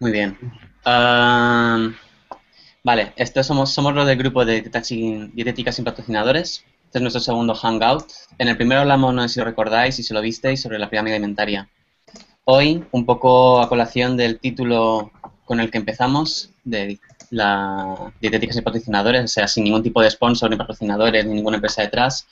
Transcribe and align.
Muy 0.00 0.12
bien. 0.12 0.38
Vale, 2.84 3.12
estos 3.16 3.46
somos, 3.46 3.72
somos 3.72 3.94
los 3.94 4.06
del 4.06 4.16
grupo 4.16 4.44
de 4.44 4.62
dietética 4.62 5.72
sin 5.72 5.84
patrocinadores. 5.84 6.64
Este 6.84 6.98
es 6.98 7.02
nuestro 7.02 7.20
segundo 7.20 7.54
hangout. 7.54 8.06
En 8.38 8.48
el 8.48 8.56
primero 8.56 8.80
hablamos, 8.80 9.12
no 9.12 9.22
sé 9.22 9.28
si 9.28 9.40
lo 9.40 9.46
recordáis, 9.46 9.96
si 9.96 10.02
se 10.02 10.14
lo 10.14 10.22
visteis, 10.22 10.62
sobre 10.62 10.78
la 10.78 10.88
pirámide 10.88 11.16
alimentaria. 11.16 11.68
Hoy, 12.44 12.82
un 12.92 13.04
poco 13.04 13.60
a 13.60 13.68
colación 13.68 14.16
del 14.16 14.38
título 14.38 15.10
con 15.44 15.60
el 15.60 15.70
que 15.70 15.78
empezamos, 15.78 16.50
de 16.64 16.98
la 17.30 18.12
dietética 18.22 18.54
sin 18.54 18.64
patrocinadores, 18.64 19.24
o 19.24 19.28
sea, 19.28 19.48
sin 19.48 19.64
ningún 19.64 19.82
tipo 19.82 20.00
de 20.00 20.10
sponsor, 20.10 20.48
ni 20.48 20.56
patrocinadores, 20.56 21.26
ni 21.26 21.34
ninguna 21.34 21.56
empresa 21.56 21.82
detrás, 21.82 22.26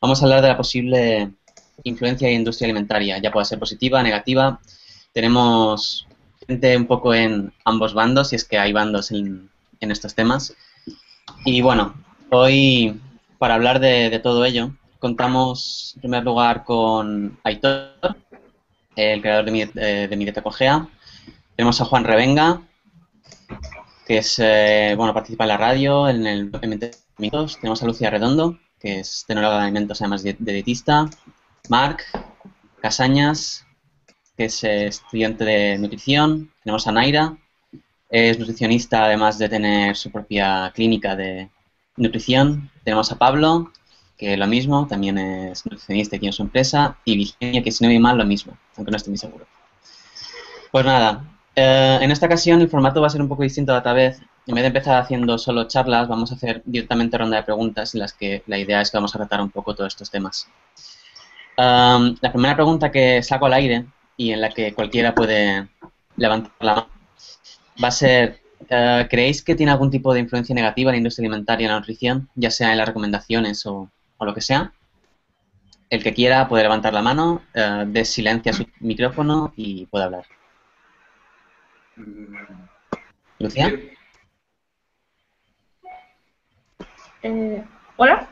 vamos 0.00 0.22
a 0.22 0.24
hablar 0.24 0.40
de 0.40 0.48
la 0.48 0.56
posible 0.56 1.32
influencia 1.84 2.28
de 2.28 2.34
industria 2.34 2.66
alimentaria, 2.66 3.18
ya 3.18 3.30
pueda 3.30 3.44
ser 3.44 3.58
positiva, 3.58 4.02
negativa. 4.02 4.58
Tenemos 5.12 6.06
un 6.48 6.86
poco 6.86 7.14
en 7.14 7.52
ambos 7.64 7.94
bandos, 7.94 8.28
si 8.28 8.36
es 8.36 8.44
que 8.44 8.58
hay 8.58 8.72
bandos 8.72 9.10
en, 9.10 9.50
en 9.80 9.90
estos 9.90 10.14
temas. 10.14 10.54
Y 11.44 11.60
bueno, 11.60 11.94
hoy 12.30 13.00
para 13.42 13.54
hablar 13.54 13.80
de, 13.80 14.20
todo 14.22 14.44
ello, 14.44 14.70
contamos 15.00 15.94
en 15.96 16.02
primer 16.02 16.22
lugar 16.22 16.62
con 16.62 17.40
Aitor, 17.42 18.16
el 18.94 19.20
creador 19.20 19.44
de 19.46 19.50
mi, 19.50 19.62
eh, 19.62 20.06
de 20.08 20.16
mi 20.16 20.22
dieta 20.22 20.42
Cogea. 20.42 20.86
Tenemos 21.56 21.80
a 21.80 21.84
Juan 21.84 22.04
Revenga, 22.04 22.62
que 24.06 24.18
es, 24.18 24.38
eh, 24.38 24.94
bueno, 24.96 25.12
participa 25.12 25.42
en 25.42 25.48
la 25.48 25.56
radio, 25.56 26.08
en 26.08 26.24
el 26.24 26.52
alimentos. 26.54 27.58
Tenemos 27.60 27.82
a 27.82 27.86
Lucia 27.86 28.10
Redondo, 28.10 28.60
que 28.78 29.00
es 29.00 29.24
tecnóloga 29.26 29.56
de 29.56 29.62
alimentos, 29.62 30.00
además 30.00 30.22
de, 30.22 30.36
dietista. 30.38 31.10
Marc 31.68 32.04
Casañas, 32.80 33.66
que 34.36 34.44
es 34.44 34.64
eh, 34.64 34.86
estudiante 34.86 35.44
de 35.44 35.78
nutrición. 35.78 36.50
Tenemos 36.62 36.86
a 36.86 36.92
Naira, 36.92 37.36
es 38.08 38.38
nutricionista, 38.38 39.04
además 39.04 39.38
de 39.38 39.48
tener 39.48 39.96
su 39.96 40.10
propia 40.10 40.70
clínica 40.74 41.16
de 41.16 41.48
nutrición. 41.96 42.70
Tenemos 42.84 43.10
a 43.12 43.18
Pablo, 43.18 43.72
que 44.16 44.36
lo 44.36 44.46
mismo, 44.46 44.86
también 44.86 45.18
es 45.18 45.64
nutricionista 45.64 46.16
aquí 46.16 46.26
en 46.26 46.32
su 46.32 46.42
empresa. 46.42 46.98
Y 47.04 47.16
Virginia, 47.16 47.62
que 47.62 47.72
si 47.72 47.84
no 47.84 47.90
me 47.90 47.98
mal, 47.98 48.18
lo 48.18 48.24
mismo, 48.24 48.56
aunque 48.76 48.90
no 48.90 48.96
estoy 48.96 49.12
muy 49.12 49.18
seguro. 49.18 49.46
Pues 50.70 50.84
nada, 50.84 51.24
eh, 51.54 51.98
en 52.00 52.10
esta 52.10 52.26
ocasión 52.26 52.60
el 52.60 52.68
formato 52.68 53.00
va 53.00 53.06
a 53.08 53.10
ser 53.10 53.20
un 53.22 53.28
poco 53.28 53.42
distinto 53.42 53.74
a 53.74 53.78
otra 53.78 53.92
vez. 53.92 54.20
En 54.46 54.54
vez 54.54 54.62
de 54.62 54.68
empezar 54.68 55.00
haciendo 55.00 55.38
solo 55.38 55.68
charlas, 55.68 56.08
vamos 56.08 56.32
a 56.32 56.34
hacer 56.34 56.62
directamente 56.64 57.16
ronda 57.16 57.36
de 57.36 57.42
preguntas 57.44 57.94
en 57.94 58.00
las 58.00 58.12
que 58.12 58.42
la 58.46 58.58
idea 58.58 58.80
es 58.80 58.90
que 58.90 58.96
vamos 58.96 59.14
a 59.14 59.18
tratar 59.18 59.40
un 59.40 59.50
poco 59.50 59.74
todos 59.74 59.92
estos 59.92 60.10
temas. 60.10 60.48
la 61.56 62.32
primera 62.32 62.56
pregunta 62.56 62.90
que 62.90 63.22
saco 63.22 63.46
al 63.46 63.52
aire 63.54 63.86
y 64.16 64.32
en 64.32 64.40
la 64.40 64.50
que 64.50 64.72
cualquiera 64.74 65.14
puede 65.14 65.68
levantar 66.16 66.52
la 66.60 66.74
mano 66.74 66.92
va 67.82 67.88
a 67.88 67.92
ser, 67.92 68.40
eh, 68.68 69.06
¿creéis 69.10 69.42
que 69.42 69.54
tiene 69.54 69.72
algún 69.72 69.90
tipo 69.90 70.12
de 70.12 70.20
influencia 70.20 70.54
negativa 70.54 70.90
en 70.90 70.94
la 70.94 70.98
industria 70.98 71.26
alimentaria 71.26 71.64
y 71.64 71.68
la 71.68 71.78
nutrición, 71.78 72.28
ya 72.34 72.50
sea 72.50 72.72
en 72.72 72.78
las 72.78 72.88
recomendaciones 72.88 73.64
o, 73.66 73.90
lo 74.20 74.34
que 74.34 74.40
sea? 74.40 74.72
El 75.90 76.02
que 76.02 76.14
quiera 76.14 76.48
puede 76.48 76.62
levantar 76.62 76.94
la 76.94 77.02
mano, 77.02 77.42
eh, 77.54 77.84
desilencia 77.86 78.52
su 78.52 78.66
micrófono 78.80 79.52
y 79.56 79.86
puede 79.86 80.04
hablar. 80.04 80.24
¿Lucia? 83.38 83.72
Eh, 87.22 87.64
¿Hola? 87.96 88.28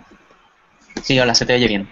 Sí, 1.03 1.19
hola, 1.19 1.35
se 1.35 1.45
te 1.45 1.55
oye 1.55 1.69
bien. 1.69 1.89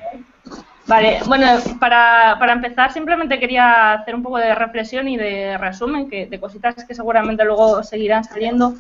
Vale, 0.89 1.21
bueno, 1.27 1.47
para, 1.79 2.37
para, 2.39 2.55
empezar 2.55 2.91
simplemente 2.91 3.39
quería 3.39 3.93
hacer 3.93 4.15
un 4.15 4.23
poco 4.23 4.39
de 4.39 4.55
reflexión 4.55 5.07
y 5.07 5.19
de 5.19 5.59
resumen 5.59 6.09
que, 6.09 6.25
de 6.25 6.41
cositas 6.41 6.83
que 6.87 6.95
seguramente 6.95 7.45
luego 7.45 7.83
seguirán 7.83 8.25
saliendo. 8.25 8.75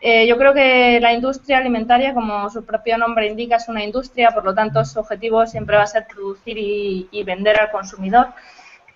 Eh, 0.00 0.26
yo 0.26 0.36
creo 0.36 0.52
que 0.52 0.98
la 1.00 1.12
industria 1.12 1.58
alimentaria, 1.58 2.14
como 2.14 2.50
su 2.50 2.64
propio 2.64 2.98
nombre 2.98 3.28
indica, 3.28 3.56
es 3.56 3.68
una 3.68 3.84
industria, 3.84 4.32
por 4.32 4.44
lo 4.44 4.54
tanto 4.54 4.84
su 4.84 4.98
objetivo 4.98 5.46
siempre 5.46 5.76
va 5.76 5.84
a 5.84 5.86
ser 5.86 6.06
producir 6.08 6.58
y, 6.58 7.08
y 7.12 7.22
vender 7.22 7.60
al 7.60 7.70
consumidor. 7.70 8.28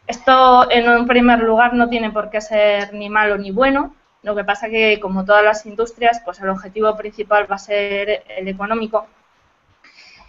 Esto, 0.09 0.69
en 0.73 0.89
un 0.89 1.07
primer 1.07 1.39
lugar, 1.41 1.73
no 1.75 1.89
tiene 1.89 2.11
por 2.11 2.31
qué 2.31 2.41
ser 2.41 2.93
ni 2.95 3.09
malo 3.09 3.39
ni 3.39 3.53
bueno. 3.53 3.95
Lo 4.25 4.35
que 4.35 4.43
pasa 4.43 4.69
que, 4.69 4.99
como 4.99 5.25
todas 5.25 5.45
las 5.45 5.67
industrias, 5.67 6.21
pues 6.25 6.41
el 6.41 6.49
objetivo 6.49 6.97
principal 6.97 7.47
va 7.49 7.57
a 7.57 7.59
ser 7.59 8.25
el 8.37 8.49
económico 8.49 9.07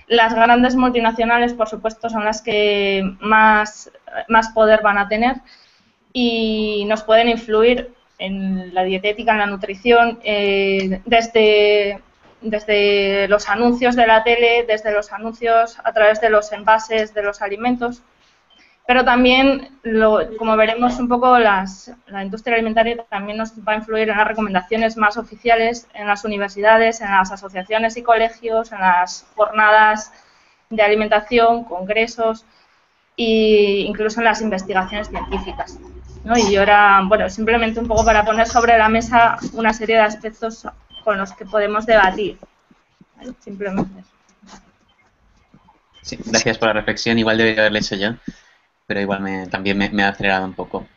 las 0.07 0.33
grandes 0.33 0.75
multinacionales, 0.75 1.53
por 1.53 1.67
supuesto, 1.67 2.09
son 2.09 2.25
las 2.25 2.41
que 2.41 3.03
más, 3.19 3.91
más 4.27 4.49
poder 4.49 4.81
van 4.81 4.97
a 4.97 5.07
tener 5.07 5.37
y 6.13 6.85
nos 6.85 7.03
pueden 7.03 7.29
influir 7.29 7.93
en 8.17 8.73
la 8.73 8.83
dietética, 8.83 9.33
en 9.33 9.39
la 9.39 9.47
nutrición, 9.47 10.19
eh, 10.23 11.01
desde, 11.05 11.99
desde 12.41 13.27
los 13.27 13.49
anuncios 13.49 13.95
de 13.95 14.07
la 14.07 14.23
tele, 14.23 14.65
desde 14.67 14.93
los 14.93 15.11
anuncios 15.11 15.77
a 15.83 15.91
través 15.91 16.21
de 16.21 16.29
los 16.29 16.51
envases 16.51 17.13
de 17.13 17.23
los 17.23 17.41
alimentos 17.41 18.01
pero 18.87 19.03
también, 19.03 19.79
como 20.37 20.55
veremos 20.55 20.99
un 20.99 21.07
poco, 21.07 21.39
las, 21.39 21.91
la 22.05 22.23
industria 22.23 22.55
alimentaria 22.55 23.03
también 23.09 23.37
nos 23.37 23.51
va 23.67 23.73
a 23.73 23.77
influir 23.77 24.09
en 24.09 24.17
las 24.17 24.27
recomendaciones 24.27 24.95
más 24.95 25.17
oficiales 25.17 25.87
en 25.95 26.05
las 26.05 26.23
universidades, 26.23 27.01
en 27.01 27.09
las 27.09 27.31
asociaciones 27.31 27.97
y 27.97 28.03
colegios, 28.03 28.71
en 28.71 28.81
las 28.81 29.25
jornadas 29.35 30.11
de 30.69 30.83
alimentación, 30.83 31.63
congresos 31.63 32.45
e 33.17 33.85
incluso 33.87 34.19
en 34.19 34.25
las 34.25 34.41
investigaciones 34.41 35.07
científicas. 35.09 35.79
Y 36.35 36.55
ahora, 36.55 37.01
bueno, 37.05 37.27
simplemente 37.29 37.79
un 37.79 37.87
poco 37.87 38.05
para 38.05 38.23
poner 38.23 38.47
sobre 38.47 38.77
la 38.77 38.89
mesa 38.89 39.37
una 39.53 39.73
serie 39.73 39.95
de 39.95 40.01
aspectos 40.03 40.67
con 41.03 41.17
los 41.17 41.33
que 41.33 41.45
podemos 41.45 41.87
debatir. 41.87 42.37
Simplemente. 43.39 44.03
Gracias 46.25 46.57
por 46.59 46.67
la 46.67 46.73
reflexión. 46.73 47.17
Igual 47.17 47.37
debería 47.37 47.61
haberle 47.61 47.79
hecho 47.79 47.95
yo 47.95 48.11
pero 48.85 49.01
igual 49.01 49.21
me, 49.21 49.47
también 49.47 49.77
me, 49.77 50.03
ha 50.03 50.09
acelerado 50.09 50.45
un 50.45 50.53
poco. 50.53 50.87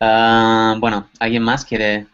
Ah, 0.00 0.76
bueno, 0.78 1.08
¿alguien 1.18 1.42
más 1.42 1.64
quiere...? 1.64 2.06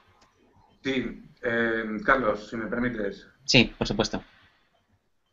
Sí, 0.82 1.22
eh, 1.42 1.84
Carlos, 2.04 2.48
si 2.48 2.56
me 2.56 2.66
permites. 2.66 3.26
Sí, 3.44 3.72
por 3.76 3.86
supuesto. 3.86 4.22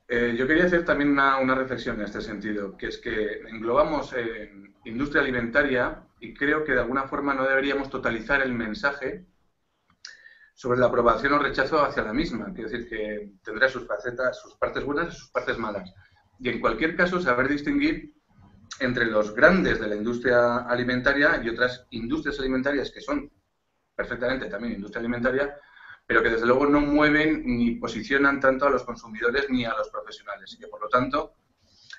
Eh, 0.08 0.36
yo 0.38 0.46
quería 0.46 0.66
hacer 0.66 0.86
también 0.86 1.12
una, 1.12 1.56
reflexión 1.56 1.98
en 1.98 2.06
este 2.06 2.22
sentido, 2.22 2.78
que 2.78 2.88
es 2.88 2.98
que 2.98 3.42
englobamos 3.48 4.14
industria 4.86 5.22
alimentaria 5.22 6.04
y 6.20 6.34
creo 6.34 6.64
que 6.64 6.74
de 6.74 6.82
alguna 6.82 7.04
forma 7.04 7.34
no 7.34 7.46
deberíamos 7.48 7.90
totalizar 7.90 8.42
el 8.42 8.54
mensaje 8.54 9.26
sobre 10.54 10.80
la 10.80 10.88
aprobación 10.88 11.34
o 11.34 11.40
rechazo 11.40 11.84
hacia 11.84 12.04
la 12.04 12.14
misma. 12.14 12.54
Quiero 12.54 12.70
decir 12.70 12.88
que 12.88 13.32
tendrá 13.44 13.68
sus 13.68 13.88
facetas, 13.88 14.40
sus 14.40 14.56
partes 14.56 14.84
buenas 14.84 15.14
y 15.14 15.18
sus 15.18 15.30
partes 15.30 15.58
malas. 15.58 15.92
Y 16.40 16.50
en 16.50 16.60
cualquier 16.60 16.96
caso, 16.96 17.20
saber 17.20 17.48
distinguir 17.48 18.14
entre 18.80 19.06
los 19.06 19.34
grandes 19.34 19.80
de 19.80 19.88
la 19.88 19.96
industria 19.96 20.58
alimentaria 20.60 21.42
y 21.44 21.50
otras 21.50 21.88
industrias 21.92 22.40
alimentarias 22.40 22.92
que 22.92 23.02
son 23.02 23.32
perfectamente 23.96 24.48
también 24.48 24.74
industria 24.74 25.00
alimentaria, 25.00 25.56
pero 26.06 26.22
que 26.22 26.30
desde 26.30 26.46
luego 26.46 26.66
no 26.66 26.82
mueven 26.82 27.44
ni 27.46 27.76
posicionan 27.76 28.40
tanto 28.40 28.66
a 28.66 28.70
los 28.70 28.84
consumidores 28.84 29.50
ni 29.50 29.66
a 29.66 29.76
los 29.76 29.90
profesionales. 29.90 30.54
Y 30.54 30.60
que 30.60 30.68
por 30.68 30.82
lo 30.82 30.90
tanto, 30.90 31.36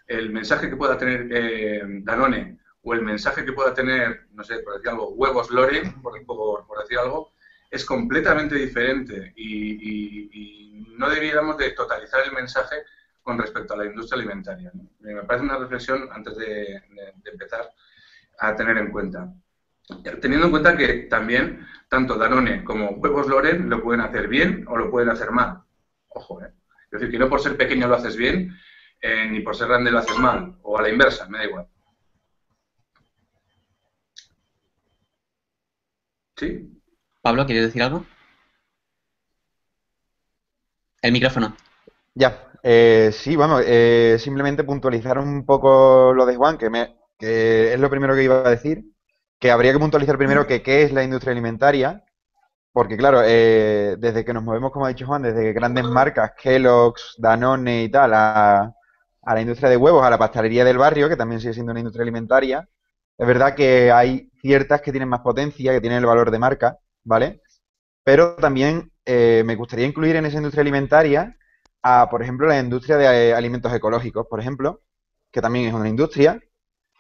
el 0.07 0.31
mensaje 0.31 0.69
que 0.69 0.77
pueda 0.77 0.99
tener 0.99 1.29
eh, 1.31 1.83
Danone 2.03 2.59
o 2.83 2.93
el 2.93 3.03
mensaje 3.03 3.45
que 3.45 3.53
pueda 3.53 3.73
tener, 3.73 4.27
no 4.33 4.45
sé, 4.45 4.59
por 4.59 4.75
decir 4.75 4.91
algo, 4.91 5.11
huevos 5.11 5.51
Lore, 5.51 5.95
por, 6.03 6.23
por, 6.27 6.79
decir 6.81 6.99
algo, 6.99 7.33
es 7.71 7.85
completamente 7.85 8.57
diferente 8.57 9.33
y, 9.37 10.29
y 10.31 10.95
no 10.99 11.09
debiéramos 11.09 11.57
de 11.57 11.71
totalizar 11.71 12.23
el 12.27 12.33
mensaje 12.33 12.77
con 13.25 13.39
respecto 13.39 13.73
a 13.75 13.79
la 13.79 13.87
industria 13.87 14.21
alimentaria. 14.21 14.71
Me 15.01 15.23
parece 15.23 15.47
una 15.47 15.57
reflexión 15.57 16.09
antes 16.13 16.37
de, 16.37 16.83
empezar 17.25 17.71
a 18.39 18.55
tener 18.55 18.77
en 18.77 18.93
cuenta. 18.93 19.33
Teniendo 20.21 20.47
en 20.47 20.51
cuenta 20.51 20.77
que 20.77 21.07
también 21.11 21.67
tanto 21.89 22.17
Danone 22.17 22.63
como 22.63 22.91
Huevos 22.91 23.27
Loren 23.27 23.69
lo 23.69 23.83
pueden 23.83 24.03
hacer 24.03 24.29
bien 24.29 24.65
o 24.69 24.77
lo 24.77 24.91
pueden 24.91 25.09
hacer 25.09 25.31
mal. 25.31 25.63
Ojo, 26.09 26.43
¿eh? 26.43 26.53
Es 26.85 27.01
decir, 27.01 27.11
que 27.11 27.19
no 27.19 27.29
por 27.29 27.41
ser 27.41 27.57
pequeño 27.57 27.89
lo 27.89 27.97
haces 27.97 28.17
bien, 28.17 28.57
eh, 29.01 29.27
ni 29.31 29.41
por 29.41 29.57
ser 29.57 29.69
grande 29.69 29.91
lo 29.91 29.99
haces 29.99 30.19
mal, 30.19 30.57
o 30.63 30.79
a 30.79 30.83
la 30.83 30.91
inversa, 30.91 31.29
me 31.29 31.39
da 31.39 31.45
igual. 31.45 31.67
¿Sí? 36.37 36.81
Pablo, 37.23 37.47
¿quieres 37.47 37.65
decir 37.65 37.83
algo? 37.83 38.05
El 41.03 41.13
micrófono. 41.13 41.57
Ya, 42.15 42.54
eh, 42.65 43.11
sí, 43.13 43.37
vamos, 43.37 43.63
eh, 43.67 44.17
simplemente 44.21 44.65
puntualizar 44.65 45.19
un 45.19 45.47
poco 45.47 46.15
lo 46.15 46.27
de 46.27 46.37
Juan, 46.37 46.59
que, 46.59 46.71
me, 46.71 46.97
que 47.19 47.75
es 47.75 47.81
lo 47.81 47.91
primero 47.91 48.15
que 48.15 48.25
iba 48.25 48.37
a 48.47 48.51
decir, 48.51 48.85
que 49.39 49.51
habría 49.51 49.73
que 49.73 49.79
puntualizar 49.81 50.19
primero 50.19 50.47
que 50.47 50.63
qué 50.63 50.83
es 50.85 50.93
la 50.93 51.05
industria 51.05 51.33
alimentaria, 51.33 52.05
porque 52.73 52.97
claro, 52.97 53.23
eh, 53.25 53.97
desde 53.99 54.25
que 54.25 54.35
nos 54.35 54.45
movemos, 54.45 54.73
como 54.73 54.87
ha 54.87 54.91
dicho 54.91 55.07
Juan, 55.07 55.23
desde 55.23 55.53
grandes 55.55 55.85
marcas, 55.87 56.33
Kellogg's, 56.43 57.17
Danone 57.19 57.85
y 57.85 57.91
tal, 57.91 58.15
a, 58.15 58.63
a 59.23 59.35
la 59.35 59.43
industria 59.43 59.71
de 59.71 59.79
huevos, 59.79 60.05
a 60.05 60.11
la 60.11 60.19
pastelería 60.19 60.65
del 60.65 60.79
barrio, 60.79 61.09
que 61.09 61.17
también 61.17 61.41
sigue 61.41 61.55
siendo 61.55 61.73
una 61.73 61.81
industria 61.81 62.03
alimentaria, 62.05 62.69
Es 63.19 63.27
verdad 63.27 63.55
que 63.57 63.93
hay 63.93 64.31
ciertas 64.43 64.83
que 64.83 64.93
tienen 64.93 65.09
más 65.11 65.21
potencia, 65.23 65.73
que 65.73 65.81
tienen 65.83 66.01
el 66.01 66.07
valor 66.07 66.31
de 66.33 66.39
marca, 66.41 66.79
¿vale? 67.05 67.43
Pero 68.05 68.37
también 68.37 68.93
eh, 69.07 69.43
me 69.47 69.57
gustaría 69.57 69.87
incluir 69.87 70.17
en 70.17 70.27
esa 70.27 70.37
industria 70.39 70.63
alimentaria 70.63 71.37
a, 71.85 72.09
por 72.09 72.23
ejemplo, 72.23 72.47
la 72.47 72.59
industria 72.59 72.97
de 72.97 73.29
eh, 73.29 73.35
alimentos 73.35 73.73
ecológicos, 73.73 74.27
por 74.27 74.41
ejemplo, 74.41 74.83
que 75.31 75.43
también 75.43 75.67
es 75.67 75.75
una 75.75 75.89
industria. 75.89 76.41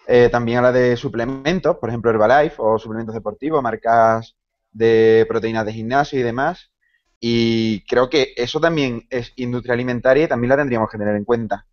Eh, 0.06 0.28
también 0.30 0.58
a 0.58 0.62
la 0.62 0.72
de 0.72 0.96
suplementos, 0.98 1.78
por 1.78 1.88
ejemplo, 1.88 2.10
Herbalife 2.10 2.56
o 2.58 2.78
suplementos 2.78 3.14
deportivos, 3.14 3.62
marcas 3.62 4.36
de 4.70 5.24
proteínas 5.26 5.64
de 5.64 5.72
gimnasio 5.72 6.20
y 6.20 6.22
demás. 6.22 6.70
Y 7.18 7.82
creo 7.86 8.10
que 8.10 8.34
eso 8.36 8.60
también 8.60 9.06
es 9.08 9.32
industria 9.36 9.72
alimentaria 9.72 10.24
y 10.24 10.28
también 10.28 10.50
la 10.50 10.58
tendríamos 10.58 10.90
que 10.90 10.98
tener 10.98 11.16
en 11.16 11.24
cuenta. 11.24 11.66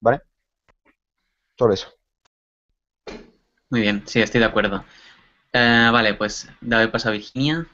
¿Vale? 0.00 0.20
Solo 1.56 1.72
eso. 1.72 1.88
Muy 3.70 3.80
bien, 3.80 4.02
sí, 4.06 4.20
estoy 4.20 4.40
de 4.40 4.46
acuerdo. 4.46 4.84
Eh, 5.54 5.88
vale, 5.90 6.14
pues 6.14 6.50
doy 6.60 6.88
paso 6.88 7.08
a 7.08 7.12
Virginia. 7.12 7.66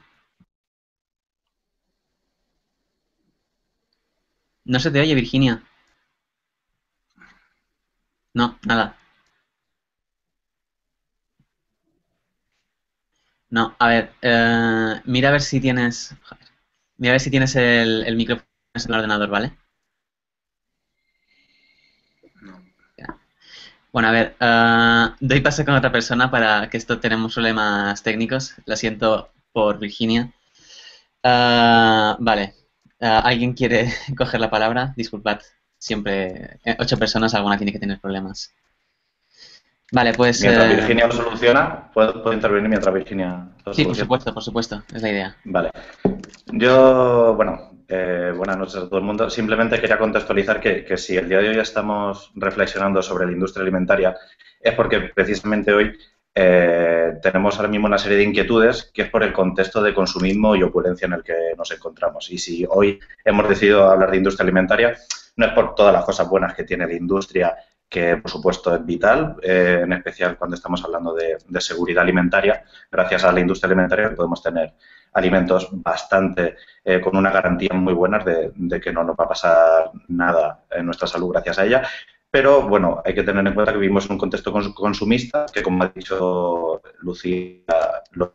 No 4.65 4.79
se 4.79 4.91
te 4.91 4.99
oye, 4.99 5.15
Virginia. 5.15 5.63
No, 8.35 8.59
nada. 8.67 8.95
No, 13.49 13.75
a 13.79 13.87
ver, 13.87 14.11
eh, 14.21 15.01
mira 15.05 15.29
a 15.29 15.31
ver 15.31 15.41
si 15.41 15.59
tienes. 15.59 16.13
Mira 16.97 17.11
a 17.13 17.15
ver 17.15 17.21
si 17.21 17.31
tienes 17.31 17.55
el, 17.55 18.03
el 18.07 18.15
micrófono 18.17 18.45
en 18.75 18.81
el 18.89 18.95
ordenador, 18.95 19.29
¿vale? 19.29 19.57
Bueno, 23.91 24.09
a 24.09 24.11
ver, 24.11 24.35
uh, 24.41 25.15
doy 25.19 25.39
paso 25.41 25.63
con 25.63 25.73
otra 25.75 25.91
persona 25.91 26.29
para 26.29 26.69
que 26.69 26.77
esto 26.77 26.99
tenemos 26.99 27.33
problemas 27.33 28.03
técnicos. 28.03 28.55
Lo 28.65 28.75
siento 28.75 29.31
por 29.53 29.79
Virginia. 29.79 30.31
Uh, 31.23 32.15
vale, 32.19 32.55
¿alguien 32.99 33.53
quiere 33.53 33.91
coger 34.17 34.39
la 34.39 34.49
palabra? 34.49 34.93
Disculpad, 34.95 35.39
siempre 35.77 36.59
eh, 36.65 36.75
ocho 36.79 36.97
personas, 36.97 37.33
alguna 37.33 37.57
tiene 37.57 37.71
que 37.71 37.79
tener 37.79 37.99
problemas. 37.99 38.53
Vale, 39.91 40.13
pues... 40.13 40.41
Mientras 40.41 40.71
eh, 40.71 40.75
Virginia 40.75 41.07
lo 41.07 41.13
soluciona, 41.13 41.91
¿puedo, 41.93 42.21
puedo 42.23 42.33
intervenir 42.33 42.69
mientras 42.69 42.93
Virginia 42.93 43.47
lo 43.63 43.73
Sí, 43.73 43.85
por 43.85 43.95
supuesto, 43.95 44.33
por 44.33 44.43
supuesto, 44.43 44.83
es 44.93 45.01
la 45.01 45.09
idea. 45.09 45.35
Vale. 45.43 45.69
Yo, 46.47 47.35
bueno, 47.35 47.75
eh, 47.87 48.33
buenas 48.35 48.57
noches 48.57 48.75
a 48.77 48.89
todo 48.89 48.97
el 48.97 49.05
mundo. 49.05 49.29
Simplemente 49.29 49.79
quería 49.79 49.97
contextualizar 49.97 50.59
que, 50.59 50.97
si 50.97 51.17
el 51.17 51.29
día 51.29 51.39
de 51.39 51.49
hoy 51.49 51.59
estamos 51.59 52.31
reflexionando 52.35 53.01
sobre 53.01 53.27
la 53.27 53.33
industria 53.33 53.61
alimentaria 53.61 54.15
es 54.59 54.73
porque 54.73 55.11
precisamente 55.13 55.71
hoy 55.71 55.95
eh, 56.37 57.13
tenemos 57.21 57.55
ahora 57.55 57.69
mismo 57.69 57.87
una 57.87 57.97
serie 57.97 58.17
de 58.17 58.25
inquietudes 58.25 58.91
que 58.93 59.03
es 59.03 59.09
por 59.09 59.23
el 59.23 59.31
contexto 59.31 59.81
de 59.81 59.93
consumismo 59.93 60.53
y 60.55 60.63
opulencia 60.63 61.05
en 61.05 61.13
el 61.13 61.23
que 61.23 61.53
nos 61.57 61.71
encontramos. 61.71 62.29
Y 62.29 62.37
si 62.37 62.65
hoy 62.69 62.99
hemos 63.23 63.47
decidido 63.47 63.89
hablar 63.89 64.11
de 64.11 64.17
industria 64.17 64.43
alimentaria, 64.43 64.97
no 65.37 65.45
es 65.45 65.53
por 65.53 65.75
todas 65.75 65.93
las 65.93 66.03
cosas 66.03 66.27
buenas 66.29 66.53
que 66.53 66.65
tiene 66.65 66.87
la 66.87 66.93
industria, 66.93 67.55
que 67.87 68.17
por 68.17 68.29
supuesto 68.29 68.75
es 68.75 68.85
vital, 68.85 69.37
eh, 69.41 69.81
en 69.83 69.93
especial 69.93 70.37
cuando 70.37 70.55
estamos 70.55 70.83
hablando 70.83 71.13
de, 71.13 71.37
seguridad 71.61 72.03
alimentaria. 72.03 72.63
Gracias 72.91 73.23
a 73.23 73.31
la 73.31 73.39
industria 73.39 73.67
alimentaria 73.67 74.13
podemos 74.13 74.43
tener 74.43 74.73
alimentos 75.13 75.69
bastante 75.71 76.57
eh, 76.83 76.99
con 76.99 77.15
una 77.15 77.31
garantía 77.31 77.73
muy 77.73 77.93
buena 77.93 78.19
de, 78.19 78.81
que 78.81 78.91
no 78.91 79.05
nos 79.05 79.15
va 79.15 79.23
a 79.23 79.29
pasar 79.29 79.91
nada 80.09 80.65
en 80.69 80.85
nuestra 80.85 81.07
salud 81.07 81.31
gracias 81.31 81.59
a 81.59 81.65
ella. 81.65 81.83
Pero 82.35 82.63
bueno, 82.63 83.01
hay 83.05 83.13
que 83.13 83.23
tener 83.23 83.47
en 83.47 83.53
cuenta 83.53 83.71
que 83.71 83.77
vivimos 83.77 84.07
en 84.07 84.11
un 84.11 84.17
contexto 84.17 84.51
consumista 84.51 85.45
que, 85.53 85.63
como 85.63 85.85
ha 85.85 85.87
dicho 85.87 86.81
Lucía, 86.99 87.61
lo 88.11 88.33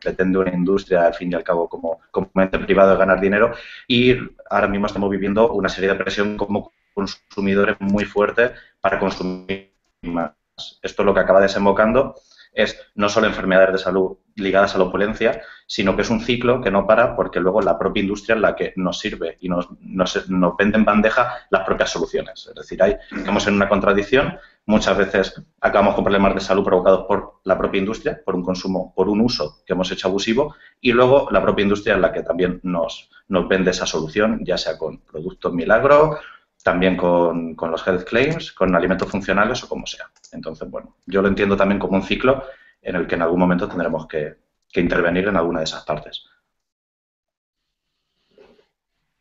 pretende 0.00 0.38
una 0.38 0.54
industria, 0.54 1.06
al 1.06 1.14
fin 1.14 1.32
y 1.32 1.34
al 1.34 1.42
cabo, 1.42 1.68
como, 1.68 1.98
como 2.12 2.30
ente 2.36 2.60
privado 2.60 2.92
de 2.92 2.98
ganar 2.98 3.20
dinero. 3.20 3.54
Y 3.88 4.14
ahora 4.48 4.68
mismo 4.68 4.86
estamos 4.86 5.10
viviendo 5.10 5.52
una 5.52 5.68
serie 5.68 5.90
de 5.90 5.96
presión 5.96 6.36
como 6.36 6.70
consumidores 6.94 7.76
muy 7.80 8.04
fuerte 8.04 8.52
para 8.80 9.00
consumir 9.00 9.72
más. 10.02 10.34
Esto 10.80 11.02
es 11.02 11.06
lo 11.06 11.12
que 11.12 11.20
acaba 11.20 11.40
desembocando 11.40 12.14
es 12.52 12.78
no 12.94 13.08
solo 13.08 13.26
enfermedades 13.26 13.72
de 13.72 13.78
salud 13.78 14.18
ligadas 14.36 14.74
a 14.74 14.78
la 14.78 14.84
opulencia, 14.84 15.42
sino 15.66 15.94
que 15.96 16.02
es 16.02 16.10
un 16.10 16.20
ciclo 16.20 16.60
que 16.60 16.70
no 16.70 16.86
para 16.86 17.16
porque 17.16 17.40
luego 17.40 17.60
la 17.60 17.78
propia 17.78 18.02
industria 18.02 18.34
es 18.34 18.40
la 18.40 18.54
que 18.54 18.72
nos 18.76 18.98
sirve 18.98 19.36
y 19.40 19.48
nos, 19.48 19.68
nos, 19.80 20.28
nos 20.28 20.56
vende 20.56 20.78
en 20.78 20.84
bandeja 20.84 21.34
las 21.50 21.64
propias 21.64 21.90
soluciones. 21.90 22.46
Es 22.46 22.54
decir, 22.54 22.82
hay, 22.82 22.96
estamos 23.10 23.46
en 23.46 23.54
una 23.54 23.68
contradicción, 23.68 24.38
muchas 24.66 24.96
veces 24.96 25.42
acabamos 25.60 25.94
con 25.94 26.04
problemas 26.04 26.34
de 26.34 26.40
salud 26.40 26.64
provocados 26.64 27.06
por 27.06 27.40
la 27.44 27.58
propia 27.58 27.80
industria, 27.80 28.20
por 28.24 28.34
un 28.34 28.42
consumo, 28.42 28.92
por 28.94 29.08
un 29.08 29.20
uso 29.20 29.62
que 29.66 29.72
hemos 29.72 29.90
hecho 29.90 30.08
abusivo, 30.08 30.54
y 30.80 30.92
luego 30.92 31.28
la 31.30 31.42
propia 31.42 31.62
industria 31.62 31.94
es 31.94 32.00
la 32.00 32.12
que 32.12 32.22
también 32.22 32.60
nos, 32.62 33.10
nos 33.28 33.48
vende 33.48 33.70
esa 33.70 33.86
solución, 33.86 34.40
ya 34.44 34.58
sea 34.58 34.78
con 34.78 34.98
productos 34.98 35.52
milagro, 35.52 36.18
también 36.62 36.96
con, 36.96 37.54
con, 37.54 37.70
los 37.70 37.86
health 37.86 38.04
claims, 38.04 38.52
con 38.52 38.74
alimentos 38.74 39.10
funcionales 39.10 39.62
o 39.64 39.68
como 39.68 39.86
sea. 39.86 40.10
Entonces, 40.32 40.70
bueno, 40.70 40.96
yo 41.06 41.22
lo 41.22 41.28
entiendo 41.28 41.56
también 41.56 41.78
como 41.78 41.96
un 41.96 42.02
ciclo 42.02 42.44
en 42.80 42.96
el 42.96 43.06
que 43.06 43.14
en 43.14 43.22
algún 43.22 43.40
momento 43.40 43.68
tendremos 43.68 44.06
que, 44.06 44.36
que 44.70 44.80
intervenir 44.80 45.28
en 45.28 45.36
alguna 45.36 45.60
de 45.60 45.64
esas 45.64 45.84
partes. 45.84 46.24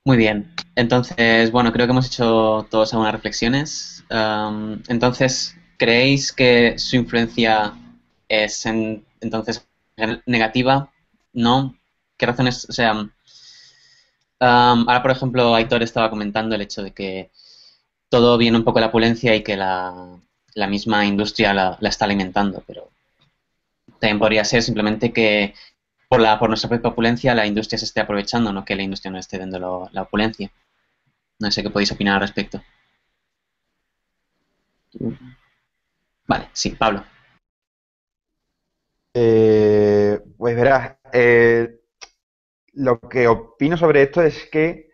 Muy 0.04 0.18
bien. 0.18 0.52
Entonces, 0.76 1.52
bueno, 1.52 1.72
creo 1.72 1.86
que 1.86 1.92
hemos 1.92 2.08
hecho 2.08 2.66
todas 2.72 2.92
algunas 2.94 3.14
reflexiones. 3.14 4.04
Um, 4.10 4.82
entonces, 4.88 5.56
¿creéis 5.78 6.34
que 6.34 6.80
su 6.80 6.96
influencia 6.96 7.74
es 8.28 8.66
en, 8.66 9.06
entonces 9.20 9.68
negativa? 10.26 10.92
¿No? 11.34 11.76
¿Qué 12.18 12.26
razones? 12.26 12.68
O 12.68 12.74
sea, 12.74 13.10
ahora, 14.42 15.02
por 15.02 15.12
ejemplo, 15.12 15.56
Aitor 15.56 15.84
estaba 15.84 16.10
comentando 16.10 16.56
el 16.56 16.62
hecho 16.62 16.84
de 16.84 16.92
que 16.92 17.32
todo 18.10 18.38
viene 18.38 18.58
un 18.58 18.64
poco 18.64 18.80
de 18.80 18.82
la 18.82 18.88
opulencia 18.88 19.36
y 19.36 19.44
que 19.44 19.56
la, 19.56 20.20
misma 20.68 21.06
industria 21.06 21.54
la, 21.54 21.78
está 21.82 22.06
alimentando, 22.06 22.64
pero 22.68 22.90
también 24.00 24.20
podría 24.20 24.44
ser 24.44 24.64
simplemente 24.64 25.14
que 25.14 25.54
por, 26.10 26.20
la, 26.20 26.40
por 26.40 26.50
nuestra 26.50 26.70
propia 26.70 26.90
opulencia 26.90 27.36
la 27.36 27.46
industria 27.46 27.78
se 27.80 27.86
esté 27.86 28.02
aprovechando, 28.02 28.52
no 28.52 28.66
que 28.66 28.76
la 28.76 28.84
industria 28.84 29.12
no 29.12 29.20
esté 29.20 29.38
dando 29.38 29.90
la 29.92 30.02
opulencia. 30.02 30.52
No 31.40 31.52
sé 31.52 31.64
qué 31.64 31.70
podéis 31.70 31.92
opinar 31.92 32.16
al 32.16 32.22
respecto. 32.22 32.62
Vale, 36.28 36.50
sí, 36.54 36.72
Pablo. 36.72 37.04
Eh, 39.14 40.20
pues 40.38 40.56
verás, 40.56 40.98
eh, 41.12 41.81
lo 42.74 43.00
que 43.00 43.28
opino 43.28 43.78
sobre 43.78 44.04
esto 44.04 44.22
es 44.22 44.48
que 44.52 44.90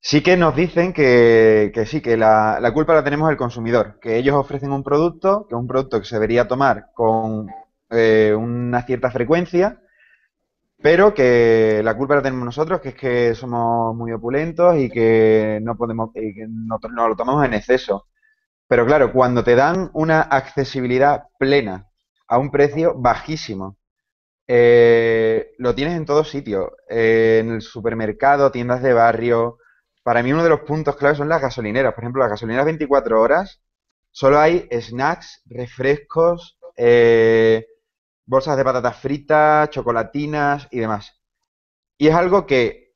sí 0.00 0.22
que 0.22 0.36
nos 0.36 0.56
dicen 0.56 0.92
que, 0.92 1.72
sí, 1.86 2.00
que 2.00 2.16
la, 2.16 2.70
culpa 2.74 2.94
la 2.94 3.04
tenemos 3.04 3.30
el 3.30 3.36
consumidor, 3.36 3.98
que 4.00 4.16
ellos 4.16 4.36
ofrecen 4.36 4.72
un 4.72 4.82
producto, 4.82 5.46
que 5.48 5.54
es 5.54 5.60
un 5.60 5.66
producto 5.68 6.00
que 6.00 6.06
se 6.06 6.16
debería 6.16 6.48
tomar 6.48 6.90
con 6.94 7.48
eh, 7.90 8.34
una 8.36 8.82
cierta 8.82 9.10
frecuencia, 9.10 9.80
pero 10.82 11.14
que 11.14 11.80
la 11.84 11.96
culpa 11.96 12.16
la 12.16 12.22
tenemos 12.22 12.44
nosotros, 12.44 12.80
que 12.80 12.90
es 12.90 12.94
que 12.96 13.34
somos 13.34 13.94
muy 13.96 14.12
opulentos 14.12 14.76
y 14.76 14.90
que 14.90 15.60
no 15.62 15.76
podemos, 15.76 16.10
y 16.16 16.34
que 16.34 16.46
no, 16.48 16.78
no 16.90 17.08
lo 17.08 17.16
tomamos 17.16 17.44
en 17.46 17.54
exceso. 17.54 18.08
Pero 18.68 18.86
claro, 18.86 19.12
cuando 19.12 19.44
te 19.44 19.54
dan 19.54 19.90
una 19.94 20.22
accesibilidad 20.22 21.24
plena 21.38 21.88
a 22.26 22.38
un 22.38 22.50
precio 22.50 22.94
bajísimo, 22.98 23.76
eh, 24.54 25.54
lo 25.56 25.74
tienes 25.74 25.96
en 25.96 26.04
todos 26.04 26.28
sitios, 26.28 26.72
eh, 26.90 27.38
en 27.40 27.52
el 27.52 27.62
supermercado, 27.62 28.52
tiendas 28.52 28.82
de 28.82 28.92
barrio. 28.92 29.56
Para 30.02 30.22
mí 30.22 30.30
uno 30.30 30.44
de 30.44 30.50
los 30.50 30.60
puntos 30.60 30.94
clave 30.96 31.14
son 31.16 31.30
las 31.30 31.40
gasolineras. 31.40 31.94
Por 31.94 32.04
ejemplo, 32.04 32.20
las 32.20 32.32
gasolineras 32.32 32.66
24 32.66 33.18
horas, 33.18 33.62
solo 34.10 34.38
hay 34.38 34.68
snacks, 34.70 35.40
refrescos, 35.46 36.58
eh, 36.76 37.66
bolsas 38.26 38.58
de 38.58 38.64
patatas 38.64 38.98
fritas, 38.98 39.70
chocolatinas 39.70 40.68
y 40.70 40.80
demás. 40.80 41.18
Y 41.96 42.08
es 42.08 42.14
algo 42.14 42.46
que 42.46 42.92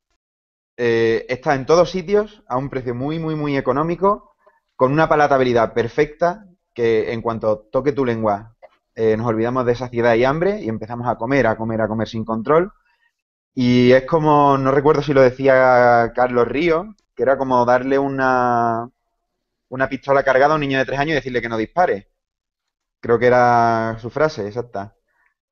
está 0.76 1.54
en 1.54 1.64
todos 1.64 1.90
sitios 1.90 2.44
a 2.48 2.58
un 2.58 2.68
precio 2.68 2.94
muy, 2.94 3.18
muy, 3.18 3.34
muy 3.34 3.56
económico, 3.56 4.36
con 4.74 4.92
una 4.92 5.08
palatabilidad 5.08 5.72
perfecta 5.72 6.44
que 6.74 7.14
en 7.14 7.22
cuanto 7.22 7.60
toque 7.72 7.92
tu 7.92 8.04
lengua 8.04 8.55
eh, 8.96 9.16
nos 9.16 9.26
olvidamos 9.28 9.66
de 9.66 9.76
saciedad 9.76 10.14
y 10.16 10.24
hambre 10.24 10.60
y 10.62 10.68
empezamos 10.70 11.08
a 11.08 11.16
comer, 11.16 11.46
a 11.48 11.56
comer, 11.56 11.82
a 11.82 11.88
comer 11.88 12.08
sin 12.08 12.24
control. 12.24 12.72
Y 13.54 13.92
es 13.92 14.04
como, 14.06 14.58
no 14.58 14.70
recuerdo 14.72 15.02
si 15.02 15.14
lo 15.14 15.22
decía 15.22 16.12
Carlos 16.14 16.48
Río, 16.48 16.94
que 17.14 17.22
era 17.24 17.38
como 17.38 17.64
darle 17.64 17.98
una, 17.98 18.90
una 19.70 19.88
pistola 19.88 20.22
cargada 20.24 20.52
a 20.54 20.56
un 20.56 20.62
niño 20.62 20.78
de 20.78 20.86
tres 20.86 20.98
años 21.00 21.12
y 21.12 21.16
decirle 21.16 21.42
que 21.42 21.48
no 21.48 21.56
dispare. 21.58 22.08
Creo 23.00 23.18
que 23.18 23.26
era 23.26 23.96
su 24.00 24.10
frase 24.10 24.46
exacta. 24.48 24.96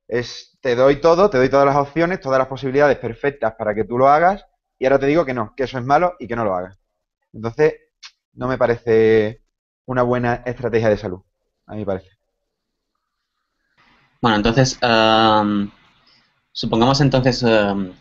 Es, 0.09 0.59
te 0.63 0.77
doy 0.77 1.01
todo, 1.01 1.31
te 1.31 1.39
doy 1.39 1.51
todas 1.51 1.67
las 1.67 1.77
opciones, 1.77 2.21
todas 2.21 2.39
las 2.39 2.49
posibilidades 2.49 2.99
perfectas 2.99 3.55
para 3.57 3.75
que 3.75 3.85
tú 3.85 3.99
lo 3.99 4.09
hagas 4.09 4.47
y 4.79 4.87
ahora 4.87 5.01
te 5.01 5.07
digo 5.07 5.25
que 5.27 5.35
no, 5.35 5.55
que 5.57 5.65
eso 5.65 5.79
es 5.79 5.85
malo 5.85 6.15
y 6.21 6.29
que 6.29 6.37
no 6.37 6.45
lo 6.45 6.55
hagas. 6.57 6.79
Entonces, 7.33 7.75
no 8.35 8.49
me 8.49 8.59
parece 8.59 9.45
una 9.87 10.03
buena 10.03 10.43
estrategia 10.47 10.91
de 10.91 10.99
salud, 10.99 11.23
a 11.67 11.75
mí 11.75 11.81
me 11.81 11.87
parece. 11.87 12.14
Bueno, 14.25 14.39
entonces, 14.39 14.79
em, 14.81 15.71
supongamos 16.51 17.03
entonces 17.03 17.43
em, 17.43 17.93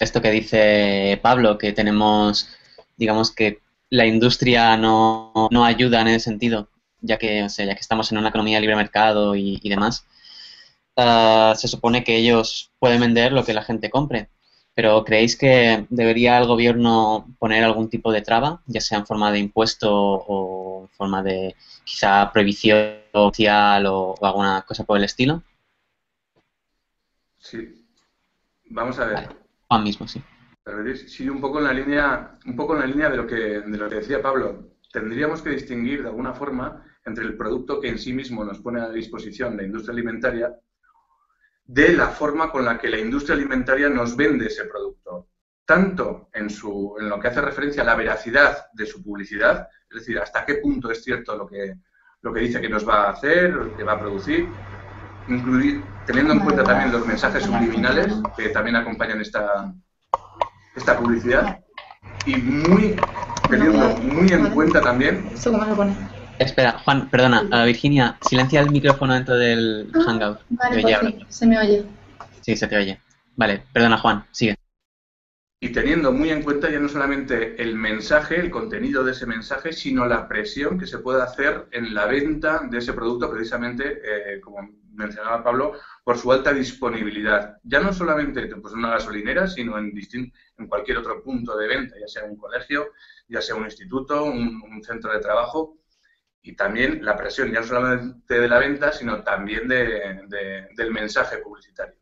esto 0.00 0.22
que 0.22 0.30
dice 0.30 1.20
Pablo, 1.22 1.58
que 1.58 1.74
tenemos, 1.74 2.48
digamos 2.96 3.30
que 3.30 3.60
la 3.90 4.06
industria 4.06 4.78
no, 4.78 5.32
no 5.50 5.64
ayuda 5.66 6.00
en 6.00 6.08
ese 6.08 6.20
sentido, 6.20 6.70
ya 7.02 7.18
que, 7.18 7.42
o 7.42 7.50
sea, 7.50 7.66
ya 7.66 7.74
que 7.74 7.82
estamos 7.82 8.10
en 8.10 8.16
una 8.16 8.30
economía 8.30 8.56
de 8.56 8.62
libre 8.62 8.74
mercado 8.76 9.34
y, 9.36 9.60
demás. 9.68 10.06
Ah, 10.96 11.54
se 11.56 11.68
supone 11.68 12.04
que 12.04 12.16
ellos 12.16 12.70
pueden 12.78 13.00
vender 13.02 13.32
lo 13.32 13.44
que 13.44 13.52
la 13.54 13.62
gente 13.62 13.90
compre. 13.90 14.30
Pero 14.74 15.04
¿creéis 15.04 15.36
que 15.36 15.86
debería 15.90 16.38
el 16.38 16.46
gobierno 16.46 17.26
poner 17.38 17.64
algún 17.64 17.90
tipo 17.90 18.12
de 18.12 18.22
traba, 18.22 18.62
ya 18.66 18.80
sea 18.80 18.98
en 18.98 19.06
forma 19.06 19.30
de 19.32 19.40
impuesto 19.40 19.90
o 19.92 20.84
en 20.84 20.88
forma 20.96 21.22
de 21.22 21.54
quizá 21.84 22.32
prohibición 22.32 22.96
social 23.12 23.86
o, 23.86 24.14
alguna 24.22 24.62
cosa 24.66 24.84
por 24.84 24.96
el 24.96 25.04
estilo? 25.04 25.42
Sí. 27.50 27.86
Vamos 28.70 28.98
a 28.98 29.06
ver. 29.06 29.36
Juan 29.68 29.84
mismo, 29.84 30.08
sí. 30.08 30.22
Sí, 31.06 31.28
un 31.28 31.40
poco 31.40 31.58
en 31.58 31.64
la 31.64 31.72
línea, 31.72 32.38
un 32.44 32.56
poco 32.56 32.74
en 32.74 32.80
la 32.80 32.86
línea 32.86 33.08
de 33.08 33.16
lo 33.16 33.26
que, 33.26 33.60
de 33.60 33.78
lo 33.78 33.88
que 33.88 33.96
decía 33.96 34.20
Pablo. 34.20 34.72
Tendríamos 34.92 35.42
que 35.42 35.50
distinguir 35.50 36.02
de 36.02 36.08
alguna 36.08 36.32
forma 36.32 36.84
entre 37.04 37.24
el 37.24 37.36
producto 37.36 37.80
que 37.80 37.88
en 37.88 37.98
sí 37.98 38.12
mismo 38.12 38.44
nos 38.44 38.58
pone 38.58 38.80
a 38.80 38.90
disposición 38.90 39.56
la 39.56 39.62
industria 39.62 39.92
alimentaria 39.92 40.56
de 41.64 41.92
la 41.92 42.08
forma 42.08 42.50
con 42.50 42.64
la 42.64 42.78
que 42.78 42.90
la 42.90 42.98
industria 42.98 43.36
alimentaria 43.36 43.88
nos 43.88 44.16
vende 44.16 44.46
ese 44.46 44.64
producto, 44.64 45.28
tanto 45.64 46.28
en, 46.32 46.50
su, 46.50 46.96
en 46.98 47.08
lo 47.08 47.20
que 47.20 47.28
hace 47.28 47.40
referencia 47.40 47.82
a 47.82 47.86
la 47.86 47.94
veracidad 47.94 48.66
de 48.72 48.86
su 48.86 49.02
publicidad, 49.04 49.68
es 49.88 50.00
decir, 50.00 50.18
hasta 50.18 50.44
qué 50.44 50.56
punto 50.56 50.90
es 50.90 51.02
cierto 51.02 51.36
lo 51.36 51.46
que, 51.46 51.76
lo 52.22 52.32
que 52.32 52.40
dice 52.40 52.60
que 52.60 52.68
nos 52.68 52.88
va 52.88 53.04
a 53.04 53.10
hacer, 53.10 53.72
que 53.76 53.84
va 53.84 53.92
a 53.92 54.00
producir, 54.00 54.48
incluir, 55.28 55.82
teniendo 56.06 56.34
en 56.34 56.40
cuenta 56.40 56.64
también 56.64 56.92
los 56.92 57.06
mensajes 57.06 57.44
subliminales 57.44 58.12
que 58.36 58.48
también 58.50 58.76
acompañan 58.76 59.20
esta, 59.20 59.72
esta 60.74 60.98
publicidad 60.98 61.60
y 62.24 62.36
muy 62.36 62.96
teniendo 63.48 63.96
muy 63.98 64.28
en 64.32 64.50
cuenta 64.50 64.80
también 64.80 65.28
Espera, 66.38 66.78
Juan, 66.84 67.08
perdona, 67.08 67.64
Virginia, 67.64 68.18
silencia 68.28 68.60
el 68.60 68.70
micrófono 68.70 69.14
dentro 69.14 69.36
del 69.36 69.90
ah, 69.94 69.98
Hangout. 70.04 70.40
Vale, 70.50 70.82
pues 70.82 70.98
sí, 71.00 71.26
se 71.28 71.46
me 71.46 71.58
oye. 71.58 71.84
Sí, 72.42 72.54
se 72.56 72.66
te 72.66 72.76
oye. 72.76 73.00
Vale, 73.36 73.62
perdona, 73.72 73.96
Juan, 73.96 74.26
sigue. 74.32 74.54
Y 75.60 75.70
teniendo 75.70 76.12
muy 76.12 76.30
en 76.30 76.42
cuenta 76.42 76.70
ya 76.70 76.78
no 76.78 76.88
solamente 76.90 77.60
el 77.62 77.74
mensaje, 77.74 78.38
el 78.38 78.50
contenido 78.50 79.02
de 79.02 79.12
ese 79.12 79.24
mensaje, 79.24 79.72
sino 79.72 80.04
la 80.04 80.28
presión 80.28 80.78
que 80.78 80.86
se 80.86 80.98
puede 80.98 81.22
hacer 81.22 81.66
en 81.72 81.94
la 81.94 82.04
venta 82.04 82.60
de 82.70 82.78
ese 82.78 82.92
producto, 82.92 83.30
precisamente, 83.30 84.02
eh, 84.04 84.40
como 84.40 84.68
mencionaba 84.96 85.44
Pablo, 85.44 85.74
por 86.04 86.18
su 86.18 86.32
alta 86.32 86.52
disponibilidad. 86.52 87.58
Ya 87.62 87.80
no 87.80 87.92
solamente 87.92 88.46
pues, 88.56 88.72
en 88.72 88.80
una 88.80 88.90
gasolinera, 88.90 89.46
sino 89.46 89.78
en, 89.78 89.92
en 89.96 90.66
cualquier 90.66 90.98
otro 90.98 91.22
punto 91.22 91.56
de 91.56 91.68
venta, 91.68 91.96
ya 92.00 92.08
sea 92.08 92.24
un 92.24 92.36
colegio, 92.36 92.92
ya 93.28 93.40
sea 93.40 93.54
un 93.54 93.64
instituto, 93.64 94.24
un 94.24 94.82
centro 94.82 95.12
de 95.12 95.20
trabajo 95.20 95.78
y 96.46 96.54
también 96.54 97.04
la 97.04 97.16
presión, 97.16 97.50
ya 97.50 97.60
no 97.60 97.66
solamente 97.66 98.38
de 98.38 98.48
la 98.48 98.60
venta, 98.60 98.92
sino 98.92 99.24
también 99.24 99.66
de, 99.66 100.68
del 100.76 100.92
mensaje 100.92 101.38
publicitario. 101.38 101.96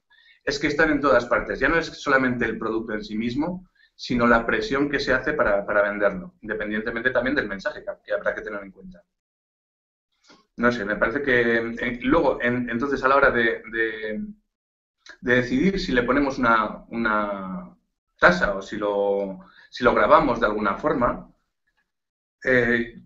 Es 0.44 0.58
que 0.58 0.66
están 0.66 0.90
en 0.90 1.00
todas 1.00 1.24
partes, 1.24 1.58
ya 1.58 1.68
no 1.70 1.78
es 1.78 1.86
solamente 1.86 2.44
el 2.44 2.58
producto 2.58 2.92
en 2.92 3.02
sí 3.02 3.16
mismo, 3.16 3.66
sino 3.94 4.26
la 4.26 4.44
presión 4.44 4.90
que 4.90 5.00
se 5.00 5.14
hace 5.14 5.32
para 5.32 5.82
venderlo, 5.82 6.34
independientemente 6.42 7.10
también 7.10 7.34
del 7.34 7.48
mensaje 7.48 7.82
que, 8.04 8.12
habrá 8.12 8.34
que 8.34 8.42
tener 8.42 8.62
en 8.62 8.70
cuenta. 8.70 9.02
No 10.56 10.70
sé, 10.70 10.84
me 10.84 10.96
parece 10.96 11.22
que 11.22 11.56
eh, 11.58 11.98
luego, 12.02 12.38
entonces, 12.40 13.02
a 13.02 13.08
la 13.08 13.16
hora 13.16 13.30
de, 13.30 13.62
de, 13.72 14.24
decidir 15.20 15.80
si 15.80 15.92
le 15.92 16.04
ponemos 16.04 16.38
una, 16.38 16.84
una 16.88 17.76
tasa 18.18 18.54
o 18.54 18.62
si 18.62 18.76
lo, 18.76 19.40
si 19.70 19.82
lo 19.84 19.94
grabamos 19.94 20.40
de 20.40 20.46
alguna 20.46 20.76
forma, 20.76 21.28
eh, 22.44 23.02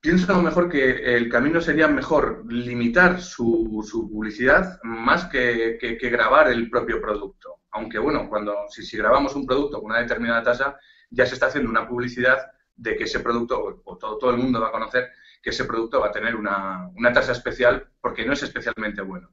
pienso 0.00 0.32
a 0.32 0.36
lo 0.36 0.42
mejor 0.42 0.68
que 0.68 1.16
el 1.16 1.28
camino 1.30 1.60
sería 1.60 1.88
mejor 1.88 2.44
limitar 2.52 3.20
su, 3.20 3.82
publicidad 4.12 4.78
más 4.82 5.26
que, 5.26 5.78
grabar 6.02 6.48
el 6.48 6.68
propio 6.68 7.00
producto. 7.00 7.60
Aunque 7.70 7.98
bueno, 7.98 8.28
cuando 8.28 8.54
si, 8.68 8.96
grabamos 8.96 9.34
un 9.34 9.46
producto 9.46 9.80
con 9.80 9.90
una 9.90 10.00
determinada 10.00 10.42
tasa, 10.42 10.78
ya 11.10 11.26
se 11.26 11.34
está 11.34 11.46
haciendo 11.46 11.70
una 11.70 11.88
publicidad 11.88 12.38
de 12.76 12.96
que 12.96 13.04
ese 13.04 13.20
producto, 13.20 13.82
o 13.84 13.96
todo, 13.96 14.18
todo 14.18 14.30
el 14.30 14.36
mundo 14.38 14.60
va 14.60 14.68
a 14.68 14.72
conocer 14.72 15.08
que 15.48 15.54
ese 15.54 15.64
producto 15.64 15.98
va 15.98 16.08
a 16.08 16.12
tener 16.12 16.36
una, 16.36 16.92
tasa 17.14 17.32
especial 17.32 17.88
porque 18.02 18.26
no 18.26 18.34
es 18.34 18.42
especialmente 18.42 19.00
bueno. 19.00 19.30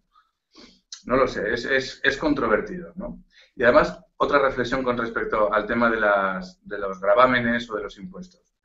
No 1.06 1.18
lo 1.18 1.28
sé, 1.28 1.54
es, 1.54 2.00
es, 2.02 2.18
controvertido. 2.18 2.94
¿no? 2.96 3.22
Y 3.54 3.64
además, 3.64 4.00
otra 4.16 4.40
reflexión 4.40 4.82
con 4.82 4.98
respecto 4.98 5.54
al 5.54 5.68
tema 5.68 5.92
de, 5.92 6.00
las, 6.00 6.66
de 6.66 6.80
los 6.80 7.02
gravámenes 7.02 7.70
o 7.70 7.76
de 7.76 7.84
los 7.84 7.98
impuestos. 7.98 8.56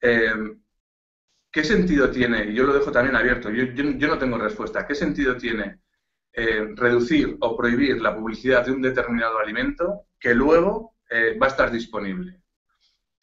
Eh, 0.00 0.32
¿Qué 1.50 1.64
sentido 1.64 2.08
tiene, 2.08 2.44
y 2.44 2.54
yo 2.54 2.62
lo 2.62 2.72
dejo 2.72 2.92
también 2.92 3.16
abierto, 3.16 3.50
yo, 3.50 4.08
no 4.08 4.18
tengo 4.18 4.38
respuesta, 4.38 4.86
¿qué 4.86 4.94
sentido 4.94 5.36
tiene 5.36 5.80
eh, 6.34 6.68
reducir 6.76 7.36
o 7.40 7.56
prohibir 7.56 8.00
la 8.00 8.14
publicidad 8.14 8.64
de 8.64 8.70
un 8.70 8.82
determinado 8.82 9.40
alimento 9.40 10.06
que 10.20 10.36
luego 10.36 10.94
eh, 11.10 11.36
va 11.36 11.46
a 11.46 11.50
estar 11.50 11.72
disponible? 11.72 12.42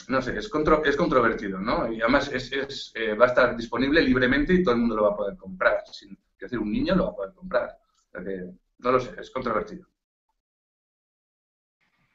No 0.10 0.22
sé, 0.22 0.38
es, 0.38 0.52
es 0.86 0.96
controvertido, 0.98 1.60
¿no? 1.60 1.92
Y 1.92 2.02
además 2.02 2.32
es, 2.32 2.92
eh, 2.96 3.14
va 3.16 3.26
a 3.26 3.28
estar 3.30 3.56
disponible 3.56 4.02
libremente 4.02 4.54
y 4.54 4.64
todo 4.64 4.76
el 4.76 4.82
mundo 4.82 4.96
lo 4.96 5.04
va 5.04 5.10
a 5.10 5.16
poder 5.18 5.38
comprar. 5.38 5.84
es 5.88 6.08
decir, 6.40 6.60
un 6.60 6.72
niño 6.72 6.96
lo 6.96 7.06
va 7.06 7.12
a 7.12 7.16
poder 7.16 7.34
comprar. 7.34 7.78
no 8.80 8.92
lo 8.92 9.00
sé, 9.00 9.12
es 9.20 9.32
controvertido. 9.32 9.88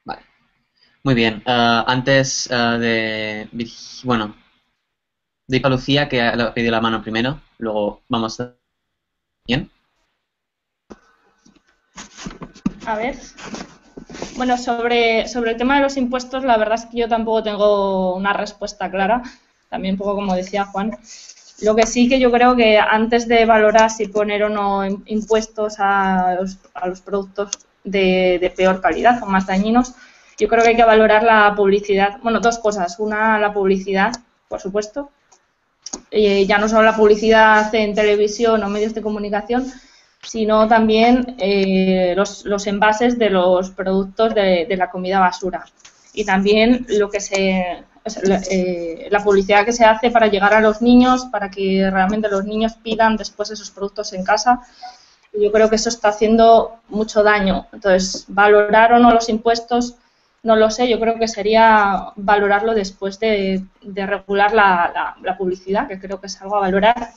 Vale. 0.05 0.21
Muy 1.03 1.15
bien. 1.15 1.41
Ah, 1.45 1.85
antes 1.87 2.49
ah, 2.51 2.77
de... 2.77 3.49
Bueno, 4.03 4.35
Doy 5.49 5.61
a 5.63 5.69
Lucía, 5.69 6.07
que 6.07 6.21
ha 6.21 6.53
pedido 6.53 6.71
la 6.71 6.79
mano 6.79 7.01
primero. 7.01 7.41
Luego 7.57 8.03
vamos 8.07 8.39
a... 8.39 8.55
¿Bien? 9.47 9.71
A 12.85 12.95
ver. 12.95 13.15
Bueno, 14.39 14.57
sobre, 14.57 15.27
sobre 15.27 15.51
el 15.51 15.57
tema 15.57 15.75
de 15.75 15.81
los 15.81 15.97
impuestos, 15.97 16.45
la 16.45 16.55
verdad 16.55 16.75
es 16.75 16.85
que 16.85 16.99
yo 16.99 17.09
tampoco 17.09 17.43
tengo 17.43 18.15
una 18.15 18.31
respuesta 18.31 18.89
clara. 18.89 19.21
También 19.67 19.95
un 19.95 19.97
poco 19.97 20.15
como 20.15 20.33
decía 20.33 20.63
Juan. 20.63 20.97
Lo 21.61 21.75
que 21.75 21.85
sí 21.85 22.07
que 22.07 22.21
yo 22.21 22.31
creo 22.31 22.55
que 22.55 22.77
antes 22.79 23.27
de 23.27 23.43
valorar 23.43 23.91
si 23.91 24.07
poner 24.07 24.43
o 24.43 24.49
no 24.49 24.85
impuestos 25.07 25.75
a 25.79 26.35
los, 26.39 26.57
a 26.73 26.87
los 26.87 27.01
productos 27.01 27.49
de, 27.83 28.53
peor 28.55 28.79
calidad 28.79 29.21
o 29.21 29.25
más 29.25 29.45
dañinos, 29.45 29.93
yo 30.37 30.47
creo 30.47 30.63
que 30.63 30.69
hay 30.69 30.77
que 30.77 30.85
valorar 30.85 31.23
la 31.23 31.53
publicidad. 31.53 32.19
Bueno, 32.23 32.39
dos 32.39 32.59
cosas. 32.59 32.97
Una, 32.97 33.39
la 33.39 33.51
publicidad, 33.51 34.13
por 34.47 34.61
supuesto, 34.61 35.09
eh, 36.11 36.45
ya 36.45 36.59
no 36.59 36.69
solo 36.69 36.83
la 36.83 36.95
publicidad 36.95 37.75
en 37.75 37.93
televisión 37.93 38.63
o 38.63 38.69
medios 38.69 38.93
de 38.93 39.01
comunicación, 39.01 39.69
sino 40.21 40.67
también 40.67 41.35
eh, 41.39 42.13
los, 42.15 42.45
los, 42.45 42.67
envases 42.67 43.17
de 43.17 43.29
los 43.29 43.71
productos 43.71 44.35
de, 44.35 44.67
la 44.77 44.89
comida 44.89 45.19
basura. 45.19 45.65
Y 46.13 46.25
también 46.25 46.85
lo 46.89 47.09
que 47.09 47.19
se, 47.19 47.83
eh, 48.51 49.07
la 49.09 49.23
publicidad 49.23 49.65
que 49.65 49.73
se 49.73 49.85
hace 49.85 50.11
para 50.11 50.27
llegar 50.27 50.53
a 50.53 50.61
los 50.61 50.81
niños, 50.81 51.25
para 51.31 51.49
que 51.49 51.89
realmente 51.89 52.29
los 52.29 52.45
niños 52.45 52.73
pidan 52.73 53.15
después 53.15 53.51
esos 53.51 53.71
productos 53.71 54.13
en 54.13 54.23
casa. 54.23 54.61
Yo 55.33 55.51
creo 55.51 55.69
que 55.69 55.75
eso 55.75 55.89
está 55.89 56.09
haciendo 56.09 56.79
mucho 56.89 57.23
daño. 57.23 57.67
Entonces, 57.71 58.25
valorar 58.27 58.93
o 58.93 58.99
no 58.99 59.11
los 59.11 59.29
impuestos 59.29 59.95
no 60.41 60.55
lo 60.55 60.71
sé, 60.71 60.89
yo 60.89 60.99
creo 60.99 61.19
que 61.19 61.27
sería 61.27 62.13
valorarlo 62.15 62.73
después 62.73 63.19
de, 63.19 63.65
regular 63.83 64.53
la, 64.53 65.35
publicidad, 65.37 65.87
que 65.87 65.99
creo 65.99 66.19
que 66.21 66.27
es 66.27 66.41
algo 66.41 66.55
a 66.55 66.61
valorar 66.61 67.09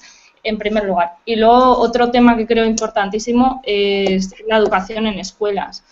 en 0.43 0.59
primer 0.59 0.85
lugar. 0.85 1.13
Y 1.25 1.37
luego 1.37 1.79
otro 1.79 2.11
tema 2.11 2.37
que 2.37 2.47
creo 2.47 2.65
importantísimo 2.65 3.61
es 3.65 4.35
la 4.47 4.57
educación 4.57 5.07
en 5.07 5.19
escuelas. 5.19 5.85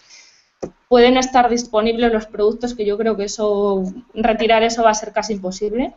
Pueden 0.88 1.16
estar 1.16 1.49
disponibles 1.49 2.12
los 2.12 2.26
productos 2.26 2.75
que 2.75 2.85
yo 2.85 2.99
creo 2.99 3.16
que 3.16 3.25
eso, 3.25 3.85
retirar 4.14 4.62
eso 4.62 4.83
va 4.83 4.90
a 4.90 4.95
ser 4.95 5.12
casi 5.12 5.35
imposible, 5.35 5.95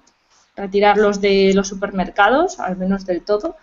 retirarlos 0.55 1.19
de 1.19 1.51
los 1.55 1.67
supermercados, 1.67 2.59
al 2.59 2.77
menos 2.77 3.05
del 3.05 3.23
todo 3.23 3.57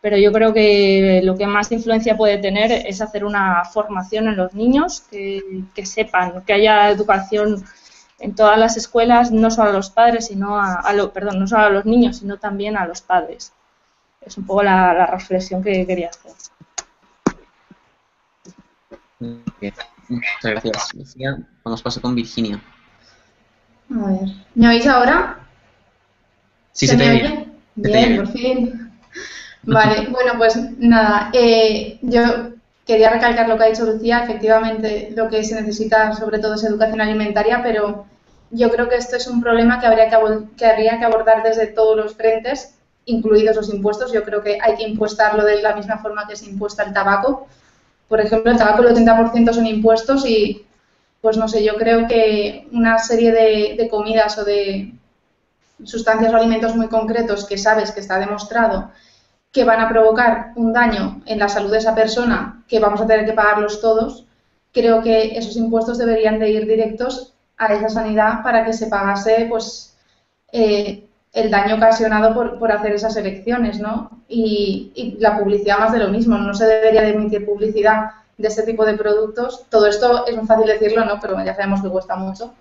pero 0.00 0.16
yo 0.16 0.32
creo 0.32 0.52
que 0.52 1.20
lo 1.22 1.36
que 1.36 1.46
más 1.46 1.70
influencia 1.72 2.16
puede 2.16 2.38
tener 2.38 2.72
es 2.72 3.00
hacer 3.00 3.24
una 3.24 3.64
formación 3.64 4.28
en 4.28 4.36
los 4.36 4.54
niños, 4.54 5.02
que, 5.10 5.62
sepan, 5.84 6.42
que 6.44 6.54
haya 6.54 6.90
educación 6.90 7.62
en 8.18 8.34
todas 8.34 8.58
las 8.58 8.76
escuelas, 8.76 9.30
no 9.30 9.50
solo 9.50 9.70
a 9.70 9.72
los 9.72 9.90
padres, 9.90 10.26
sino 10.26 10.58
a, 10.58 10.82
perdón, 11.12 11.40
no 11.40 11.46
solo 11.46 11.64
a 11.64 11.70
los 11.70 11.84
niños, 11.84 12.18
sino 12.18 12.38
también 12.38 12.76
a 12.76 12.86
los 12.86 13.02
padres. 13.02 13.52
Es 14.20 14.36
un 14.36 14.46
poco 14.46 14.62
la, 14.62 15.06
reflexión 15.06 15.62
que 15.62 15.86
quería 15.86 16.10
hacer. 16.10 16.32
Muchas 19.18 20.42
gracias, 20.42 20.94
Lucía. 20.94 21.38
Vamos 21.64 21.82
paso 21.82 22.00
con 22.00 22.14
Virginia. 22.14 22.60
A 23.90 24.06
ver, 24.06 24.28
¿me 24.54 24.68
oís 24.68 24.86
ahora? 24.86 25.40
Sí, 26.72 26.86
se, 26.86 26.96
te 26.96 27.46
Bien, 27.74 28.16
por 28.16 28.28
fin. 28.28 28.92
Vale, 29.62 30.08
bueno, 30.08 30.32
pues 30.38 30.58
nada, 30.78 31.30
eh, 31.32 31.98
yo 32.02 32.50
quería 32.86 33.10
recalcar 33.10 33.48
lo 33.48 33.56
que 33.56 33.64
ha 33.64 33.68
dicho 33.68 33.84
Lucía, 33.84 34.24
efectivamente 34.24 35.12
lo 35.14 35.28
que 35.28 35.44
se 35.44 35.60
necesita 35.60 36.12
sobre 36.14 36.38
todo 36.38 36.54
es 36.54 36.64
educación 36.64 37.00
alimentaria, 37.00 37.62
pero 37.62 38.06
yo 38.50 38.70
creo 38.70 38.88
que 38.88 38.96
esto 38.96 39.16
es 39.16 39.26
un 39.26 39.40
problema 39.40 39.78
que, 39.78 39.86
habría 39.86 40.08
que, 40.08 40.16
que 40.56 40.66
habría 40.66 40.98
que 40.98 41.04
abordar 41.04 41.42
desde 41.42 41.66
todos 41.66 41.96
los 41.96 42.14
frentes, 42.14 42.74
incluidos 43.10 43.56
los 43.56 43.72
impuestos. 43.72 44.12
Yo 44.12 44.24
creo 44.24 44.42
que 44.42 44.58
hay 44.60 44.76
que 44.76 44.88
impuestarlo 44.88 45.44
de 45.44 45.62
la 45.62 45.74
misma 45.74 45.98
forma 45.98 46.26
que 46.26 46.36
se 46.36 46.46
impuesta 46.46 46.84
el 46.84 46.92
tabaco. 46.92 47.46
Por 48.08 48.20
ejemplo, 48.20 48.50
el 48.50 48.58
tabaco 48.58 48.82
el 48.82 48.94
80% 48.94 49.52
son 49.52 49.66
impuestos 49.66 50.26
y, 50.26 50.66
pues 51.20 51.36
no 51.36 51.48
sé, 51.48 51.64
yo 51.64 51.76
creo 51.76 52.08
que 52.08 52.68
una 52.72 52.98
serie 52.98 53.32
de, 53.32 53.88
comidas 53.88 54.38
o 54.38 54.44
de 54.44 54.94
sustancias 55.84 56.32
o 56.32 56.36
alimentos 56.36 56.76
muy 56.76 56.88
concretos 56.88 57.46
que 57.46 57.56
sabes 57.56 57.90
que 57.92 58.00
está 58.00 58.18
demostrado 58.18 58.90
que 59.52 59.64
van 59.64 59.80
a 59.80 59.88
provocar 59.88 60.52
un 60.54 60.72
daño 60.72 61.22
en 61.26 61.38
la 61.38 61.48
salud 61.48 61.72
de 61.72 61.78
esa 61.78 61.94
persona, 61.94 62.62
que 62.68 62.78
vamos 62.78 63.00
a 63.00 63.06
tener 63.06 63.26
que 63.26 63.32
pagarlos 63.32 63.80
todos, 63.80 64.24
creo 64.72 65.02
que 65.02 65.36
esos 65.36 65.56
impuestos 65.56 65.98
deberían 65.98 66.38
de 66.38 66.50
ir 66.50 66.66
directos 66.66 67.34
a 67.56 67.74
esa 67.74 67.88
sanidad 67.88 68.42
para 68.42 68.64
que 68.64 68.72
se 68.72 68.86
pagase 68.86 69.46
pues 69.48 69.96
eh, 70.52 71.08
el 71.32 71.50
daño 71.50 71.76
ocasionado 71.76 72.34
por, 72.34 72.58
por, 72.58 72.72
hacer 72.72 72.92
esas 72.92 73.16
elecciones, 73.16 73.78
¿no? 73.78 74.10
Y, 74.28 75.16
la 75.18 75.38
publicidad 75.38 75.78
más 75.78 75.92
de 75.92 76.00
lo 76.00 76.08
mismo, 76.08 76.36
no 76.36 76.54
se 76.54 76.66
debería 76.66 77.02
de 77.02 77.10
emitir 77.10 77.46
publicidad 77.46 78.10
de 78.36 78.48
este 78.48 78.62
tipo 78.62 78.84
de 78.84 78.94
productos. 78.94 79.64
Todo 79.70 79.86
esto 79.86 80.26
es 80.26 80.36
muy 80.36 80.46
fácil 80.46 80.66
decirlo, 80.66 81.04
¿no? 81.04 81.20
Pero 81.20 81.42
ya 81.44 81.54
sabemos 81.54 81.82
que 81.82 81.88
cuesta 81.88 82.16
mucho. 82.16 82.52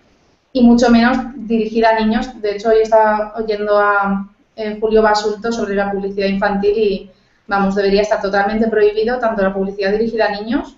Y 0.53 0.61
mucho 0.61 0.89
menos 0.89 1.17
dirigida 1.35 1.89
a 1.89 1.99
niños. 1.99 2.29
De 2.41 2.55
hecho, 2.55 2.69
hoy 2.69 2.81
estaba 2.81 3.33
oyendo 3.37 3.79
a, 3.79 4.29
eh, 4.55 4.77
Julio 4.79 5.01
Basulto 5.01 5.51
sobre 5.51 5.73
la 5.73 5.91
publicidad 5.91 6.27
infantil 6.27 6.77
y, 6.77 7.11
vamos, 7.47 7.75
debería 7.75 8.01
estar 8.01 8.21
totalmente 8.21 8.67
prohibido 8.67 9.17
tanto 9.17 9.41
la 9.41 9.53
publicidad 9.53 9.91
dirigida 9.91 10.25
a 10.25 10.41
niños 10.41 10.75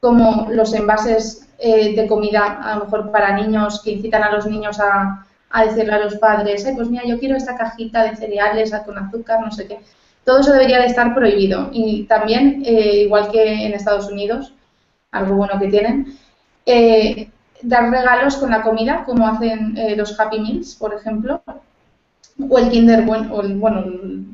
como 0.00 0.48
los 0.50 0.72
envases 0.74 1.48
eh, 1.58 1.94
de 1.94 2.06
comida, 2.06 2.58
a 2.62 2.76
lo 2.76 2.84
mejor 2.84 3.10
para 3.10 3.36
niños, 3.36 3.82
que 3.82 3.92
incitan 3.92 4.22
a 4.22 4.32
los 4.32 4.46
niños 4.46 4.78
a, 4.80 5.26
a 5.50 5.64
decirle 5.64 5.92
a 5.92 6.04
los 6.04 6.16
padres, 6.16 6.64
eh, 6.66 6.72
pues 6.76 6.88
mira, 6.88 7.04
yo 7.06 7.18
quiero 7.18 7.36
esta 7.36 7.56
cajita 7.56 8.04
de 8.04 8.16
cereales 8.16 8.72
con 8.84 8.98
azúcar, 8.98 9.40
no 9.40 9.50
sé 9.50 9.66
qué. 9.66 9.80
Todo 10.24 10.40
eso 10.40 10.52
debería 10.52 10.80
de 10.80 10.86
estar 10.86 11.14
prohibido. 11.14 11.70
Y 11.72 12.04
también, 12.04 12.62
eh, 12.66 13.04
igual 13.04 13.30
que 13.30 13.64
en 13.64 13.72
Estados 13.72 14.10
Unidos, 14.10 14.52
algo 15.10 15.36
bueno 15.36 15.58
que 15.58 15.68
tienen, 15.68 16.18
eh, 16.66 17.30
dar 17.62 17.90
regalos 17.90 18.36
con 18.36 18.50
la 18.50 18.62
comida, 18.62 19.04
como 19.04 19.26
hacen 19.26 19.76
eh, 19.78 19.96
los 19.96 20.20
Happy 20.20 20.38
Meals, 20.38 20.74
por 20.74 20.92
ejemplo, 20.92 21.42
o 22.48 22.58
el 22.58 22.68
Kinder, 22.68 23.02
bueno, 23.06 23.34
o 23.34 23.40
el, 23.40 23.56
bueno, 23.56 23.84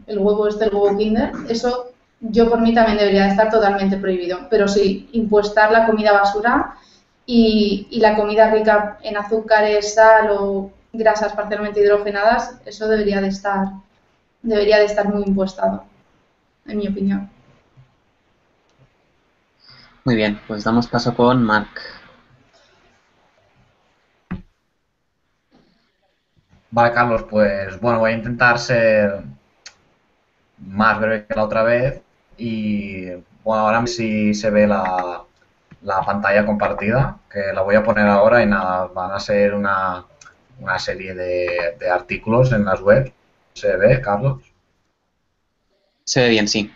el 0.06 0.18
huevo 0.18 0.48
este, 0.48 0.64
el 0.64 0.74
huevo 0.74 0.98
Kinder, 0.98 1.30
eso 1.48 1.92
yo 2.20 2.50
por 2.50 2.60
mí 2.60 2.74
también 2.74 2.98
debería 2.98 3.24
de 3.24 3.30
estar 3.30 3.50
totalmente 3.50 3.96
prohibido. 3.96 4.48
Pero 4.50 4.66
sí, 4.66 5.08
impuestar 5.12 5.70
la 5.70 5.86
comida 5.86 6.12
basura 6.12 6.74
y, 7.24 7.86
y 7.90 8.00
la 8.00 8.16
comida 8.16 8.50
rica 8.50 8.98
en 9.02 9.16
azúcares, 9.16 9.94
sal 9.94 10.30
o 10.32 10.70
grasas 10.94 11.32
parcialmente 11.34 11.80
hidrogenadas, 11.80 12.58
eso 12.64 12.88
debería 12.88 13.20
de 13.20 13.28
estar, 13.28 13.68
debería 14.42 14.78
de 14.78 14.86
estar 14.86 15.06
muy 15.12 15.24
impostado, 15.24 15.84
en 16.66 16.78
mi 16.78 16.88
opinión. 16.88 17.30
Muy 20.04 20.16
bien, 20.16 20.40
pues 20.46 20.64
damos 20.64 20.86
paso 20.86 21.14
con 21.14 21.42
Marc. 21.42 21.80
Vale, 26.70 26.92
Carlos, 26.92 27.24
pues 27.30 27.80
bueno, 27.80 28.00
voy 28.00 28.10
a 28.12 28.14
intentar 28.16 28.58
ser 28.58 29.22
más 30.58 30.98
breve 30.98 31.26
que 31.26 31.34
la 31.34 31.44
otra 31.44 31.62
vez 31.62 32.02
y 32.36 33.10
bueno, 33.44 33.66
ahora 33.66 33.86
sí 33.86 34.34
se 34.34 34.50
ve 34.50 34.66
la, 34.66 35.24
la 35.82 36.00
pantalla 36.02 36.46
compartida, 36.46 37.18
que 37.30 37.52
la 37.52 37.62
voy 37.62 37.76
a 37.76 37.82
poner 37.84 38.06
ahora 38.08 38.42
y 38.42 38.46
nada, 38.46 38.86
van 38.86 39.12
a 39.12 39.20
ser 39.20 39.54
una, 39.54 40.04
una 40.60 40.78
serie 40.78 41.14
de, 41.14 41.76
de, 41.78 41.90
artículos 41.90 42.52
en 42.52 42.64
las 42.64 42.80
web. 42.80 43.12
¿Se 43.54 43.76
ve, 43.76 44.00
Carlos? 44.00 44.42
Se 46.04 46.22
ve 46.22 46.28
bien, 46.30 46.48
sí. 46.48 46.72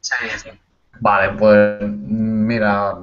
Se 0.00 0.14
ve 0.20 0.26
bien, 0.26 0.38
sí. 0.38 0.50
Vale, 1.00 1.36
pues 1.38 1.80
mira, 1.82 2.96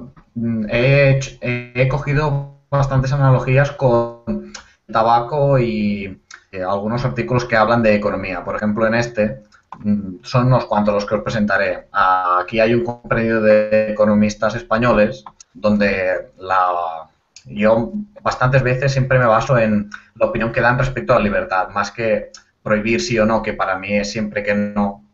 he, 0.68 1.18
he 1.40 1.88
cogido 1.88 2.60
bastantes 2.70 3.12
analogías 3.12 3.72
con 3.72 4.52
tabaco 4.90 5.58
y 5.58 6.20
eh, 6.52 6.62
algunos 6.62 7.04
artículos 7.04 7.44
que 7.44 7.56
hablan 7.56 7.82
de 7.82 7.94
economía. 7.94 8.44
Por 8.44 8.56
ejemplo, 8.56 8.86
en 8.86 8.94
este 8.94 9.42
son 10.22 10.46
unos 10.46 10.64
cuantos 10.66 10.94
los 10.94 11.06
que 11.06 11.16
os 11.16 11.22
presentaré. 11.22 11.88
Aquí 11.92 12.60
hay 12.60 12.74
un 12.74 12.84
compendio 12.84 13.40
de 13.40 13.90
economistas 13.90 14.54
españoles 14.54 15.24
donde 15.52 16.30
la, 16.38 17.08
yo 17.46 17.92
bastantes 18.22 18.62
veces 18.62 18.92
siempre 18.92 19.18
me 19.18 19.26
baso 19.26 19.56
en 19.58 19.90
la 20.16 20.26
opinión 20.26 20.52
que 20.52 20.60
dan 20.60 20.78
respecto 20.78 21.12
a 21.12 21.16
la 21.16 21.24
libertad, 21.24 21.68
más 21.70 21.90
que 21.90 22.30
prohibir 22.62 23.00
sí 23.00 23.18
o 23.18 23.24
no, 23.24 23.42
que 23.42 23.52
para 23.52 23.78
mí 23.78 23.96
es 23.96 24.10
siempre 24.10 24.42
que 24.42 24.54
no, 24.54 25.04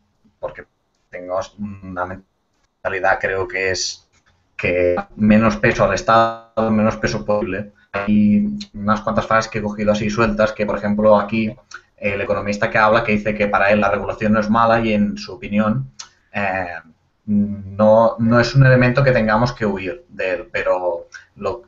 porque 0.40 0.64
tengo 1.11 1.38
una 1.59 2.07
mentalidad 2.07 3.18
creo 3.21 3.47
que 3.47 3.71
es 3.71 4.09
que 4.57 4.97
menos 5.16 5.57
peso 5.57 5.85
al 5.85 5.95
Estado, 5.95 6.71
menos 6.71 6.97
peso 6.97 7.25
posible. 7.25 7.73
Hay 7.92 8.47
unas 8.73 9.01
cuantas 9.03 9.27
frases 9.27 9.51
que 9.51 9.59
he 9.59 9.62
cogido 9.62 9.92
así 9.92 10.09
sueltas, 10.09 10.53
que 10.53 10.64
por 10.64 10.79
ejemplo 10.79 11.18
aquí 11.18 11.55
el 11.97 12.21
economista 12.21 12.71
que 12.71 12.79
habla 12.79 13.05
que 13.05 13.12
dice 13.12 13.35
que 13.35 13.49
para 13.49 13.71
él 13.71 13.81
la 13.81 13.90
regulación 13.90 14.33
no 14.33 14.40
es 14.40 14.49
mala 14.49 14.81
y 14.81 14.92
en 14.92 15.16
su 15.18 15.35
opinión 15.35 15.90
eh, 16.33 16.79
no, 17.27 18.16
no, 18.18 18.40
es 18.40 18.55
un 18.55 18.66
elemento 18.66 19.05
que 19.05 19.12
tengamos 19.12 19.53
que 19.53 19.66
huir 19.66 20.05
de 20.09 20.35
él, 20.35 20.49
pero 20.51 21.09
lo, 21.37 21.62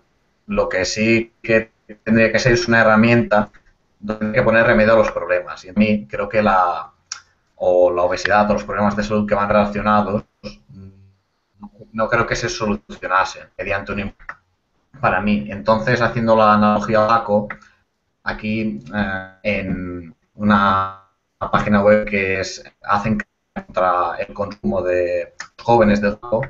lo 0.47 0.69
que 0.69 0.85
sí 0.85 1.33
que 1.43 1.73
tendría 2.03 2.33
que 2.33 2.39
ser 2.39 2.53
es 2.53 2.69
una 2.69 2.81
herramienta 2.81 3.51
donde 4.01 4.27
hay 4.27 4.33
que 4.33 4.43
poner 4.43 4.67
remedio 4.67 4.95
a 4.95 4.99
los 4.99 5.11
problemas. 5.13 5.65
Y 5.65 5.71
a 5.71 5.73
mí 5.75 6.07
creo 6.07 6.29
que 6.29 6.43
la, 6.43 6.93
o 7.57 7.91
la 7.91 8.03
obesidad 8.03 8.51
o 8.51 8.55
los 8.55 8.65
problemas 8.65 8.97
de 8.97 9.05
salud 9.05 9.29
que 9.29 9.35
van 9.35 9.49
relacionados 9.49 10.25
no 11.93 12.09
creo 12.09 12.27
que 12.27 12.37
se 12.37 12.49
solucionasen 12.49 13.49
mediante 13.57 13.93
un 13.93 14.13
para 15.01 15.21
mí. 15.21 15.47
Entonces, 15.49 16.01
haciendo 16.01 16.37
la 16.37 16.55
analogía 16.55 17.05
a 17.05 17.07
DACO, 17.07 17.49
aquí 18.25 18.81
eh, 18.95 19.29
en 19.43 20.15
una 20.35 21.05
página 21.39 21.83
web 21.83 22.07
que 22.07 22.41
es 22.41 22.65
hacen 22.83 23.19
contra 23.55 24.17
el 24.19 24.35
consumo 24.35 24.83
de 24.83 25.35
jóvenes 25.63 26.01
del 26.01 26.19
tabaco, 26.19 26.43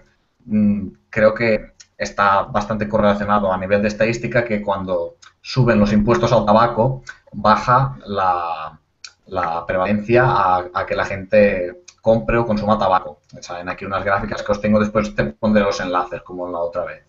mm, 0.46 0.88
creo 1.10 1.34
que 1.34 1.73
está 2.04 2.42
bastante 2.42 2.88
correlacionado 2.88 3.52
a 3.52 3.58
nivel 3.58 3.82
de 3.82 3.88
estadística 3.88 4.44
que 4.44 4.62
cuando 4.62 5.16
suben 5.40 5.80
los 5.80 5.92
impuestos 5.92 6.32
al 6.32 6.46
tabaco 6.46 7.02
baja 7.32 7.98
la, 8.06 8.78
la 9.26 9.66
prevalencia 9.66 10.24
a, 10.24 10.64
a, 10.72 10.86
que 10.86 10.94
la 10.94 11.04
gente 11.04 11.82
compre 12.00 12.38
o 12.38 12.46
consuma 12.46 12.78
tabaco. 12.78 13.20
Saben 13.40 13.68
aquí 13.68 13.84
unas 13.84 14.04
gráficas 14.04 14.42
que 14.42 14.52
os 14.52 14.60
tengo 14.60 14.78
después, 14.78 15.14
te 15.14 15.24
pondré 15.24 15.62
los 15.62 15.80
enlaces 15.80 16.22
como 16.22 16.48
la 16.50 16.58
otra 16.58 16.84
vez. 16.84 17.02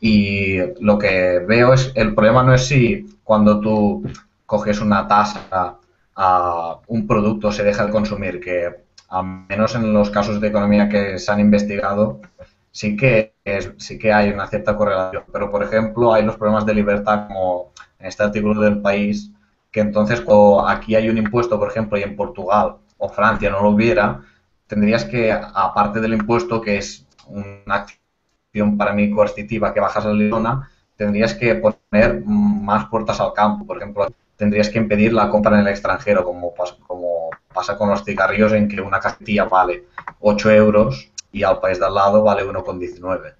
Y 0.00 0.58
lo 0.80 0.98
que 0.98 1.38
veo 1.46 1.72
es, 1.72 1.92
el 1.94 2.14
problema 2.14 2.42
no 2.42 2.54
es 2.54 2.66
si 2.66 3.18
cuando 3.24 3.60
tú 3.60 4.02
coges 4.46 4.80
una 4.80 5.06
tasa 5.06 5.78
a 6.16 6.78
un 6.88 7.06
producto 7.06 7.52
se 7.52 7.62
deja 7.62 7.86
de 7.86 7.92
consumir, 7.92 8.40
que 8.40 8.84
al 9.08 9.24
menos 9.48 9.74
en 9.74 9.92
los 9.92 10.10
casos 10.10 10.40
de 10.40 10.48
economía 10.48 10.88
que 10.88 11.18
se 11.18 11.32
han 11.32 11.40
investigado, 11.40 12.20
sí 12.70 12.96
que, 12.96 13.34
es, 13.44 13.72
sí 13.78 13.98
que 13.98 14.12
hay 14.12 14.30
una 14.30 14.46
cierta 14.46 14.76
correlación. 14.76 15.24
Pero, 15.32 15.50
por 15.50 15.62
ejemplo, 15.62 16.12
hay 16.12 16.24
los 16.24 16.36
problemas 16.36 16.66
de 16.66 16.74
libertad, 16.74 17.26
como 17.28 17.72
en 17.98 18.06
este 18.06 18.22
artículo 18.22 18.60
del 18.60 18.80
país, 18.80 19.30
que 19.70 19.80
entonces 19.80 20.20
cuando 20.20 20.66
aquí 20.66 20.94
hay 20.94 21.08
un 21.08 21.18
impuesto, 21.18 21.58
por 21.58 21.68
ejemplo, 21.68 21.98
y 21.98 22.02
en 22.02 22.16
Portugal 22.16 22.76
o 22.98 23.08
Francia 23.08 23.50
no 23.50 23.62
lo 23.62 23.70
hubiera, 23.70 24.20
tendrías 24.66 25.04
que, 25.04 25.32
aparte 25.32 26.00
del 26.00 26.14
impuesto, 26.14 26.60
que 26.60 26.78
es 26.78 27.06
una 27.26 27.74
acción 27.74 28.76
para 28.76 28.92
mí 28.92 29.10
coercitiva 29.10 29.72
que 29.72 29.80
bajas 29.80 30.04
la 30.04 30.30
zona, 30.30 30.70
tendrías 30.96 31.34
que 31.34 31.54
poner 31.54 32.22
más 32.24 32.86
puertas 32.86 33.20
al 33.20 33.32
campo. 33.32 33.66
Por 33.66 33.78
ejemplo, 33.78 34.08
tendrías 34.36 34.68
que 34.68 34.78
impedir 34.78 35.12
la 35.12 35.30
compra 35.30 35.54
en 35.54 35.60
el 35.60 35.68
extranjero, 35.68 36.24
como 36.24 36.52
como 36.86 37.30
pasa 37.52 37.76
con 37.76 37.90
los 37.90 38.04
cigarrillos, 38.04 38.52
en 38.52 38.68
que 38.68 38.80
una 38.80 39.00
cajetilla 39.00 39.44
vale 39.44 39.84
8 40.20 40.50
euros 40.50 41.10
y 41.32 41.42
al 41.42 41.60
país 41.60 41.78
de 41.78 41.86
al 41.86 41.94
lado 41.94 42.22
vale 42.22 42.44
1,19. 42.44 43.34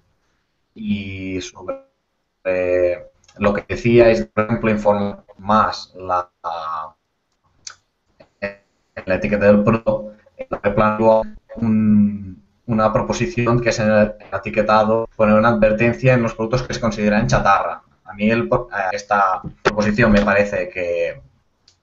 Y 0.75 1.41
sobre 1.41 1.81
eh, 2.45 3.05
lo 3.37 3.53
que 3.53 3.65
decía 3.67 4.09
es, 4.09 4.25
por 4.25 4.45
ejemplo, 4.45 4.69
informar 4.71 5.23
más 5.37 5.93
la, 5.95 6.29
la, 6.43 6.95
la 9.05 9.15
etiqueta 9.15 9.45
del 9.45 9.63
producto, 9.63 10.13
un, 11.57 12.41
una 12.65 12.93
proposición 12.93 13.59
que 13.61 13.69
es 13.69 13.79
en 13.79 13.91
el 13.91 14.15
etiquetado 14.33 15.09
poner 15.15 15.35
una 15.35 15.49
advertencia 15.49 16.13
en 16.13 16.23
los 16.23 16.33
productos 16.35 16.63
que 16.63 16.73
se 16.73 16.79
consideran 16.79 17.27
chatarra. 17.27 17.83
A 18.05 18.13
mí 18.13 18.29
el, 18.29 18.49
esta 18.91 19.41
proposición 19.63 20.11
me 20.11 20.21
parece 20.21 20.69
que 20.69 21.21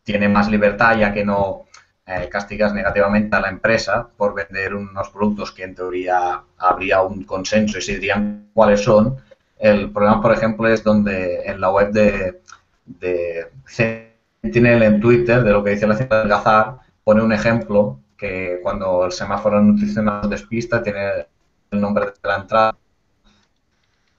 tiene 0.02 0.28
más 0.28 0.48
libertad 0.48 0.96
ya 0.98 1.12
que 1.12 1.24
no 1.24 1.64
eh, 2.10 2.26
castigas 2.30 2.72
negativamente 2.72 3.36
a 3.36 3.40
la 3.40 3.50
empresa 3.50 4.08
por 4.16 4.34
vender 4.34 4.74
unos 4.74 5.10
productos 5.10 5.52
que 5.52 5.64
en 5.64 5.74
teoría 5.74 6.40
habría 6.56 7.02
un 7.02 7.24
consenso 7.24 7.76
y 7.76 7.82
se 7.82 7.96
dirían 7.96 8.48
cuáles 8.54 8.82
son. 8.82 9.18
El 9.58 9.90
problema, 9.92 10.22
por 10.22 10.32
ejemplo, 10.32 10.66
es 10.68 10.82
donde 10.82 11.42
en 11.44 11.60
la 11.60 11.70
web 11.70 11.92
de, 11.92 12.40
de 12.86 13.50
Sentinel 13.66 14.82
en 14.84 15.00
Twitter, 15.00 15.44
de 15.44 15.52
lo 15.52 15.62
que 15.62 15.72
dice 15.72 15.86
la 15.86 15.96
ciudad 15.96 16.20
del 16.20 16.30
Gazar, 16.30 16.78
pone 17.04 17.22
un 17.22 17.32
ejemplo 17.32 18.00
que 18.16 18.60
cuando 18.62 19.04
el 19.04 19.12
semáforo 19.12 19.60
nutricional 19.60 20.30
despista 20.30 20.82
tiene 20.82 21.26
el 21.70 21.78
nombre 21.78 22.06
de 22.06 22.12
la 22.22 22.36
entrada, 22.36 22.76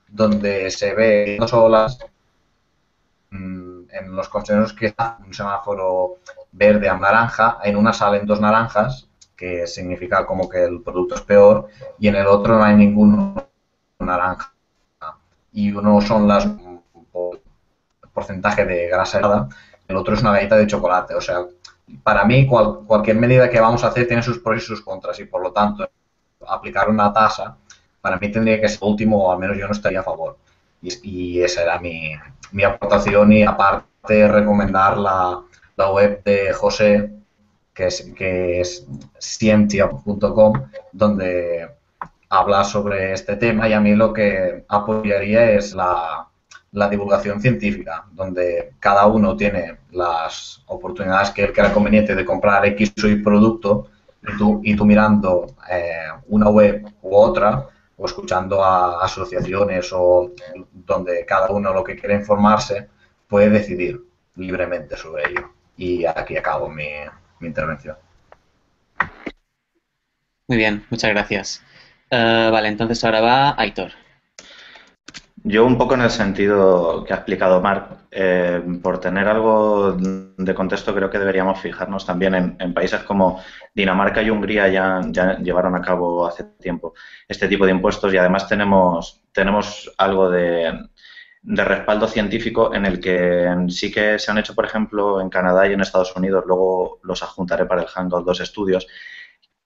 donde 0.07 0.69
se 0.69 0.93
ve 0.93 1.37
dos 1.39 1.53
olas 1.53 1.97
mm, 3.31 3.81
en 3.91 4.15
los 4.15 4.29
contenedores 4.29 4.73
que 4.73 4.93
un 5.25 5.33
semáforo 5.33 6.19
verde 6.51 6.89
a 6.89 6.97
naranja, 6.97 7.59
en 7.63 7.75
una 7.75 7.93
salen 7.93 8.25
dos 8.25 8.41
naranjas, 8.41 9.07
que 9.35 9.67
significa 9.67 10.25
como 10.25 10.49
que 10.49 10.63
el 10.63 10.81
producto 10.81 11.15
es 11.15 11.21
peor, 11.21 11.67
y 11.99 12.07
en 12.07 12.15
el 12.15 12.27
otro 12.27 12.57
no 12.57 12.63
hay 12.63 12.75
ningún 12.75 13.41
naranja. 13.99 14.53
Y 15.51 15.71
uno 15.71 16.01
son 16.01 16.27
las 16.27 16.47
porcentaje 18.19 18.65
de 18.65 18.87
grasa 18.87 19.19
helada, 19.19 19.47
el 19.87 19.95
otro 19.95 20.13
es 20.13 20.21
una 20.21 20.33
galleta 20.33 20.57
de 20.57 20.67
chocolate. 20.67 21.15
O 21.15 21.21
sea, 21.21 21.45
para 22.03 22.25
mí 22.25 22.45
cualquier 22.47 23.15
medida 23.15 23.49
que 23.49 23.61
vamos 23.61 23.83
a 23.83 23.87
hacer 23.87 24.07
tiene 24.07 24.21
sus 24.21 24.39
pros 24.39 24.57
y 24.57 24.65
sus 24.65 24.81
contras 24.81 25.19
y 25.19 25.25
por 25.25 25.41
lo 25.41 25.51
tanto 25.51 25.89
aplicar 26.47 26.89
una 26.89 27.11
tasa 27.13 27.57
para 28.01 28.17
mí 28.17 28.31
tendría 28.31 28.61
que 28.61 28.69
ser 28.69 28.79
último 28.81 29.25
o 29.25 29.31
al 29.31 29.39
menos 29.39 29.57
yo 29.57 29.65
no 29.65 29.73
estaría 29.73 30.01
a 30.01 30.03
favor. 30.03 30.37
Y, 30.81 31.41
esa 31.41 31.63
era 31.63 31.79
mi, 31.79 32.13
mi, 32.53 32.63
aportación 32.63 33.33
y 33.33 33.43
aparte 33.43 34.27
recomendar 34.27 34.97
la, 34.97 35.41
la 35.79 35.91
web 35.91 36.21
de 36.25 36.51
José 36.51 37.09
que 37.73 37.87
es, 37.87 38.11
que 38.17 38.59
es 38.59 38.85
cientia.com 39.17 40.53
donde 40.91 41.69
habla 42.27 42.65
sobre 42.65 43.13
este 43.13 43.37
tema 43.37 43.69
y 43.69 43.73
a 43.73 43.79
mí 43.79 43.95
lo 43.95 44.11
que 44.11 44.65
apoyaría 44.67 45.51
es 45.51 45.73
la, 45.73 46.27
la 46.73 46.89
divulgación 46.89 47.39
científica, 47.41 48.05
donde 48.11 48.73
cada 48.79 49.07
uno 49.07 49.37
tiene 49.37 49.77
las 49.91 50.61
oportunidades 50.67 51.31
que 51.31 51.45
él 51.45 51.53
crea 51.53 51.73
conveniente 51.73 52.13
de 52.13 52.25
comprar 52.25 52.65
X 52.65 52.93
o 53.01 53.07
Y 53.07 53.23
producto 53.23 53.87
y 54.21 54.37
tú, 54.37 54.61
y 54.61 54.75
tú 54.75 54.85
mirando 54.85 55.55
eh, 55.71 56.09
una 56.27 56.49
web 56.49 56.93
u 57.01 57.15
otra 57.15 57.69
o 57.95 58.05
escuchando 58.05 58.61
a 58.61 59.01
asociaciones 59.01 59.89
o 59.93 60.33
donde 60.73 61.25
cada 61.25 61.49
uno 61.49 61.73
lo 61.73 61.85
que 61.85 61.95
quiere 61.95 62.15
informarse 62.15 62.89
puede 63.29 63.49
decidir 63.49 64.03
libremente 64.35 64.97
sobre 64.97 65.29
ello. 65.29 65.58
Y 65.79 66.05
aquí 66.05 66.35
acabo 66.35 66.67
mi, 66.67 66.89
mi 67.39 67.47
intervención. 67.47 67.95
Muy 70.49 70.57
bien, 70.57 70.85
muchas 70.89 71.09
gracias. 71.11 71.63
Uh, 72.11 72.51
vale, 72.51 72.67
entonces 72.67 73.01
ahora 73.05 73.21
va 73.21 73.55
Aitor. 73.57 73.91
Yo 75.43 75.65
un 75.65 75.77
poco 75.77 75.93
en 75.93 76.01
el 76.01 76.09
sentido 76.09 77.05
que 77.05 77.13
ha 77.13 77.17
explicado 77.17 77.61
Marc, 77.61 77.91
eh, 78.11 78.61
por 78.83 78.99
tener 78.99 79.25
algo 79.29 79.93
de 79.93 80.53
contexto 80.53 80.93
creo 80.93 81.09
que 81.09 81.17
deberíamos 81.17 81.61
fijarnos 81.61 82.05
también 82.05 82.57
en, 82.59 82.73
países 82.73 83.03
como 83.03 83.41
Dinamarca 83.73 84.21
y 84.21 84.29
Hungría 84.29 84.67
ya, 84.67 84.99
ya, 85.09 85.37
llevaron 85.37 85.75
a 85.75 85.81
cabo 85.81 86.27
hace 86.27 86.43
tiempo 86.43 86.93
este 87.25 87.47
tipo 87.47 87.65
de 87.65 87.71
impuestos 87.71 88.13
y 88.13 88.17
además 88.17 88.49
tenemos, 88.49 89.21
tenemos 89.31 89.89
algo 89.97 90.29
de, 90.29 90.89
de 91.41 91.63
respaldo 91.63 92.07
científico 92.07 92.73
en 92.73 92.85
el 92.85 92.99
que 92.99 93.47
sí 93.69 93.91
que 93.91 94.19
se 94.19 94.31
han 94.31 94.37
hecho, 94.37 94.55
por 94.55 94.65
ejemplo, 94.65 95.21
en 95.21 95.29
Canadá 95.29 95.67
y 95.67 95.73
en 95.73 95.81
Estados 95.81 96.15
Unidos, 96.15 96.43
luego 96.45 96.99
los 97.03 97.23
adjuntaré 97.23 97.65
para 97.65 97.81
el 97.81 97.87
Hangout 97.87 98.25
dos 98.25 98.41
estudios, 98.41 98.87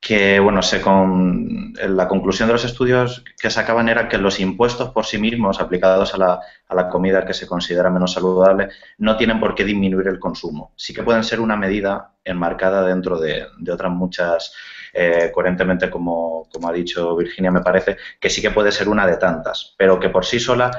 que 0.04 0.38
bueno, 0.40 0.62
se 0.62 0.82
con, 0.82 1.74
la 1.74 2.10
conclusión 2.10 2.48
de 2.48 2.54
los 2.54 2.66
estudios 2.66 3.24
que 3.40 3.50
sacaban 3.50 3.88
era 3.88 4.10
que 4.10 4.18
los 4.18 4.42
impuestos 4.42 4.90
por 4.90 5.06
sí 5.06 5.18
mismos 5.18 5.62
aplicados 5.62 6.14
a 6.14 6.18
la, 6.18 6.40
a 6.68 6.76
la, 6.76 6.90
comida 6.90 7.26
que 7.26 7.34
se 7.34 7.48
considera 7.48 7.90
menos 7.90 8.12
saludable 8.12 8.68
no 8.98 9.16
tienen 9.16 9.40
por 9.40 9.56
qué 9.56 9.64
disminuir 9.64 10.10
el 10.10 10.20
consumo. 10.20 10.74
Sí 10.76 10.94
que 10.94 11.04
pueden 11.04 11.24
ser 11.24 11.40
una 11.40 11.56
medida 11.56 12.16
enmarcada 12.26 12.86
dentro 12.86 13.18
de, 13.18 13.46
otras 13.72 13.92
muchas, 13.94 14.54
eh, 14.94 15.32
coherentemente 15.34 15.90
como, 15.90 16.50
como 16.52 16.68
ha 16.68 16.74
dicho 16.74 17.16
Virginia 17.16 17.50
me 17.52 17.62
parece, 17.62 17.96
que 18.20 18.30
sí 18.30 18.42
que 18.42 18.52
puede 18.52 18.74
ser 18.74 18.90
una 18.90 19.08
de 19.08 19.16
tantas, 19.16 19.74
pero 19.78 20.02
que 20.02 20.10
por 20.10 20.26
sí 20.26 20.38
sola 20.38 20.72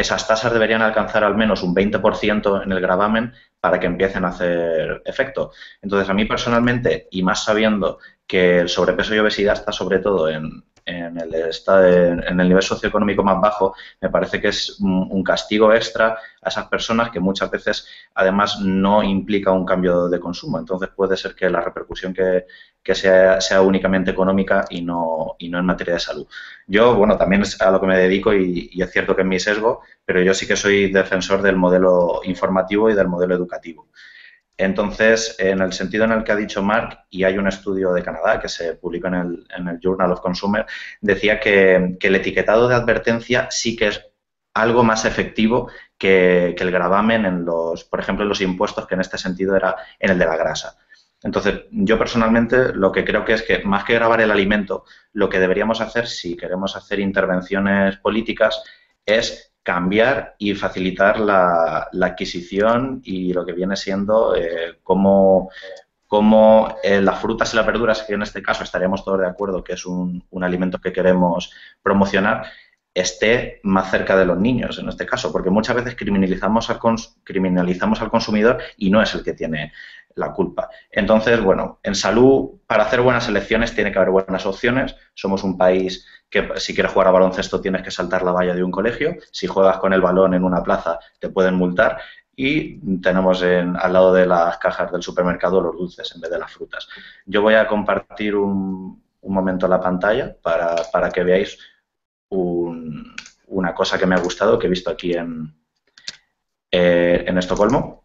esas 0.00 0.26
tasas 0.26 0.52
deberían 0.52 0.82
alcanzar 0.82 1.24
al 1.24 1.36
menos 1.36 1.62
un 1.62 1.74
20% 1.74 2.64
en 2.64 2.72
el 2.72 2.80
gravamen 2.80 3.32
para 3.60 3.78
que 3.78 3.86
empiecen 3.86 4.24
a 4.24 4.28
hacer 4.28 5.02
efecto. 5.04 5.52
Entonces, 5.82 6.08
a 6.08 6.14
mí 6.14 6.24
personalmente, 6.24 7.08
y 7.10 7.22
más 7.22 7.44
sabiendo 7.44 7.98
que 8.26 8.60
el 8.60 8.68
sobrepeso 8.68 9.14
y 9.14 9.18
obesidad 9.18 9.54
está 9.54 9.72
sobre 9.72 9.98
todo 9.98 10.28
en, 10.28 10.64
en 11.10 11.18
el, 11.18 11.34
en 11.34 12.40
el 12.40 12.48
nivel 12.48 12.62
socioeconómico 12.62 13.22
más 13.22 13.40
bajo, 13.40 13.74
me 14.00 14.08
parece 14.08 14.40
que 14.40 14.48
es 14.48 14.78
un, 14.80 15.22
castigo 15.22 15.72
extra 15.72 16.18
a 16.42 16.48
esas 16.48 16.66
personas 16.68 17.10
que 17.10 17.20
muchas 17.20 17.50
veces 17.50 17.86
además 18.14 18.60
no 18.60 19.02
implica 19.02 19.52
un 19.52 19.66
cambio 19.66 20.08
de 20.08 20.18
consumo. 20.18 20.58
Entonces 20.58 20.88
puede 20.94 21.16
ser 21.16 21.34
que 21.34 21.50
la 21.50 21.60
repercusión 21.60 22.14
que, 22.14 22.94
sea, 22.94 23.40
sea, 23.40 23.60
únicamente 23.62 24.10
económica 24.10 24.64
y 24.70 24.82
no, 24.82 25.36
y 25.38 25.48
no 25.48 25.58
en 25.58 25.66
materia 25.66 25.94
de 25.94 26.00
salud. 26.00 26.26
Yo, 26.66 26.94
bueno, 26.94 27.16
también 27.16 27.42
es 27.42 27.60
a 27.60 27.70
lo 27.70 27.80
que 27.80 27.86
me 27.86 27.98
dedico 27.98 28.32
y, 28.32 28.70
y 28.72 28.82
es 28.82 28.90
cierto 28.90 29.14
que 29.14 29.22
es 29.22 29.28
mi 29.28 29.38
sesgo, 29.38 29.82
pero 30.04 30.22
yo 30.22 30.34
sí 30.34 30.46
que 30.46 30.56
soy 30.56 30.90
defensor 30.90 31.42
del 31.42 31.56
modelo 31.56 32.20
informativo 32.24 32.90
y 32.90 32.94
del 32.94 33.08
modelo 33.08 33.34
educativo. 33.34 33.88
Entonces, 34.56 35.36
en 35.38 35.60
el 35.62 35.72
sentido 35.72 36.04
en 36.04 36.12
el 36.12 36.22
que 36.22 36.32
ha 36.32 36.36
dicho 36.36 36.62
Mark, 36.62 37.06
y 37.08 37.24
hay 37.24 37.38
un 37.38 37.48
estudio 37.48 37.92
de 37.92 38.02
Canadá 38.02 38.38
que 38.38 38.48
se 38.48 38.74
publicó 38.74 39.08
en 39.08 39.14
el, 39.14 39.80
Journal 39.80 40.12
of 40.12 40.20
Consumer, 40.20 40.66
decía 41.00 41.40
que, 41.40 41.96
el 41.98 42.14
etiquetado 42.14 42.68
de 42.68 42.74
advertencia 42.74 43.48
sí 43.50 43.74
que 43.74 43.88
es 43.88 44.06
algo 44.52 44.82
más 44.82 45.04
efectivo 45.06 45.70
que, 45.96 46.54
el 46.58 46.70
gravamen 46.70 47.24
en 47.24 47.44
los, 47.44 47.84
por 47.84 48.00
ejemplo, 48.00 48.24
en 48.24 48.28
los 48.28 48.42
impuestos, 48.42 48.86
que 48.86 48.94
en 48.94 49.00
este 49.00 49.16
sentido 49.16 49.56
era 49.56 49.76
en 49.98 50.10
el 50.10 50.18
de 50.18 50.26
la 50.26 50.36
grasa. 50.36 50.76
Entonces, 51.22 51.62
yo 51.70 51.98
personalmente 51.98 52.74
lo 52.74 52.92
que 52.92 53.04
creo 53.04 53.24
que 53.24 53.34
es 53.34 53.42
que 53.42 53.60
más 53.64 53.84
que 53.84 53.94
grabar 53.94 54.20
el 54.20 54.30
alimento, 54.30 54.84
lo 55.12 55.28
que 55.28 55.38
deberíamos 55.38 55.80
hacer 55.80 56.06
si 56.06 56.36
queremos 56.36 56.76
hacer 56.76 57.00
intervenciones 57.00 57.96
políticas 57.98 58.62
es 59.04 59.49
cambiar 59.62 60.34
y 60.38 60.54
facilitar 60.54 61.20
la, 61.20 61.88
adquisición 62.02 63.00
y 63.04 63.32
lo 63.32 63.44
que 63.44 63.52
viene 63.52 63.76
siendo 63.76 64.34
eh, 64.34 64.78
cómo, 64.82 65.48
eh, 66.82 67.00
las 67.00 67.20
frutas 67.20 67.52
y 67.52 67.56
las 67.56 67.66
verduras, 67.66 68.02
que 68.02 68.14
en 68.14 68.22
este 68.22 68.42
caso 68.42 68.64
estaríamos 68.64 69.04
todos 69.04 69.20
de 69.20 69.26
acuerdo 69.26 69.62
que 69.62 69.74
es 69.74 69.86
un, 69.86 70.24
alimento 70.42 70.78
que 70.78 70.92
queremos 70.92 71.52
promocionar, 71.82 72.46
esté 72.92 73.60
más 73.62 73.90
cerca 73.90 74.16
de 74.16 74.24
los 74.24 74.38
niños 74.38 74.78
en 74.78 74.88
este 74.88 75.06
caso, 75.06 75.30
porque 75.30 75.50
muchas 75.50 75.76
veces 75.76 75.94
criminalizamos 75.94 76.68
al, 76.70 76.80
criminalizamos 77.22 78.00
al 78.00 78.10
consumidor 78.10 78.58
y 78.76 78.90
no 78.90 79.00
es 79.00 79.14
el 79.14 79.22
que 79.22 79.34
tiene 79.34 79.72
la 80.16 80.32
culpa. 80.32 80.68
Entonces, 80.90 81.40
bueno, 81.40 81.78
en 81.82 81.94
salud, 81.94 82.60
para 82.66 82.84
hacer 82.84 83.00
buenas 83.00 83.28
elecciones 83.28 83.74
tiene 83.74 83.92
que 83.92 83.98
haber 83.98 84.10
buenas 84.10 84.44
opciones. 84.44 84.96
Somos 85.14 85.44
un 85.44 85.56
país 85.56 86.04
que 86.30 86.48
si 86.56 86.72
quieres 86.74 86.92
jugar 86.92 87.08
a 87.08 87.10
baloncesto 87.10 87.60
tienes 87.60 87.82
que 87.82 87.90
saltar 87.90 88.22
la 88.22 88.32
valla 88.32 88.54
de 88.54 88.62
un 88.62 88.70
colegio. 88.70 89.16
Si 89.32 89.48
juegas 89.48 89.78
con 89.78 89.92
el 89.92 90.00
balón 90.00 90.32
en 90.34 90.44
una 90.44 90.62
plaza 90.62 90.98
te 91.18 91.28
pueden 91.28 91.56
multar. 91.56 91.98
Y 92.36 92.78
tenemos 93.00 93.42
en, 93.42 93.76
al 93.76 93.92
lado 93.92 94.14
de 94.14 94.24
las 94.24 94.56
cajas 94.58 94.90
del 94.90 95.02
supermercado 95.02 95.60
los 95.60 95.76
dulces 95.76 96.10
en 96.14 96.20
vez 96.20 96.30
de 96.30 96.38
las 96.38 96.50
frutas. 96.50 96.88
Yo 97.26 97.42
voy 97.42 97.54
a 97.54 97.66
compartir 97.66 98.36
un, 98.36 99.02
momento 99.22 99.68
la 99.68 99.80
pantalla 99.80 100.34
para, 100.40 101.10
que 101.12 101.22
veáis 101.22 101.58
una 102.30 103.74
cosa 103.74 103.98
que 103.98 104.06
me 104.06 104.14
ha 104.14 104.20
gustado, 104.20 104.58
que 104.58 104.66
he 104.66 104.70
visto 104.70 104.90
aquí 104.90 105.12
en, 105.12 105.54
eh, 106.70 107.24
en 107.26 107.36
Estocolmo 107.36 108.04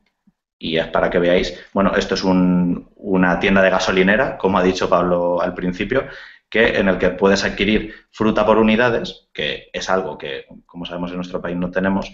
y 0.58 0.78
es 0.78 0.88
para 0.88 1.10
que 1.10 1.20
veáis, 1.20 1.68
bueno, 1.74 1.94
esto 1.96 2.16
es 2.16 2.24
una 2.24 3.40
tienda 3.40 3.62
de 3.62 3.70
gasolinera, 3.70 4.38
como 4.38 4.58
ha 4.58 4.64
dicho 4.64 4.90
Pablo 4.90 5.42
al 5.42 5.54
principio, 5.54 6.08
que 6.50 6.78
en 6.78 6.88
el 6.88 6.98
que 6.98 7.10
puedes 7.10 7.44
adquirir 7.44 7.94
fruta 8.12 8.46
por 8.46 8.58
unidades, 8.58 9.28
que 9.34 9.70
es 9.74 9.90
algo 9.90 10.18
que, 10.18 10.46
como 10.66 10.86
sabemos, 10.86 11.12
en 11.12 11.18
nuestro 11.18 11.42
país 11.42 11.58
no 11.58 11.72
tenemos. 11.72 12.14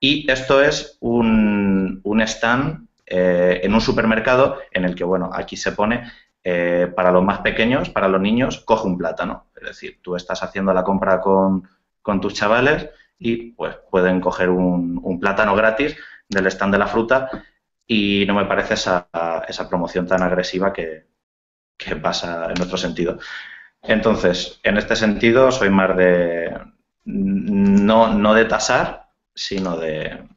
Y 0.00 0.30
esto 0.30 0.62
es 0.62 0.96
un, 1.00 2.00
un 2.02 2.20
stand 2.22 2.88
eh, 3.06 3.60
en 3.62 3.74
un 3.74 3.80
supermercado 3.80 4.58
en 4.70 4.84
el 4.84 4.94
que, 4.94 5.04
bueno, 5.04 5.30
aquí 5.32 5.56
se 5.56 5.72
pone 5.72 6.10
eh, 6.44 6.90
para 6.94 7.12
los 7.12 7.22
más 7.22 7.40
pequeños, 7.40 7.90
para 7.90 8.08
los 8.08 8.20
niños, 8.20 8.60
coge 8.60 8.86
un 8.86 8.98
plátano. 8.98 9.46
Es 9.56 9.62
decir, 9.68 10.00
tú 10.02 10.16
estás 10.16 10.42
haciendo 10.42 10.72
la 10.72 10.84
compra 10.84 11.20
con, 11.20 11.68
con 12.00 12.20
tus 12.20 12.34
chavales 12.34 12.88
y 13.18 13.52
pues 13.52 13.76
pueden 13.90 14.20
coger 14.20 14.50
un, 14.50 14.98
un 15.02 15.20
plátano 15.20 15.54
gratis 15.54 15.96
del 16.28 16.46
stand 16.46 16.72
de 16.72 16.78
la 16.78 16.86
fruta 16.86 17.28
y 17.86 18.24
no 18.26 18.34
me 18.34 18.46
parece 18.46 18.74
esa, 18.74 19.08
esa 19.46 19.68
promoción 19.68 20.06
tan 20.06 20.22
agresiva 20.22 20.72
que, 20.72 21.10
pasa 22.00 22.46
en 22.48 22.54
nuestro 22.54 22.78
sentido. 22.78 23.18
Entonces, 23.82 24.60
en 24.62 24.76
este 24.76 24.96
sentido, 24.96 25.50
soy 25.50 25.70
más 25.70 25.96
de 25.96 26.56
no, 27.04 28.14
no 28.14 28.34
de 28.34 28.44
tasar, 28.44 29.08
sino 29.34 29.76
de, 29.76 30.28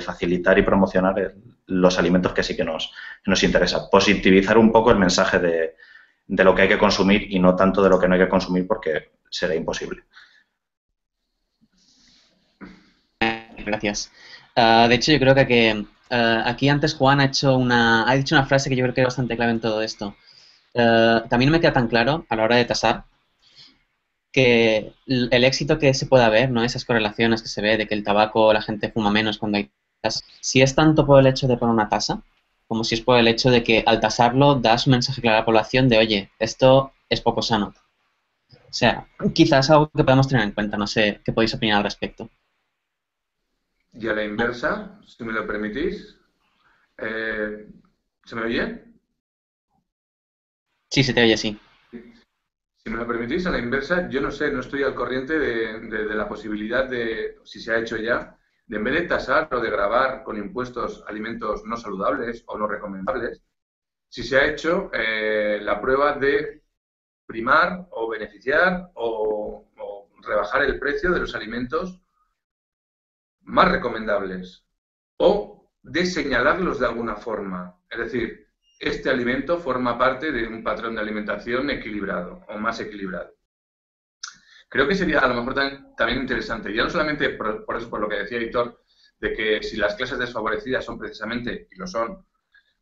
facilitar 0.00 0.58
y 0.58 0.62
promocionar 0.62 1.34
los 1.66 1.98
alimentos 1.98 2.32
que 2.32 2.44
sí 2.44 2.56
que 2.56 2.64
nos, 2.64 2.92
nos 3.24 3.42
interesa. 3.42 3.90
Positivizar 3.90 4.56
un 4.56 4.70
poco 4.70 4.92
el 4.92 4.98
mensaje 4.98 5.40
de, 5.40 5.74
de 6.26 6.44
lo 6.44 6.54
que 6.54 6.62
hay 6.62 6.68
que 6.68 6.78
consumir 6.78 7.26
y 7.28 7.38
no 7.40 7.56
tanto 7.56 7.82
de 7.82 7.90
lo 7.90 7.98
que 7.98 8.06
no 8.06 8.14
hay 8.14 8.20
que 8.20 8.28
consumir 8.28 8.66
porque 8.66 9.10
será 9.28 9.54
imposible. 9.54 10.04
Gracias. 13.66 14.12
Ah, 14.54 14.86
de 14.88 14.94
hecho, 14.94 15.12
yo 15.12 15.18
creo 15.18 15.34
que, 15.34 15.84
ah, 16.10 16.42
aquí 16.46 16.68
antes 16.68 16.94
Juan 16.94 17.20
ha 17.20 17.24
hecho 17.26 17.56
una, 17.56 18.08
ha 18.08 18.14
dicho 18.14 18.36
una 18.36 18.46
frase 18.46 18.70
que 18.70 18.76
yo 18.76 18.84
creo 18.84 18.94
que 18.94 19.00
es 19.00 19.06
bastante 19.06 19.36
clave 19.36 19.52
en 19.52 19.60
todo 19.60 19.82
esto. 19.82 20.14
Uh, 20.76 21.26
también 21.30 21.50
me 21.50 21.58
queda 21.58 21.72
tan 21.72 21.88
claro 21.88 22.26
a 22.28 22.36
la 22.36 22.44
hora 22.44 22.56
de 22.56 22.66
tasar 22.66 23.04
que 24.30 24.92
el 25.06 25.44
éxito 25.44 25.78
que 25.78 25.94
se 25.94 26.04
pueda 26.04 26.28
ver, 26.28 26.50
¿no? 26.50 26.62
Esas 26.62 26.84
correlaciones 26.84 27.40
que 27.40 27.48
se 27.48 27.62
ve 27.62 27.78
de 27.78 27.86
que 27.86 27.94
el 27.94 28.04
tabaco 28.04 28.52
la 28.52 28.60
gente 28.60 28.90
fuma 28.92 29.10
menos 29.10 29.38
cuando 29.38 29.56
hay 29.56 29.70
tasas, 30.02 30.22
si 30.42 30.60
es 30.60 30.74
tanto 30.74 31.06
por 31.06 31.18
el 31.18 31.26
hecho 31.28 31.48
de 31.48 31.56
poner 31.56 31.72
una 31.72 31.88
tasa, 31.88 32.22
como 32.68 32.84
si 32.84 32.94
es 32.94 33.00
por 33.00 33.18
el 33.18 33.26
hecho 33.28 33.50
de 33.50 33.62
que 33.62 33.82
al 33.86 34.00
tasarlo 34.00 34.56
das 34.56 34.86
un 34.86 34.90
mensaje 34.92 35.22
claro 35.22 35.38
a 35.38 35.40
la 35.40 35.46
población 35.46 35.88
de, 35.88 35.96
oye, 35.96 36.30
esto 36.38 36.92
es 37.08 37.22
poco 37.22 37.40
sano. 37.40 37.72
O 38.50 38.72
sea, 38.72 39.08
quizás 39.32 39.70
algo 39.70 39.88
que 39.88 40.04
podemos 40.04 40.28
tener 40.28 40.44
en 40.44 40.52
cuenta, 40.52 40.76
no 40.76 40.86
sé 40.86 41.22
qué 41.24 41.32
podéis 41.32 41.54
opinar 41.54 41.78
al 41.78 41.84
respecto. 41.84 42.28
Y 43.94 44.06
a 44.08 44.12
la 44.12 44.24
inversa, 44.24 45.00
si 45.06 45.24
me 45.24 45.32
lo 45.32 45.46
permitís, 45.46 46.18
eh, 46.98 47.66
¿se 48.26 48.36
me 48.36 48.42
oye? 48.42 48.95
Sí, 50.90 51.02
se 51.02 51.12
te 51.12 51.22
oye, 51.22 51.36
sí. 51.36 51.58
Si 51.90 52.90
me 52.90 52.98
lo 52.98 53.06
permitís, 53.06 53.46
a 53.46 53.50
la 53.50 53.58
inversa, 53.58 54.08
yo 54.08 54.20
no 54.20 54.30
sé, 54.30 54.50
no 54.52 54.60
estoy 54.60 54.84
al 54.84 54.94
corriente 54.94 55.38
de, 55.38 56.14
la 56.14 56.28
posibilidad 56.28 56.88
de, 56.88 57.38
si 57.44 57.60
se 57.60 57.72
ha 57.72 57.78
hecho 57.78 57.96
ya, 57.96 58.38
de 58.66 58.76
en 58.76 58.84
vez 58.84 58.94
de 58.94 59.08
tasar 59.08 59.52
o 59.52 59.60
de 59.60 59.70
grabar 59.70 60.22
con 60.22 60.36
impuestos 60.36 61.04
alimentos 61.08 61.64
no 61.64 61.76
saludables 61.76 62.44
o 62.46 62.56
no 62.56 62.68
recomendables, 62.68 63.42
si 64.08 64.22
se 64.22 64.38
ha 64.38 64.46
hecho 64.46 64.90
eh, 64.92 65.58
la 65.62 65.80
prueba 65.80 66.12
de 66.14 66.62
primar 67.26 67.88
o 67.90 68.08
beneficiar 68.08 68.90
o, 68.94 69.68
o, 69.78 70.08
rebajar 70.22 70.62
el 70.62 70.78
precio 70.78 71.10
de 71.10 71.20
los 71.20 71.34
alimentos 71.34 72.00
más 73.42 73.70
recomendables 73.70 74.64
o 75.18 75.70
de 75.82 76.06
señalarlos 76.06 76.80
de 76.80 76.86
alguna 76.86 77.16
forma. 77.16 77.80
Es 77.90 77.98
decir, 77.98 78.45
este 78.78 79.10
alimento 79.10 79.58
forma 79.58 79.96
parte 79.96 80.32
de 80.32 80.46
un 80.46 80.62
patrón 80.62 80.94
de 80.94 81.00
alimentación 81.00 81.70
equilibrado 81.70 82.44
o 82.48 82.58
más 82.58 82.80
equilibrado. 82.80 83.34
Creo 84.68 84.88
que 84.88 84.94
sería 84.94 85.20
a 85.20 85.28
lo 85.28 85.34
mejor 85.34 85.54
también, 85.54 86.20
interesante, 86.20 86.74
ya 86.74 86.84
no 86.84 86.90
solamente 86.90 87.30
por, 87.30 87.64
eso, 87.76 87.88
por 87.88 88.00
lo 88.00 88.08
que 88.08 88.16
decía 88.16 88.38
Editor, 88.38 88.82
de 89.18 89.32
que 89.32 89.62
si 89.62 89.76
las 89.76 89.94
clases 89.94 90.18
desfavorecidas 90.18 90.84
son 90.84 90.98
precisamente, 90.98 91.68
y 91.70 91.76
lo 91.76 91.86
son, 91.86 92.26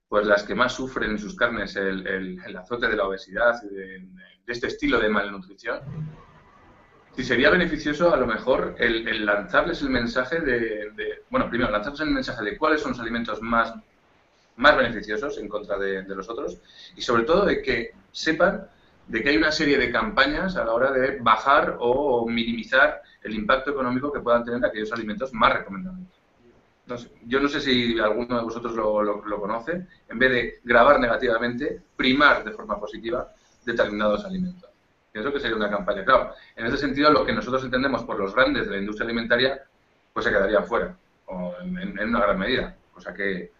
pues 0.08 0.26
las 0.26 0.42
que 0.42 0.54
más 0.54 0.74
sufren 0.74 1.12
en 1.12 1.18
sus 1.18 1.36
carnes 1.36 1.76
el, 1.76 2.56
azote 2.56 2.88
de 2.88 2.96
la 2.96 3.06
obesidad 3.06 3.54
y 3.62 3.74
de, 3.74 4.08
este 4.46 4.68
estilo 4.68 4.98
de 4.98 5.08
malnutrición, 5.08 5.80
si 7.14 7.22
sería 7.22 7.50
beneficioso 7.50 8.12
a 8.12 8.16
lo 8.16 8.26
mejor 8.26 8.74
el, 8.78 9.24
lanzarles 9.24 9.82
el 9.82 9.90
mensaje 9.90 10.40
de, 10.40 11.22
bueno, 11.30 11.48
primero 11.48 11.70
lanzarles 11.70 12.00
el 12.00 12.10
mensaje 12.10 12.44
de 12.44 12.56
cuáles 12.56 12.80
son 12.80 12.92
los 12.92 13.00
alimentos 13.00 13.40
más 13.40 13.72
más 14.56 14.76
beneficiosos 14.76 15.38
en 15.38 15.48
contra 15.48 15.78
de, 15.78 16.04
los 16.04 16.28
otros 16.28 16.58
y 16.96 17.02
sobre 17.02 17.24
todo 17.24 17.44
de 17.44 17.62
que 17.62 17.92
sepan 18.12 18.66
de 19.06 19.22
que 19.22 19.30
hay 19.30 19.36
una 19.36 19.52
serie 19.52 19.76
de 19.76 19.90
campañas 19.90 20.56
a 20.56 20.64
la 20.64 20.72
hora 20.72 20.90
de 20.90 21.18
bajar 21.20 21.76
o 21.78 22.26
minimizar 22.26 23.02
el 23.22 23.34
impacto 23.34 23.70
económico 23.70 24.12
que 24.12 24.20
puedan 24.20 24.44
tener 24.44 24.64
aquellos 24.64 24.92
alimentos 24.92 25.32
más 25.34 25.52
recomendables. 25.52 26.08
yo 27.26 27.40
no 27.40 27.48
sé 27.48 27.60
si 27.60 27.98
alguno 27.98 28.36
de 28.38 28.44
vosotros 28.44 28.74
lo, 28.74 29.40
conoce, 29.40 29.86
en 30.08 30.18
vez 30.18 30.30
de 30.30 30.60
grabar 30.64 31.00
negativamente, 31.00 31.82
primar 31.96 32.44
de 32.44 32.52
forma 32.52 32.78
positiva 32.78 33.30
determinados 33.64 34.24
alimentos. 34.24 34.70
Pienso 35.12 35.32
que 35.32 35.40
sería 35.40 35.56
una 35.56 35.70
campaña. 35.70 36.04
Claro, 36.04 36.32
en 36.56 36.66
ese 36.66 36.76
sentido, 36.76 37.10
lo 37.10 37.24
que 37.24 37.32
nosotros 37.32 37.62
entendemos 37.64 38.02
por 38.04 38.18
los 38.18 38.34
grandes 38.34 38.66
de 38.66 38.72
la 38.72 38.78
industria 38.78 39.06
alimentaria, 39.06 39.62
pues 40.12 40.24
se 40.24 40.32
quedarían 40.32 40.66
fuera, 40.66 40.96
o 41.26 41.54
en, 41.62 41.98
en 41.98 42.08
una 42.08 42.20
gran 42.20 42.38
medida. 42.38 42.76
O 42.94 43.00
sea 43.00 43.14
que 43.14 43.52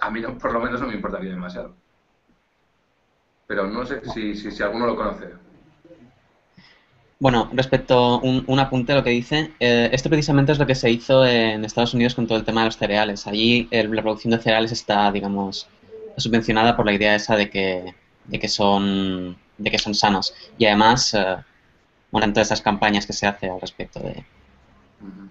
a 0.00 0.10
mí 0.10 0.20
no, 0.20 0.36
por 0.38 0.52
lo 0.52 0.60
menos 0.60 0.80
no 0.80 0.86
me 0.86 0.94
importaría 0.94 1.30
demasiado. 1.30 1.74
Pero 3.46 3.66
no 3.66 3.84
sé 3.86 4.02
si, 4.12 4.34
si, 4.34 4.62
alguno 4.62 4.86
lo 4.86 4.96
conoce. 4.96 5.30
Bueno, 7.18 7.48
respecto 7.52 7.94
a 7.96 8.16
un, 8.18 8.60
apunte 8.60 8.92
a 8.92 8.96
lo 8.96 9.02
que 9.02 9.10
dice, 9.10 9.52
eh, 9.58 9.88
esto 9.92 10.08
precisamente 10.08 10.52
es 10.52 10.58
lo 10.58 10.66
que 10.66 10.74
se 10.74 10.90
hizo 10.90 11.26
en 11.26 11.64
Estados 11.64 11.94
Unidos 11.94 12.14
con 12.14 12.26
todo 12.26 12.38
el 12.38 12.44
tema 12.44 12.60
de 12.60 12.66
los 12.66 12.76
cereales. 12.76 13.26
Allí 13.26 13.68
la 13.72 14.02
producción 14.02 14.32
de 14.32 14.38
cereales 14.38 14.70
está, 14.70 15.10
digamos, 15.10 15.66
subvencionada 16.16 16.76
por 16.76 16.86
la 16.86 16.92
idea 16.92 17.14
esa 17.14 17.36
de 17.36 17.50
que, 17.50 17.94
de 18.26 18.38
que, 18.38 18.48
son, 18.48 19.36
de 19.56 19.70
que 19.70 19.78
son 19.78 19.94
sanos. 19.94 20.34
Y 20.58 20.66
además, 20.66 21.14
eh, 21.14 21.36
bueno, 22.10 22.26
en 22.26 22.34
todas 22.34 22.48
esas 22.48 22.60
campañas 22.60 23.06
que 23.06 23.12
se 23.12 23.26
hace 23.26 23.50
al 23.50 23.60
respecto 23.60 23.98
de, 24.00 24.24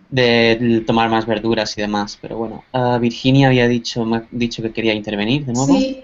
de 0.10 0.84
tomar 0.86 1.10
más 1.10 1.26
verduras 1.26 1.78
y 1.78 1.82
demás. 1.82 2.18
Pero 2.22 2.38
bueno, 2.38 2.64
uh, 2.74 3.00
Virginia 3.00 3.48
había 3.48 3.68
dicho, 3.68 4.06
dicho 4.32 4.62
que 4.62 4.72
quería 4.72 4.94
intervenir 4.94 5.46
de 5.46 5.54
nuevo. 5.54 5.74
Sí. 5.74 6.04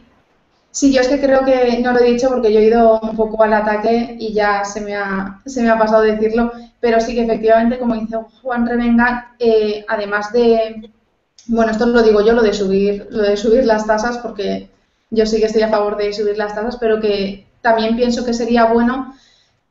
sí, 0.72 0.94
yo 0.94 1.02
es 1.02 1.08
que 1.08 1.20
creo 1.20 1.46
que 1.46 1.80
no 1.80 1.94
lo 1.94 2.00
he 2.00 2.12
dicho 2.12 2.30
porque 2.30 2.52
yo 2.52 2.60
he 2.60 2.66
ido 2.66 3.00
un 3.00 3.16
poco 3.16 3.44
al 3.44 3.54
ataque 3.54 4.18
y 4.20 4.34
ya 4.34 4.66
se 4.66 4.82
me 4.82 4.96
ha, 4.96 5.42
se 5.46 5.62
me 5.62 5.70
ha 5.70 5.78
pasado 5.78 6.02
decirlo, 6.02 6.52
pero 6.80 7.00
sí 7.00 7.16
que 7.16 7.24
efectivamente, 7.24 7.80
como 7.80 7.96
dice 7.96 8.18
Juan 8.42 8.68
Revenga, 8.68 9.36
eh, 9.40 9.86
además 9.88 10.34
de, 10.34 10.90
bueno, 11.48 11.72
esto 11.72 11.86
lo 11.86 12.04
digo 12.04 12.26
yo, 12.26 12.34
lo 12.34 12.44
de 12.44 12.54
subir, 12.54 13.08
lo 13.10 13.24
de 13.24 13.38
subir 13.38 13.66
las 13.66 13.88
tasas, 13.88 14.18
porque 14.18 14.70
yo 15.10 15.26
sí 15.26 15.40
que 15.40 15.46
estoy 15.46 15.62
a 15.62 15.70
favor 15.70 15.96
de 15.96 16.12
subir 16.12 16.38
las 16.38 16.56
tasas, 16.56 16.78
pero 16.78 17.00
que 17.00 17.46
también 17.62 17.96
pienso 17.96 18.26
que 18.26 18.34
sería 18.34 18.66
bueno, 18.66 19.16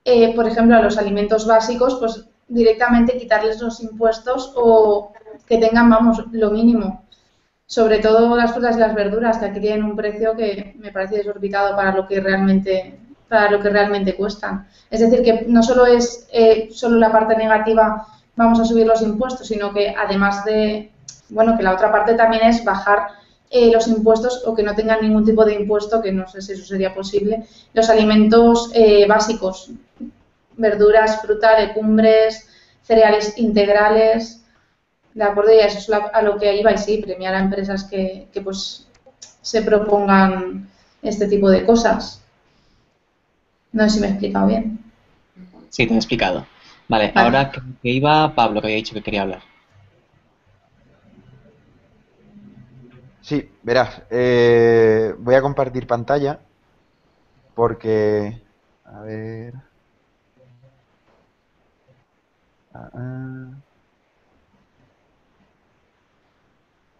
eh, 0.04 0.34
por 0.34 0.48
ejemplo, 0.48 0.76
a 0.76 0.82
los 0.82 0.96
alimentos 0.98 1.46
básicos, 1.46 1.96
pues 1.96 2.24
directamente 2.48 3.18
quitarles 3.18 3.60
los 3.60 3.80
impuestos 3.82 4.52
o 4.56 5.12
que 5.46 5.58
tengan, 5.58 5.90
vamos, 5.90 6.24
lo 6.32 6.50
mínimo. 6.50 7.04
Sobre 7.66 8.00
todo 8.00 8.36
las 8.36 8.52
frutas 8.52 8.76
y 8.76 8.80
las 8.80 8.94
verduras, 8.94 9.38
que 9.38 9.46
aquí 9.46 9.60
tienen 9.60 9.84
un 9.84 9.96
precio 9.96 10.36
que 10.36 10.74
me 10.78 10.92
parece 10.92 11.18
desorbitado 11.18 11.74
para 11.74 11.94
lo 11.94 12.06
que 12.06 12.20
realmente 12.20 12.98
para 13.32 13.50
lo 13.50 13.60
que 13.60 13.70
realmente 13.70 14.14
cuestan. 14.14 14.68
Es 14.90 15.00
decir, 15.00 15.22
que 15.22 15.46
no 15.48 15.62
solo 15.62 15.86
es 15.86 16.28
eh, 16.32 16.68
solo 16.70 16.98
la 16.98 17.10
parte 17.10 17.34
negativa, 17.34 18.06
vamos 18.36 18.60
a 18.60 18.64
subir 18.66 18.86
los 18.86 19.00
impuestos, 19.00 19.48
sino 19.48 19.72
que 19.72 19.88
además 19.88 20.44
de, 20.44 20.92
bueno, 21.30 21.56
que 21.56 21.62
la 21.62 21.72
otra 21.72 21.90
parte 21.90 22.12
también 22.12 22.42
es 22.44 22.62
bajar 22.62 23.06
eh, 23.48 23.70
los 23.72 23.88
impuestos 23.88 24.42
o 24.46 24.54
que 24.54 24.62
no 24.62 24.74
tengan 24.74 25.00
ningún 25.00 25.24
tipo 25.24 25.46
de 25.46 25.54
impuesto, 25.54 26.02
que 26.02 26.12
no 26.12 26.28
sé 26.28 26.42
si 26.42 26.52
eso 26.52 26.66
sería 26.66 26.94
posible, 26.94 27.46
los 27.72 27.88
alimentos 27.88 28.70
eh, 28.74 29.06
básicos, 29.06 29.70
verduras, 30.56 31.20
fruta, 31.22 31.58
legumbres, 31.58 32.48
cereales 32.82 33.36
integrales, 33.38 34.44
¿de 35.14 35.24
acuerdo? 35.24 35.52
Y 35.54 35.58
eso 35.58 35.78
es 35.78 35.90
a 35.90 36.22
lo 36.22 36.38
que 36.38 36.56
iba 36.56 36.72
y 36.72 36.78
sí, 36.78 36.98
premiar 36.98 37.34
a 37.34 37.40
empresas 37.40 37.84
que, 37.84 38.28
pues 38.42 38.88
se 39.40 39.62
propongan 39.62 40.68
este 41.02 41.26
tipo 41.26 41.50
de 41.50 41.64
cosas. 41.64 42.22
No 43.72 43.84
sé 43.84 43.90
si 43.90 44.00
me 44.00 44.06
he 44.06 44.10
explicado 44.10 44.46
bien. 44.46 44.78
Sí, 45.70 45.86
te 45.86 45.94
he 45.94 45.96
explicado. 45.96 46.46
Vale, 46.88 47.12
ahora 47.14 47.50
que 47.50 47.88
iba 47.88 48.34
Pablo, 48.34 48.60
que 48.60 48.66
había 48.66 48.76
dicho 48.76 48.94
que 48.94 49.02
quería 49.02 49.22
hablar. 49.22 49.42
Sí, 53.22 53.48
verás, 53.62 54.02
eh, 54.10 55.14
voy 55.18 55.34
a 55.36 55.42
compartir 55.42 55.86
pantalla 55.86 56.40
porque, 57.54 58.42
a 58.84 59.00
ver... 59.02 59.54
Ah. 62.74 63.50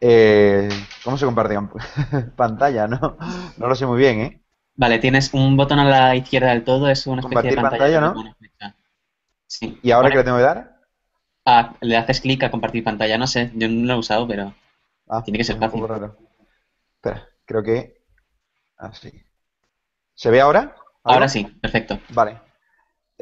Eh, 0.05 0.69
¿Cómo 1.05 1.17
se 1.17 1.25
comparte 1.25 1.57
pantalla? 2.37 2.89
No, 2.89 3.17
no 3.57 3.67
lo 3.69 3.75
sé 3.75 3.87
muy 3.87 3.99
bien, 3.99 4.21
¿eh? 4.21 4.43
Vale, 4.75 4.99
tienes 4.99 5.33
un 5.33 5.57
botón 5.57 5.79
a 5.79 5.85
la 5.85 6.17
izquierda 6.17 6.51
del 6.51 6.65
todo, 6.65 6.89
es 6.89 7.07
una 7.07 7.21
especie 7.21 7.51
de 7.51 7.57
pantalla. 7.57 8.01
¿no? 8.01 8.15
Sí. 9.47 9.79
¿Y 9.83 9.91
ahora 9.91 10.11
qué 10.11 10.17
le 10.17 10.25
tengo 10.25 10.39
que 10.39 10.43
dar? 10.43 10.81
Ah, 11.45 11.75
le 11.81 11.97
haces 11.97 12.21
clic 12.21 12.43
a 12.43 12.51
compartir 12.51 12.83
pantalla, 12.83 13.19
no 13.19 13.27
sé, 13.27 13.53
yo 13.55 13.69
no 13.69 13.87
lo 13.87 13.95
he 13.95 13.99
usado, 13.99 14.27
pero 14.27 14.55
ah, 15.09 15.23
tiene 15.23 15.39
que 15.39 15.45
ser 15.45 15.59
fácil. 15.59 15.85
Espera, 16.97 17.29
creo 17.45 17.63
que 17.63 18.03
así. 18.79 19.13
¿Se 20.15 20.31
ve 20.31 20.41
ahora? 20.41 20.75
Ahora 21.05 21.29
sí, 21.29 21.45
perfecto. 21.45 22.01
Vale. 22.11 22.41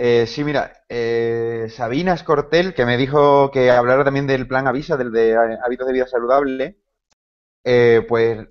Eh, 0.03 0.27
sí, 0.27 0.45
mira, 0.45 0.73
eh, 0.89 1.67
Sabina 1.71 2.15
Escortel, 2.15 2.73
que 2.73 2.87
me 2.87 2.97
dijo 2.97 3.51
que 3.51 3.71
hablara 3.71 4.03
también 4.03 4.27
del 4.27 4.49
plan 4.49 4.67
Avisa, 4.67 4.97
del 4.97 5.13
de 5.13 5.37
hábitos 5.63 5.87
de 5.87 5.93
vida 5.93 6.07
saludable, 6.07 6.79
eh, 7.65 8.05
pues 8.09 8.49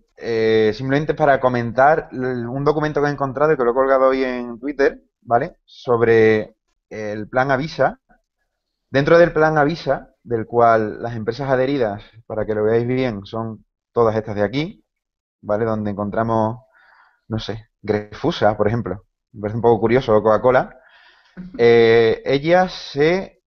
simplemente 0.75 1.13
para 1.15 1.39
comentar 1.39 2.09
un 2.11 2.63
documento 2.65 3.01
que 3.01 3.07
he 3.07 3.11
encontrado 3.11 3.53
y 3.53 3.57
que 3.57 3.63
lo 3.63 3.71
he 3.71 3.73
colgado 3.73 4.09
hoy 4.09 4.23
en 4.23 4.59
Twitter, 4.59 5.01
¿vale? 5.21 5.57
Sobre 5.65 6.55
el 6.89 7.29
plan 7.29 7.51
Avisa. 7.51 7.99
Dentro 8.91 9.17
del 9.19 9.33
plan 9.33 9.57
Avisa, 9.57 10.15
del 10.23 10.45
cual 10.47 11.01
las 11.03 11.15
empresas 11.15 11.49
adheridas, 11.49 12.03
para 12.27 12.45
que 12.45 12.55
lo 12.55 12.63
veáis 12.65 12.87
bien, 12.87 13.25
son 13.25 13.65
todas 13.93 14.15
estas 14.15 14.35
de 14.35 14.43
aquí, 14.43 14.85
¿vale? 15.41 15.65
Donde 15.65 15.91
encontramos, 15.91 16.59
no 17.29 17.39
sé, 17.39 17.69
Grefusa, 17.81 18.57
por 18.57 18.67
ejemplo. 18.67 19.05
Me 19.33 19.41
parece 19.41 19.57
un 19.57 19.63
poco 19.63 19.81
curioso, 19.81 20.21
Coca-Cola. 20.23 20.78
Eh, 21.57 22.21
ellas 22.25 22.73
se 22.91 23.41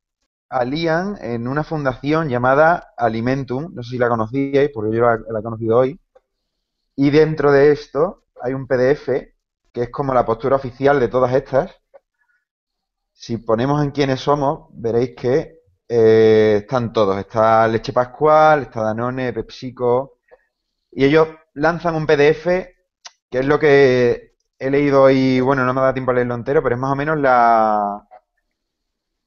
alían 0.50 1.18
en 1.22 1.48
una 1.48 1.64
fundación 1.64 2.30
llamada 2.30 2.94
Alimentum, 2.98 3.74
no 3.74 3.84
sé 3.84 3.92
si 3.92 3.98
la 3.98 4.10
conocíais, 4.10 4.70
porque 4.74 4.96
yo 4.96 5.02
la, 5.02 5.40
he 5.40 5.44
conocido 5.44 5.78
hoy, 5.78 6.00
y 6.96 7.10
dentro 7.10 7.52
de 7.52 7.72
esto 7.72 8.26
hay 8.42 8.54
un 8.54 8.68
PDF 8.68 9.08
que 9.72 9.84
es 9.84 9.90
como 9.90 10.14
la 10.14 10.26
postura 10.26 10.58
oficial 10.58 11.00
de 11.00 11.08
todas 11.08 11.34
estas. 11.34 11.72
Si 13.14 13.38
ponemos 13.38 13.82
en 13.84 13.92
quiénes 13.92 14.20
somos, 14.20 14.68
veréis 14.74 15.16
que 15.16 15.62
eh, 15.88 16.58
están 16.62 16.92
todos. 16.92 17.18
Está 17.18 17.68
Leche 17.68 17.94
Pascual, 17.94 18.64
está 18.64 18.82
Danone, 18.82 19.32
PepsiCo, 19.34 20.18
y 20.92 21.06
ellos 21.06 21.30
lanzan 21.54 21.96
un 21.96 22.06
PDF 22.06 22.46
que 23.30 23.40
es 23.40 23.46
lo 23.46 23.58
que 23.58 24.31
he 24.62 24.70
leído 24.70 25.10
y 25.10 25.42
bueno, 25.42 25.66
no 25.66 25.74
me 25.74 25.82
dado 25.82 25.94
tiempo 25.94 26.12
a 26.12 26.14
leerlo 26.16 26.36
entero, 26.36 26.62
pero 26.64 26.76
es 26.76 26.82
más 26.82 26.92
o 26.94 26.96
menos 26.96 27.18
la, 27.20 28.08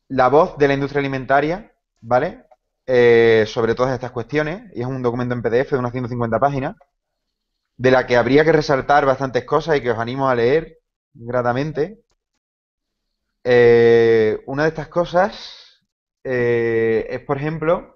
la 0.09 0.29
voz 0.29 0.57
de 0.59 0.69
la 0.69 0.75
industria 0.75 1.01
alimentaria, 1.01 1.73
¿vale? 2.01 2.45
Eh, 2.87 3.45
sobre 3.47 3.75
todas 3.75 3.93
estas 3.95 4.11
cuestiones, 4.13 4.71
y 4.75 4.81
es 4.83 4.87
un 4.87 5.03
documento 5.03 5.35
en 5.35 5.43
PDF 5.43 5.73
de 5.73 5.79
unas 5.79 5.93
150 5.93 6.39
páginas, 6.39 6.77
de 7.77 7.91
la 7.93 8.05
que 8.07 8.17
habría 8.17 8.45
que 8.45 8.51
resaltar 8.51 9.07
bastantes 9.07 9.45
cosas 9.45 9.77
y 9.77 9.81
que 9.81 9.93
os 9.93 9.99
animo 9.99 10.29
a 10.29 10.35
leer 10.35 10.79
gratamente. 11.13 12.03
Eh, 13.45 14.43
una 14.47 14.63
de 14.65 14.69
estas 14.71 14.89
cosas 14.89 15.83
eh, 16.25 17.07
es, 17.11 17.21
por 17.21 17.37
ejemplo, 17.37 17.94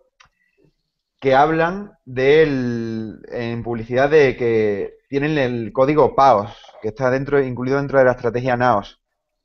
que 1.20 1.34
hablan 1.34 1.92
del, 2.04 3.20
en 3.28 3.62
publicidad 3.62 4.10
de 4.10 4.36
que 4.36 4.98
tienen 5.08 5.38
el 5.38 5.72
código 5.72 6.14
PAOS, 6.14 6.50
que 6.80 6.88
está 6.88 7.10
dentro, 7.10 7.40
incluido 7.42 7.78
dentro 7.78 7.98
de 7.98 8.04
la 8.04 8.12
estrategia 8.12 8.56
NAOS. 8.56 9.00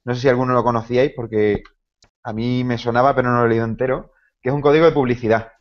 No 0.06 0.14
sé 0.14 0.22
si 0.22 0.30
alguno 0.30 0.54
lo 0.54 0.64
conocíais 0.64 1.14
porque 1.16 1.64
a 2.24 2.34
mí 2.34 2.64
me 2.64 2.78
sonaba, 2.78 3.16
pero 3.16 3.32
no 3.32 3.40
lo 3.40 3.46
he 3.46 3.50
leído 3.50 3.66
entero, 3.66 4.12
que 4.42 4.50
es 4.50 4.56
un 4.56 4.62
código 4.62 4.86
de 4.86 4.92
publicidad. 4.92 5.52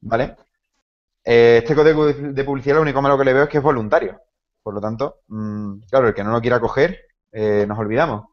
¿Vale? 0.00 0.36
Eh, 1.24 1.60
este 1.62 1.74
código 1.74 2.06
de 2.06 2.44
publicidad 2.44 2.76
lo 2.76 2.82
único 2.82 3.02
malo 3.02 3.18
que 3.18 3.24
le 3.24 3.32
veo 3.32 3.44
es 3.44 3.48
que 3.48 3.58
es 3.58 3.64
voluntario. 3.64 4.20
Por 4.62 4.74
lo 4.74 4.80
tanto, 4.80 5.20
mmm, 5.28 5.80
claro, 5.90 6.08
el 6.08 6.14
que 6.14 6.24
no 6.24 6.32
lo 6.32 6.40
quiera 6.40 6.60
coger, 6.60 7.00
eh, 7.32 7.66
nos 7.68 7.78
olvidamos. 7.78 8.26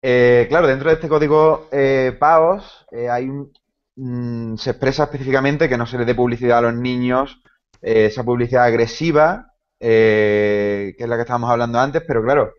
Eh, 0.00 0.46
claro, 0.48 0.66
dentro 0.66 0.88
de 0.88 0.94
este 0.94 1.08
código 1.08 1.68
eh, 1.70 2.16
PAOS 2.18 2.86
hay 3.10 3.28
un, 3.28 3.52
mmm, 3.96 4.56
se 4.56 4.70
expresa 4.70 5.04
específicamente 5.04 5.68
que 5.68 5.78
no 5.78 5.86
se 5.86 5.98
le 5.98 6.04
dé 6.04 6.14
publicidad 6.14 6.58
a 6.58 6.62
los 6.62 6.74
niños, 6.74 7.42
esa 7.80 8.24
publicidad 8.24 8.64
agresiva, 8.64 9.52
que 9.78 10.94
es 10.96 11.08
la 11.08 11.16
que 11.16 11.22
estábamos 11.22 11.50
hablando 11.50 11.78
antes, 11.80 12.02
pero 12.06 12.22
claro, 12.22 12.52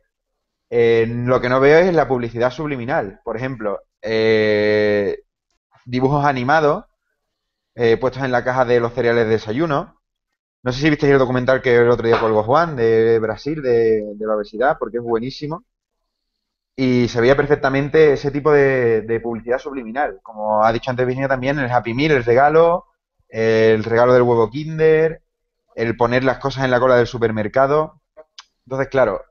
lo 0.69 1.41
que 1.41 1.49
no 1.49 1.59
veo 1.59 1.79
es 1.79 1.93
la 1.93 2.07
publicidad 2.07 2.51
subliminal. 2.51 3.21
Por 3.23 3.37
ejemplo, 3.37 3.79
dibujos 5.85 6.25
animados 6.25 6.85
eh, 7.75 7.97
puestos 7.97 8.23
en 8.23 8.31
la 8.31 8.43
caja 8.43 8.65
de 8.65 8.79
los 8.79 8.93
cereales 8.93 9.25
de 9.25 9.31
desayuno. 9.31 9.99
No 10.63 10.71
sé 10.71 10.81
si 10.81 10.89
visteis 10.89 11.13
el 11.13 11.19
documental 11.19 11.61
que 11.61 11.75
el 11.75 11.89
otro 11.89 12.07
día 12.07 12.19
colgó 12.19 12.43
Juan 12.43 12.75
de 12.75 13.19
Brasil, 13.19 13.61
de, 13.61 14.13
de 14.15 14.25
la 14.25 14.35
obesidad, 14.35 14.77
porque 14.79 14.97
es 14.97 15.03
buenísimo. 15.03 15.65
Y 16.75 17.07
se 17.07 17.21
veía 17.21 17.35
perfectamente 17.35 18.13
ese 18.13 18.31
tipo 18.31 18.51
de, 18.51 19.01
de, 19.01 19.19
publicidad 19.19 19.59
subliminal. 19.59 20.19
Como 20.23 20.63
ha 20.63 20.73
dicho 20.73 20.89
antes 20.89 21.05
Virginia 21.05 21.27
también, 21.27 21.59
el 21.59 21.71
Happy 21.71 21.93
Meal, 21.93 22.11
el 22.11 22.23
regalo, 22.23 22.87
el 23.29 23.83
regalo 23.83 24.13
del 24.13 24.23
huevo 24.23 24.49
Kinder, 24.49 25.21
el 25.75 25.95
poner 25.95 26.23
las 26.23 26.39
cosas 26.39 26.65
en 26.65 26.71
la 26.71 26.79
cola 26.79 26.95
del 26.95 27.07
supermercado. 27.07 28.01
Entonces, 28.65 28.87
claro, 28.87 29.21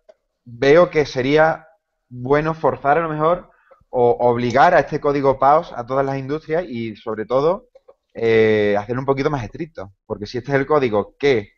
veo 0.44 0.90
que 0.90 1.06
sería 1.06 1.66
bueno 2.08 2.54
forzar 2.54 2.98
a 2.98 3.02
lo 3.02 3.08
mejor 3.08 3.50
o 3.90 4.16
obligar 4.20 4.74
a 4.74 4.80
este 4.80 5.00
código 5.00 5.38
PAOS 5.38 5.72
a 5.72 5.84
todas 5.86 6.04
las 6.04 6.18
industrias 6.18 6.64
y 6.66 6.96
sobre 6.96 7.26
todo 7.26 7.68
eh, 8.14 8.76
hacerlo 8.78 9.00
un 9.00 9.06
poquito 9.06 9.30
más 9.30 9.44
estricto. 9.44 9.92
Porque 10.06 10.26
si 10.26 10.38
este 10.38 10.52
es 10.52 10.58
el 10.58 10.66
código 10.66 11.16
que 11.18 11.52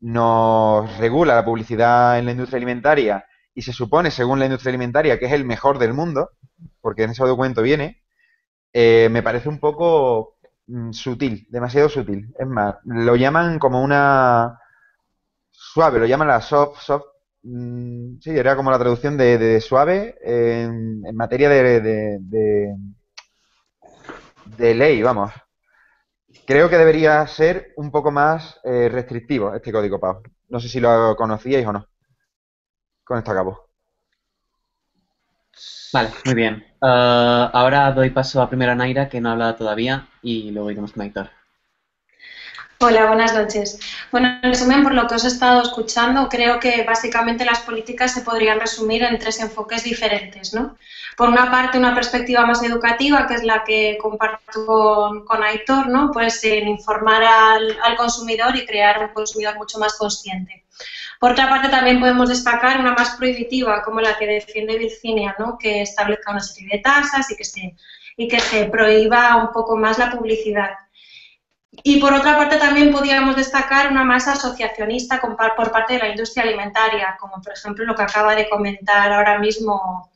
nos 0.00 0.96
regula 0.98 1.34
la 1.34 1.44
publicidad 1.44 2.18
en 2.18 2.26
la 2.26 2.32
industria 2.32 2.56
alimentaria 2.58 3.24
y 3.60 3.62
se 3.62 3.74
supone, 3.74 4.10
según 4.10 4.38
la 4.38 4.46
industria 4.46 4.70
alimentaria, 4.70 5.18
que 5.18 5.26
es 5.26 5.32
el 5.32 5.44
mejor 5.44 5.78
del 5.78 5.92
mundo, 5.92 6.30
porque 6.80 7.02
en 7.02 7.10
ese 7.10 7.22
documento 7.24 7.60
viene, 7.60 8.02
eh, 8.72 9.08
me 9.10 9.22
parece 9.22 9.50
un 9.50 9.60
poco 9.60 10.38
mm, 10.66 10.92
sutil, 10.92 11.46
demasiado 11.50 11.90
sutil. 11.90 12.34
Es 12.38 12.46
más, 12.46 12.76
lo 12.84 13.16
llaman 13.16 13.58
como 13.58 13.82
una 13.82 14.58
suave, 15.50 15.98
lo 15.98 16.06
llaman 16.06 16.28
la 16.28 16.40
soft, 16.40 16.80
soft, 16.80 17.04
mmm, 17.42 18.18
sí, 18.22 18.30
era 18.30 18.56
como 18.56 18.70
la 18.70 18.78
traducción 18.78 19.18
de, 19.18 19.60
suave 19.60 20.16
en, 20.22 21.02
materia 21.14 21.50
de 21.50 22.24
ley, 24.74 25.02
vamos. 25.02 25.32
Creo 26.46 26.70
que 26.70 26.78
debería 26.78 27.26
ser 27.26 27.74
un 27.76 27.90
poco 27.90 28.10
más 28.10 28.58
eh, 28.64 28.88
restrictivo 28.88 29.54
este 29.54 29.70
código 29.70 30.00
PAO. 30.00 30.22
No 30.48 30.60
sé 30.60 30.68
si 30.70 30.80
lo 30.80 31.14
conocíais 31.14 31.66
o 31.66 31.72
no. 31.74 31.90
Con 33.10 33.18
esto 33.18 33.32
acabo. 33.32 33.66
Vale, 35.92 36.10
muy 36.24 36.34
bien. 36.34 36.64
Uh, 36.80 37.50
ahora 37.52 37.90
doy 37.90 38.10
paso 38.10 38.40
a 38.40 38.48
primero 38.48 38.70
a 38.70 38.76
Naira, 38.76 39.08
que 39.08 39.20
no 39.20 39.30
ha 39.30 39.32
hablado 39.32 39.56
todavía, 39.56 40.06
y 40.22 40.52
luego 40.52 40.70
iremos 40.70 40.92
con 40.92 41.02
Héctor. 41.02 41.28
Hola, 42.82 43.08
buenas 43.08 43.34
noches. 43.34 43.78
Bueno, 44.10 44.38
en 44.42 44.50
resumen, 44.52 44.82
por 44.82 44.94
lo 44.94 45.06
que 45.06 45.14
os 45.14 45.24
he 45.24 45.28
estado 45.28 45.60
escuchando, 45.60 46.30
creo 46.30 46.58
que 46.58 46.82
básicamente 46.82 47.44
las 47.44 47.60
políticas 47.60 48.14
se 48.14 48.22
podrían 48.22 48.58
resumir 48.58 49.02
en 49.02 49.18
tres 49.18 49.38
enfoques 49.40 49.84
diferentes, 49.84 50.54
¿no? 50.54 50.78
Por 51.14 51.28
una 51.28 51.50
parte, 51.50 51.76
una 51.76 51.94
perspectiva 51.94 52.46
más 52.46 52.62
educativa, 52.62 53.26
que 53.26 53.34
es 53.34 53.44
la 53.44 53.64
que 53.64 53.98
comparto 54.00 54.64
con, 54.64 55.26
con 55.26 55.42
Aitor, 55.42 55.88
¿no? 55.88 56.10
Pues 56.10 56.42
en 56.44 56.68
informar 56.68 57.22
al, 57.22 57.78
al 57.84 57.96
consumidor 57.96 58.56
y 58.56 58.64
crear 58.64 58.98
un 59.02 59.12
consumidor 59.12 59.56
mucho 59.58 59.78
más 59.78 59.98
consciente. 59.98 60.64
Por 61.18 61.32
otra 61.32 61.50
parte, 61.50 61.68
también 61.68 62.00
podemos 62.00 62.30
destacar 62.30 62.80
una 62.80 62.92
más 62.92 63.10
prohibitiva, 63.16 63.82
como 63.82 64.00
la 64.00 64.16
que 64.16 64.26
defiende 64.26 64.78
Virginia, 64.78 65.36
¿no? 65.38 65.58
que 65.58 65.82
establezca 65.82 66.30
una 66.30 66.40
serie 66.40 66.78
de 66.78 66.82
tasas 66.82 67.30
y 67.30 67.36
que, 67.36 67.44
se, 67.44 67.76
y 68.16 68.26
que 68.26 68.40
se 68.40 68.64
prohíba 68.64 69.36
un 69.36 69.52
poco 69.52 69.76
más 69.76 69.98
la 69.98 70.10
publicidad. 70.10 70.70
Y 71.72 72.00
por 72.00 72.12
otra 72.12 72.36
parte 72.36 72.56
también 72.56 72.90
podríamos 72.90 73.36
destacar 73.36 73.90
una 73.90 74.04
masa 74.04 74.32
asociacionista 74.32 75.20
por 75.20 75.70
parte 75.70 75.94
de 75.94 76.00
la 76.00 76.08
industria 76.08 76.42
alimentaria, 76.42 77.16
como 77.18 77.40
por 77.40 77.52
ejemplo 77.52 77.84
lo 77.84 77.94
que 77.94 78.02
acaba 78.02 78.34
de 78.34 78.48
comentar 78.48 79.12
ahora 79.12 79.38
mismo 79.38 80.10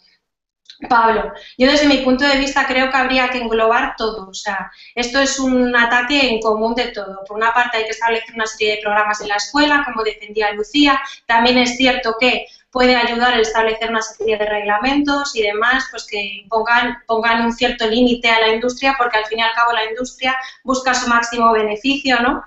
Pablo. 0.88 1.32
Yo 1.56 1.70
desde 1.70 1.88
mi 1.88 1.98
punto 1.98 2.24
de 2.24 2.38
vista 2.38 2.66
creo 2.66 2.90
que 2.90 2.96
habría 2.96 3.28
que 3.30 3.38
englobar 3.38 3.94
todo. 3.96 4.28
O 4.28 4.34
sea, 4.34 4.70
esto 4.94 5.20
es 5.20 5.38
un 5.38 5.74
ataque 5.76 6.28
en 6.28 6.40
común 6.40 6.74
de 6.74 6.88
todo. 6.88 7.22
Por 7.26 7.36
una 7.36 7.54
parte 7.54 7.78
hay 7.78 7.84
que 7.84 7.90
establecer 7.90 8.34
una 8.34 8.46
serie 8.46 8.76
de 8.76 8.82
programas 8.82 9.20
en 9.20 9.28
la 9.28 9.36
escuela, 9.36 9.82
como 9.84 10.02
defendía 10.02 10.52
Lucía. 10.52 11.00
También 11.26 11.58
es 11.58 11.76
cierto 11.76 12.16
que 12.18 12.46
puede 12.74 12.96
ayudar 12.96 13.34
a 13.34 13.40
establecer 13.40 13.88
una 13.88 14.02
serie 14.02 14.36
de 14.36 14.46
reglamentos 14.46 15.36
y 15.36 15.42
demás, 15.42 15.86
pues 15.92 16.04
que 16.10 16.44
pongan, 16.48 16.98
pongan 17.06 17.46
un 17.46 17.52
cierto 17.52 17.86
límite 17.88 18.28
a 18.28 18.40
la 18.40 18.48
industria, 18.48 18.96
porque 18.98 19.16
al 19.16 19.26
fin 19.26 19.38
y 19.38 19.42
al 19.42 19.54
cabo 19.54 19.72
la 19.72 19.84
industria 19.84 20.36
busca 20.64 20.92
su 20.92 21.08
máximo 21.08 21.52
beneficio, 21.52 22.20
¿no? 22.20 22.42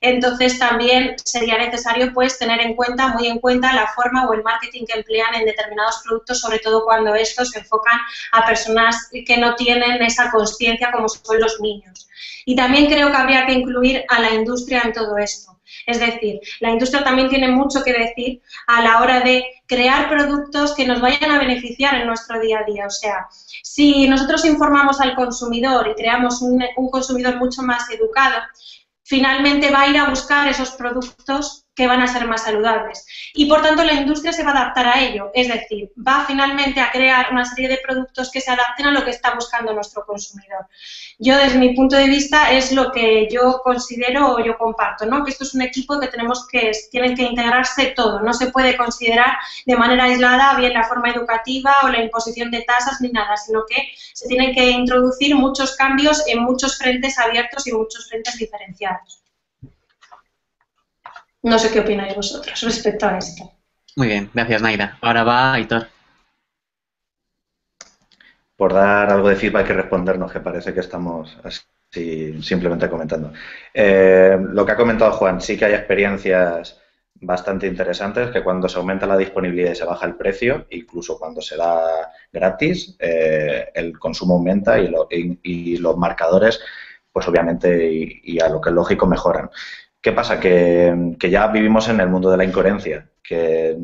Entonces 0.00 0.58
también 0.58 1.16
sería 1.22 1.58
necesario 1.58 2.10
pues 2.14 2.38
tener 2.38 2.58
en 2.62 2.74
cuenta, 2.74 3.08
muy 3.08 3.26
en 3.26 3.38
cuenta, 3.38 3.74
la 3.74 3.88
forma 3.88 4.26
o 4.26 4.32
el 4.32 4.42
marketing 4.42 4.86
que 4.86 4.98
emplean 4.98 5.34
en 5.34 5.44
determinados 5.44 6.00
productos, 6.06 6.40
sobre 6.40 6.58
todo 6.60 6.82
cuando 6.86 7.14
estos 7.14 7.50
se 7.50 7.58
enfocan 7.58 7.98
a 8.32 8.46
personas 8.46 9.10
que 9.26 9.36
no 9.36 9.56
tienen 9.56 10.02
esa 10.02 10.30
conciencia 10.30 10.90
como 10.90 11.06
son 11.10 11.38
los 11.38 11.60
niños. 11.60 12.08
Y 12.46 12.56
también 12.56 12.86
creo 12.86 13.10
que 13.10 13.16
habría 13.16 13.44
que 13.44 13.52
incluir 13.52 14.06
a 14.08 14.20
la 14.20 14.30
industria 14.32 14.80
en 14.86 14.94
todo 14.94 15.18
esto. 15.18 15.55
Es 15.84 16.00
decir, 16.00 16.40
la 16.60 16.70
industria 16.70 17.04
también 17.04 17.28
tiene 17.28 17.48
mucho 17.48 17.82
que 17.82 17.92
decir 17.92 18.40
a 18.66 18.82
la 18.82 19.00
hora 19.00 19.20
de 19.20 19.44
crear 19.66 20.08
productos 20.08 20.74
que 20.74 20.86
nos 20.86 21.00
vayan 21.00 21.30
a 21.30 21.38
beneficiar 21.38 21.94
en 21.96 22.06
nuestro 22.06 22.40
día 22.40 22.60
a 22.60 22.64
día. 22.64 22.86
O 22.86 22.90
sea, 22.90 23.26
si 23.62 24.08
nosotros 24.08 24.44
informamos 24.44 25.00
al 25.00 25.14
consumidor 25.14 25.88
y 25.88 25.94
creamos 25.94 26.40
un, 26.40 26.64
consumidor 26.90 27.36
mucho 27.36 27.62
más 27.62 27.90
educado, 27.90 28.36
finalmente 29.02 29.70
va 29.70 29.82
a 29.82 29.88
ir 29.88 29.98
a 29.98 30.08
buscar 30.08 30.48
esos 30.48 30.70
productos 30.72 31.65
que 31.76 31.86
van 31.86 32.00
a 32.00 32.08
ser 32.08 32.26
más 32.26 32.44
saludables. 32.44 33.06
Y 33.34 33.46
por 33.46 33.62
tanto 33.62 33.84
la 33.84 33.92
industria 33.92 34.32
se 34.32 34.42
va 34.42 34.50
a 34.50 34.62
adaptar 34.62 34.88
a 34.88 35.00
ello, 35.00 35.30
es 35.34 35.46
decir, 35.46 35.92
va 35.96 36.24
finalmente 36.26 36.80
a 36.80 36.90
crear 36.90 37.30
una 37.30 37.44
serie 37.44 37.68
de 37.68 37.76
productos 37.76 38.30
que 38.30 38.40
se 38.40 38.50
adapten 38.50 38.86
a 38.86 38.92
lo 38.92 39.04
que 39.04 39.10
está 39.10 39.34
buscando 39.34 39.74
nuestro 39.74 40.04
consumidor. 40.06 40.66
Yo 41.18 41.36
desde 41.36 41.58
mi 41.58 41.74
punto 41.74 41.94
de 41.96 42.06
vista 42.06 42.50
es 42.50 42.72
lo 42.72 42.90
que 42.90 43.28
yo 43.30 43.60
considero 43.62 44.34
o 44.34 44.44
yo 44.44 44.56
comparto, 44.56 45.04
¿no? 45.04 45.22
que 45.22 45.30
esto 45.30 45.44
es 45.44 45.54
un 45.54 45.62
equipo 45.62 46.00
que 46.00 46.08
tenemos 46.08 46.48
que, 46.48 46.72
tienen 46.90 47.14
que 47.14 47.24
integrarse 47.24 47.92
todo, 47.94 48.20
no 48.20 48.32
se 48.32 48.50
puede 48.50 48.76
considerar 48.76 49.36
de 49.66 49.76
manera 49.76 50.04
aislada 50.04 50.56
bien 50.56 50.72
la 50.72 50.84
forma 50.84 51.10
educativa 51.10 51.74
o 51.82 51.88
la 51.88 52.02
imposición 52.02 52.50
de 52.50 52.62
tasas 52.62 53.00
ni 53.02 53.10
nada, 53.10 53.36
sino 53.36 53.64
que 53.68 53.76
se 54.14 54.26
tienen 54.28 54.54
que 54.54 54.70
introducir 54.70 55.36
muchos 55.36 55.76
cambios 55.76 56.26
en 56.26 56.42
muchos 56.42 56.78
frentes 56.78 57.18
abiertos 57.18 57.66
y 57.66 57.72
muchos 57.72 58.08
frentes 58.08 58.38
diferenciados. 58.38 59.25
No 61.42 61.58
sé 61.58 61.70
qué 61.70 61.80
opináis 61.80 62.14
vosotros 62.14 62.60
respecto 62.60 63.06
a 63.06 63.18
esto. 63.18 63.52
Muy 63.96 64.08
bien, 64.08 64.30
gracias 64.34 64.62
Naira. 64.62 64.98
Ahora 65.00 65.24
va 65.24 65.52
Aitor. 65.54 65.88
Por 68.56 68.72
dar 68.72 69.10
algo 69.10 69.28
de 69.28 69.36
feedback 69.36 69.70
y 69.70 69.72
respondernos, 69.72 70.32
que 70.32 70.40
parece 70.40 70.72
que 70.72 70.80
estamos 70.80 71.36
así 71.44 72.42
simplemente 72.42 72.88
comentando. 72.88 73.32
Eh, 73.72 74.36
lo 74.40 74.64
que 74.64 74.72
ha 74.72 74.76
comentado 74.76 75.12
Juan, 75.12 75.40
sí 75.40 75.56
que 75.56 75.66
hay 75.66 75.74
experiencias 75.74 76.80
bastante 77.20 77.66
interesantes 77.66 78.30
que 78.30 78.42
cuando 78.42 78.68
se 78.68 78.78
aumenta 78.78 79.06
la 79.06 79.16
disponibilidad 79.16 79.72
y 79.72 79.76
se 79.76 79.84
baja 79.84 80.06
el 80.06 80.16
precio, 80.16 80.66
incluso 80.70 81.18
cuando 81.18 81.40
se 81.40 81.56
da 81.56 82.12
gratis, 82.32 82.96
eh, 82.98 83.70
el 83.74 83.98
consumo 83.98 84.34
aumenta 84.34 84.78
y, 84.78 85.76
los 85.78 85.96
marcadores, 85.96 86.60
pues 87.12 87.26
obviamente, 87.28 87.90
y, 88.22 88.38
a 88.40 88.48
lo 88.48 88.60
que 88.60 88.70
es 88.70 88.74
lógico, 88.74 89.06
mejoran. 89.06 89.50
¿Qué 90.06 90.12
pasa? 90.12 90.38
Que, 90.38 91.16
ya 91.18 91.48
vivimos 91.48 91.88
en 91.88 91.98
el 91.98 92.08
mundo 92.08 92.30
de 92.30 92.36
la 92.36 92.44
incoherencia 92.44 93.10
que 93.20 93.76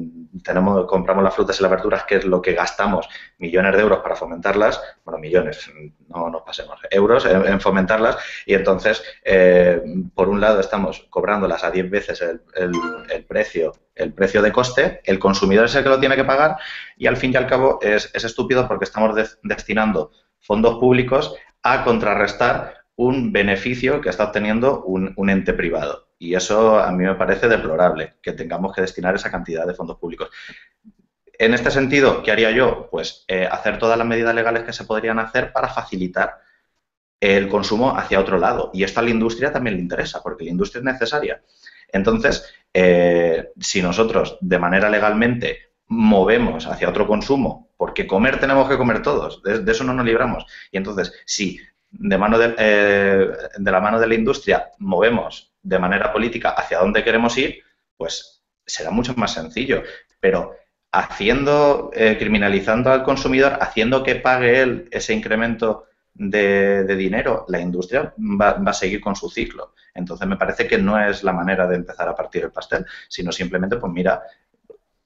compramos 0.87 1.25
las 1.25 1.35
frutas 1.35 1.59
y 1.59 1.63
las 1.63 1.71
verduras, 1.73 2.05
que 2.05 2.15
es 2.15 2.25
lo 2.25 2.41
que 2.41 2.53
gastamos 2.53 3.09
millones 3.39 3.75
de 3.75 3.83
euros 3.83 3.99
para 4.05 4.15
fomentarlas, 4.15 4.81
bueno, 5.05 5.19
millones, 5.19 5.69
no 6.07 6.31
nos 6.31 6.43
pasemos, 6.43 6.79
euros 6.93 7.27
en, 7.27 7.61
fomentarlas, 7.61 8.19
y 8.47 8.55
entonces, 8.55 9.03
eh, 9.25 9.83
por 10.15 10.29
un 10.29 10.41
lado, 10.41 10.61
estamos 10.61 11.09
cobrándolas 11.11 11.65
a 11.65 11.73
10 11.73 11.91
veces 11.91 12.23
el, 12.23 13.25
precio 13.27 13.73
el 13.97 14.13
precio 14.13 14.43
de 14.43 14.53
coste, 14.53 15.01
el 15.03 15.19
consumidor 15.19 15.65
es 15.65 15.75
el 15.75 15.83
que 15.83 15.89
lo 15.89 15.99
tiene 15.99 16.15
que 16.15 16.23
pagar, 16.23 16.57
y 16.97 17.09
al 17.09 17.17
fin 17.17 17.33
y 17.33 17.37
al 17.37 17.49
cabo 17.49 17.81
es, 17.83 18.15
estúpido 18.15 18.69
porque 18.69 18.85
estamos 18.85 19.41
destinando 19.43 20.13
fondos 20.39 20.79
públicos 20.79 21.35
a 21.65 21.83
contrarrestar 21.83 22.85
un 22.95 23.33
beneficio 23.33 24.01
que 24.01 24.11
está 24.11 24.27
obteniendo 24.27 24.85
un 24.85 25.29
ente 25.29 25.53
privado. 25.53 26.12
Y 26.23 26.37
eso 26.37 26.79
a 26.79 26.93
mí 26.93 27.03
me 27.03 27.17
parece 27.17 27.49
deplorable, 27.49 28.15
que 28.23 28.31
tengamos 28.31 28.73
que 28.73 28.81
destinar 28.81 29.13
esa 29.17 29.29
cantidad 29.29 29.67
de 29.67 29.75
fondos 29.75 29.99
públicos. 29.99 30.31
En 31.37 31.53
este 31.53 31.73
sentido, 31.73 32.23
¿qué 32.23 32.31
haría 32.31 32.53
yo? 32.53 32.87
Pues 32.93 33.25
eh, 33.27 33.49
hacer 33.51 33.77
todas 33.77 33.99
las 33.99 34.07
medidas 34.07 34.33
legales 34.33 34.63
que 34.63 34.73
se 34.73 34.85
podrían 34.85 35.19
hacer 35.19 35.53
para 35.53 35.67
facilitar 35.67 36.39
el 37.19 37.49
consumo 37.49 37.99
hacia 37.99 38.21
otro 38.21 38.39
lado. 38.39 38.71
Y 38.73 38.85
esto 38.85 39.01
a 39.01 39.03
la 39.03 39.11
industria 39.11 39.51
también 39.51 39.75
le 39.75 39.83
interesa, 39.83 40.23
porque 40.23 40.45
la 40.45 40.53
industria 40.53 40.79
es 40.79 40.85
necesaria. 40.85 41.43
Entonces, 41.89 42.55
eh, 42.73 43.49
si 43.59 43.83
nosotros 43.83 44.39
de 44.41 44.61
manera 44.61 44.89
legalmente 44.89 45.73
movemos 45.89 46.69
hacia 46.69 46.89
otro 46.89 47.09
consumo, 47.09 47.73
porque 47.77 48.07
comer 48.07 48.39
tenemos 48.39 48.69
que 48.69 48.79
comer 48.79 49.03
todos, 49.03 49.43
de, 49.43 49.69
eso 49.73 49.83
no 49.83 49.93
nos 49.93 50.07
libramos. 50.07 50.47
Y 50.71 50.77
entonces, 50.77 51.13
si 51.27 51.59
de, 51.91 52.17
mano 52.17 52.39
de, 52.39 52.55
eh, 52.57 53.29
de 53.59 53.71
la 53.73 53.81
mano 53.81 53.99
de 53.99 54.07
la 54.07 54.15
industria 54.15 54.71
movemos 54.79 55.52
de 55.63 55.79
manera 55.79 56.13
política 56.13 56.51
hacia 56.51 56.79
dónde 56.79 57.05
queremos 57.05 57.37
ir, 57.39 57.63
pues 57.97 58.43
será 58.67 58.91
mucho 58.91 59.15
más 59.15 59.33
sencillo. 59.33 59.83
Pero 60.21 60.57
haciendo, 60.93 61.91
eh, 61.95 62.17
criminalizando 62.19 62.93
al 62.93 63.03
consumidor, 63.03 63.59
haciendo 63.61 64.03
que 64.03 64.17
pague 64.17 64.61
él 64.61 64.89
ese 64.91 65.15
incremento 65.15 65.87
de, 66.15 66.85
dinero, 66.97 67.47
la 67.49 67.61
industria 67.61 68.13
va, 68.19 68.51
a 68.51 68.73
seguir 68.73 69.01
con 69.01 69.17
su 69.17 69.31
ciclo. 69.31 69.75
Entonces 69.95 70.27
me 70.29 70.37
parece 70.37 70.67
que 70.67 70.79
no 70.79 70.99
es 71.03 71.23
la 71.23 71.33
manera 71.33 71.67
de 71.67 71.77
empezar 71.77 72.09
a 72.09 72.15
partir 72.15 72.45
el 72.45 72.53
pastel, 72.53 72.85
sino 73.09 73.33
simplemente, 73.33 73.77
pues 73.77 73.93
mira, 73.93 74.23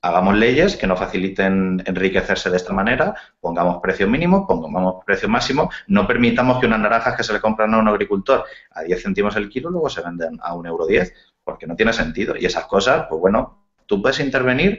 hagamos 0.07 0.37
leyes 0.37 0.77
que 0.77 0.87
no 0.87 0.97
faciliten 0.97 1.83
enriquecerse 1.85 2.51
de 2.51 2.57
esta 2.57 2.73
manera, 2.73 3.15
pongamos 3.41 3.81
precios 3.83 4.09
mínimos, 4.09 4.45
pongamos 4.47 5.05
precios 5.05 5.31
máximos, 5.31 5.75
no 5.89 6.07
permitamos 6.07 6.61
que 6.61 6.67
unas 6.67 6.81
naranjas 6.81 7.17
que 7.17 7.25
se 7.25 7.33
le 7.33 7.41
compran 7.41 7.75
a 7.75 7.79
un 7.79 7.89
agricultor 7.89 8.45
a 8.71 8.83
10 8.83 9.03
céntimos 9.03 9.37
el 9.37 9.49
kilo 9.49 9.71
luego 9.71 9.89
se 9.89 10.03
venden 10.03 10.39
a 10.43 10.55
un 10.55 10.67
euro 10.67 10.87
10, 10.87 11.13
porque 11.43 11.67
no 11.67 11.77
tiene 11.77 11.93
sentido. 11.93 12.35
Y 12.39 12.47
esas 12.47 12.67
cosas, 12.67 13.07
pues 13.09 13.21
bueno, 13.21 13.65
tú 13.87 14.01
puedes 14.01 14.21
intervenir 14.21 14.79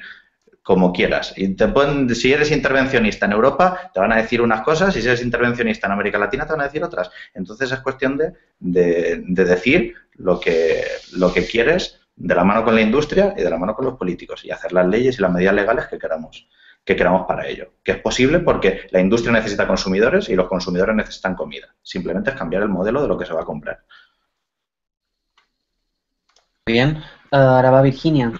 como 0.64 0.92
quieras. 0.92 1.34
Y 1.38 1.56
te 1.56 1.68
pueden, 1.70 2.14
si 2.14 2.34
eres 2.34 2.52
intervencionista 2.52 3.26
en 3.26 3.32
Europa, 3.32 3.90
te 3.94 4.00
van 4.00 4.12
a 4.12 4.18
decir 4.18 4.42
unas 4.42 4.62
cosas, 4.62 4.96
y 4.98 5.02
si 5.02 5.08
eres 5.08 5.24
intervencionista 5.24 5.88
en 5.88 5.94
América 5.94 6.18
Latina, 6.18 6.46
te 6.46 6.54
van 6.54 6.62
a 6.62 6.66
decir 6.66 6.84
otras. 6.84 7.10
Entonces 7.34 7.72
es 7.72 7.80
cuestión 7.80 8.18
de, 8.18 8.34
de, 8.60 9.24
de 9.26 9.46
decir 9.46 9.94
lo 10.16 10.40
que, 10.40 10.84
lo 11.14 11.32
que 11.34 11.46
quieres 11.46 11.97
de 12.18 12.36
la 12.36 12.43
mano 12.43 12.63
con 12.63 12.76
la 12.76 12.82
industria 12.82 13.34
y 13.38 13.43
de 13.43 13.49
la 13.49 13.57
mano 13.57 13.76
con 13.76 13.86
los 13.86 13.95
políticos 13.95 14.43
y 14.43 14.51
hacer 14.51 14.74
las 14.74 14.88
leyes 14.88 15.18
y 15.18 15.22
las 15.22 15.32
medidas 15.32 15.53
legales 15.53 15.86
que 15.86 15.99
queramos, 15.99 16.49
que 16.84 16.95
queramos 16.95 17.28
para 17.28 17.47
ello. 17.47 17.74
Que 17.84 17.93
es 17.93 17.99
posible 17.99 18.39
porque 18.39 18.88
la 18.91 18.99
industria 18.99 19.32
necesita 19.32 19.68
consumidores 19.68 20.28
y 20.28 20.36
los 20.36 20.47
consumidores 20.47 20.95
necesitan 20.95 21.36
comida. 21.36 21.74
Simplemente 21.82 22.32
es 22.32 22.36
cambiar 22.36 22.63
el 22.63 22.70
modelo 22.70 23.01
de 23.01 23.07
lo 23.07 23.18
que 23.18 23.26
se 23.26 23.34
va 23.34 23.41
a 23.41 23.45
comprar. 23.45 23.84
Muy 26.65 26.74
bien. 26.74 27.01
Ahora 27.32 27.70
va 27.70 27.82
Virginia. 27.82 28.34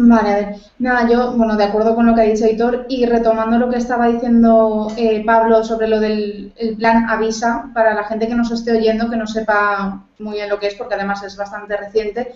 Vale, 0.00 0.30
a 0.30 0.36
ver. 0.36 0.54
Nada, 0.78 1.08
yo, 1.08 1.32
bueno, 1.32 1.56
de 1.56 1.64
acuerdo 1.64 1.96
con 1.96 2.06
lo 2.06 2.14
que 2.14 2.20
ha 2.20 2.24
dicho 2.24 2.46
Hitor 2.46 2.86
y 2.88 3.04
retomando 3.06 3.58
lo 3.58 3.68
que 3.68 3.78
estaba 3.78 4.06
diciendo 4.06 4.92
eh, 4.96 5.24
Pablo 5.26 5.64
sobre 5.64 5.88
lo 5.88 5.98
del 5.98 6.52
plan 6.78 7.10
Avisa, 7.10 7.70
para 7.74 7.94
la 7.94 8.04
gente 8.04 8.28
que 8.28 8.36
nos 8.36 8.52
esté 8.52 8.72
oyendo, 8.72 9.10
que 9.10 9.16
no 9.16 9.26
sepa 9.26 10.04
muy 10.20 10.34
bien 10.34 10.50
lo 10.50 10.60
que 10.60 10.68
es, 10.68 10.74
porque 10.76 10.94
además 10.94 11.24
es 11.24 11.36
bastante 11.36 11.76
reciente, 11.76 12.32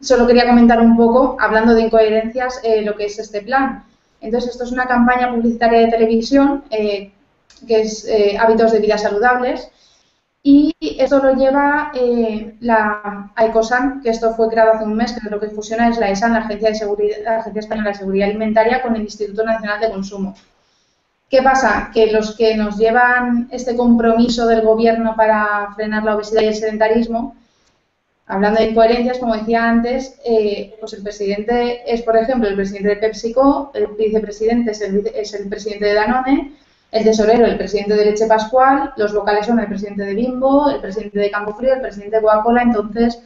solo 0.00 0.26
quería 0.26 0.48
comentar 0.48 0.80
un 0.80 0.96
poco, 0.96 1.36
hablando 1.38 1.74
de 1.74 1.82
incoherencias, 1.82 2.60
eh, 2.62 2.80
lo 2.80 2.96
que 2.96 3.04
es 3.04 3.18
este 3.18 3.42
plan. 3.42 3.84
Entonces, 4.22 4.52
esto 4.52 4.64
es 4.64 4.72
una 4.72 4.86
campaña 4.86 5.30
publicitaria 5.30 5.80
de 5.80 5.88
televisión 5.88 6.64
eh, 6.70 7.12
que 7.68 7.82
es 7.82 8.08
Hábitos 8.40 8.72
de 8.72 8.80
Vida 8.80 8.96
Saludables 8.96 9.68
y 10.46 10.76
esto 10.98 11.20
lo 11.20 11.34
lleva 11.34 11.90
eh, 11.94 12.54
la 12.60 13.32
AECOSAN, 13.34 14.02
que 14.02 14.10
esto 14.10 14.34
fue 14.34 14.50
creado 14.50 14.72
hace 14.72 14.84
un 14.84 14.94
mes, 14.94 15.12
que 15.12 15.30
lo 15.30 15.40
que 15.40 15.48
fusiona 15.48 15.88
es 15.88 15.96
la 15.96 16.10
ESAN, 16.10 16.34
la 16.34 16.40
Agencia, 16.40 16.68
de 16.68 16.74
Seguridad, 16.74 17.16
la 17.24 17.38
Agencia 17.38 17.60
Española 17.60 17.88
de 17.88 17.96
Seguridad 17.96 18.28
Alimentaria, 18.28 18.82
con 18.82 18.94
el 18.94 19.02
Instituto 19.02 19.42
Nacional 19.42 19.80
de 19.80 19.88
Consumo. 19.88 20.36
¿Qué 21.30 21.40
pasa? 21.40 21.90
Que 21.94 22.12
los 22.12 22.36
que 22.36 22.56
nos 22.56 22.76
llevan 22.76 23.48
este 23.52 23.74
compromiso 23.74 24.46
del 24.46 24.60
gobierno 24.60 25.16
para 25.16 25.72
frenar 25.74 26.04
la 26.04 26.14
obesidad 26.14 26.42
y 26.42 26.48
el 26.48 26.54
sedentarismo, 26.54 27.34
hablando 28.26 28.60
de 28.60 28.68
incoherencias, 28.68 29.18
como 29.18 29.34
decía 29.34 29.66
antes, 29.66 30.20
eh, 30.26 30.76
pues 30.78 30.92
el 30.92 31.02
presidente 31.02 31.90
es, 31.90 32.02
por 32.02 32.18
ejemplo, 32.18 32.50
el 32.50 32.54
presidente 32.54 32.90
de 32.90 32.96
PepsiCo, 32.96 33.70
el 33.72 33.86
vicepresidente 33.98 34.72
es 34.72 34.82
el, 34.82 35.10
es 35.14 35.32
el 35.32 35.48
presidente 35.48 35.86
de 35.86 35.94
Danone, 35.94 36.52
el 36.94 37.02
tesorero, 37.02 37.44
el 37.44 37.58
presidente 37.58 37.94
de 37.94 38.04
Leche 38.04 38.28
Pascual, 38.28 38.92
los 38.96 39.12
locales 39.12 39.46
son 39.46 39.58
el 39.58 39.66
presidente 39.66 40.04
de 40.04 40.14
Bimbo, 40.14 40.70
el 40.70 40.80
presidente 40.80 41.18
de 41.18 41.30
Campo 41.30 41.52
Frío, 41.54 41.74
el 41.74 41.80
presidente 41.80 42.16
de 42.16 42.22
Coca-Cola, 42.22 42.62
entonces, 42.62 43.18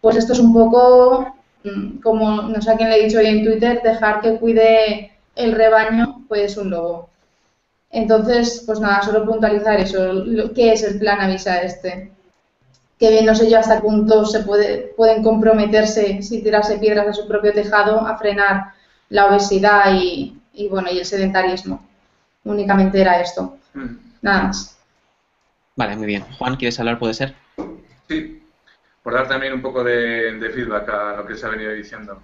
pues 0.00 0.16
esto 0.16 0.32
es 0.32 0.40
un 0.40 0.52
poco, 0.52 1.32
mm, 1.62 2.00
como 2.00 2.42
no 2.42 2.60
sé 2.60 2.72
a 2.72 2.76
quién 2.76 2.90
le 2.90 2.96
he 2.96 3.04
dicho 3.04 3.18
hoy 3.18 3.26
en 3.26 3.44
Twitter, 3.44 3.80
dejar 3.84 4.20
que 4.20 4.36
cuide 4.36 5.12
el 5.36 5.52
rebaño, 5.52 6.24
pues 6.26 6.56
un 6.56 6.70
lobo. 6.70 7.08
Entonces, 7.92 8.64
pues 8.66 8.80
nada, 8.80 9.00
solo 9.02 9.24
puntualizar 9.26 9.78
eso, 9.78 10.24
¿qué 10.52 10.72
es 10.72 10.82
el 10.82 10.98
plan 10.98 11.20
Avisa 11.20 11.62
este? 11.62 12.10
Que 12.98 13.10
bien 13.10 13.26
no 13.26 13.36
sé 13.36 13.48
yo 13.48 13.60
hasta 13.60 13.76
qué 13.76 13.82
punto 13.82 14.24
se 14.26 14.40
puede, 14.40 14.92
pueden 14.96 15.22
comprometerse, 15.22 16.20
si 16.22 16.42
tirarse 16.42 16.78
piedras 16.78 17.06
a 17.06 17.12
su 17.12 17.28
propio 17.28 17.52
tejado, 17.52 18.00
a 18.00 18.18
frenar 18.18 18.72
la 19.08 19.26
obesidad 19.26 19.94
y, 19.94 20.36
y 20.52 20.68
bueno, 20.68 20.88
y 20.90 20.98
el 20.98 21.06
sedentarismo 21.06 21.91
únicamente 22.44 23.00
era 23.00 23.20
esto. 23.20 23.58
Mm. 23.74 23.96
Nada 24.22 24.42
más. 24.44 24.78
Vale, 25.76 25.96
muy 25.96 26.06
bien. 26.06 26.22
Juan, 26.38 26.56
¿quieres 26.56 26.78
hablar? 26.78 26.98
¿Puede 26.98 27.14
ser? 27.14 27.34
Sí, 28.08 28.42
por 29.02 29.14
dar 29.14 29.28
también 29.28 29.52
un 29.52 29.62
poco 29.62 29.82
de, 29.82 30.50
feedback 30.54 30.88
a 30.88 31.16
lo 31.16 31.26
que 31.26 31.34
se 31.34 31.46
ha 31.46 31.50
venido 31.50 31.72
diciendo. 31.72 32.20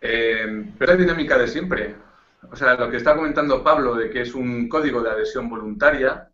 Eh, 0.00 0.66
pero 0.78 0.92
es 0.92 0.98
la 0.98 1.04
dinámica 1.04 1.38
de 1.38 1.48
siempre. 1.48 1.94
O 2.50 2.56
sea, 2.56 2.74
lo 2.74 2.90
que 2.90 2.98
está 2.98 3.14
comentando 3.14 3.62
Pablo 3.62 3.94
de 3.94 4.10
que 4.10 4.22
es 4.22 4.34
un 4.34 4.68
código 4.68 5.02
de 5.02 5.10
adhesión 5.10 5.48
voluntaria, 5.48 6.28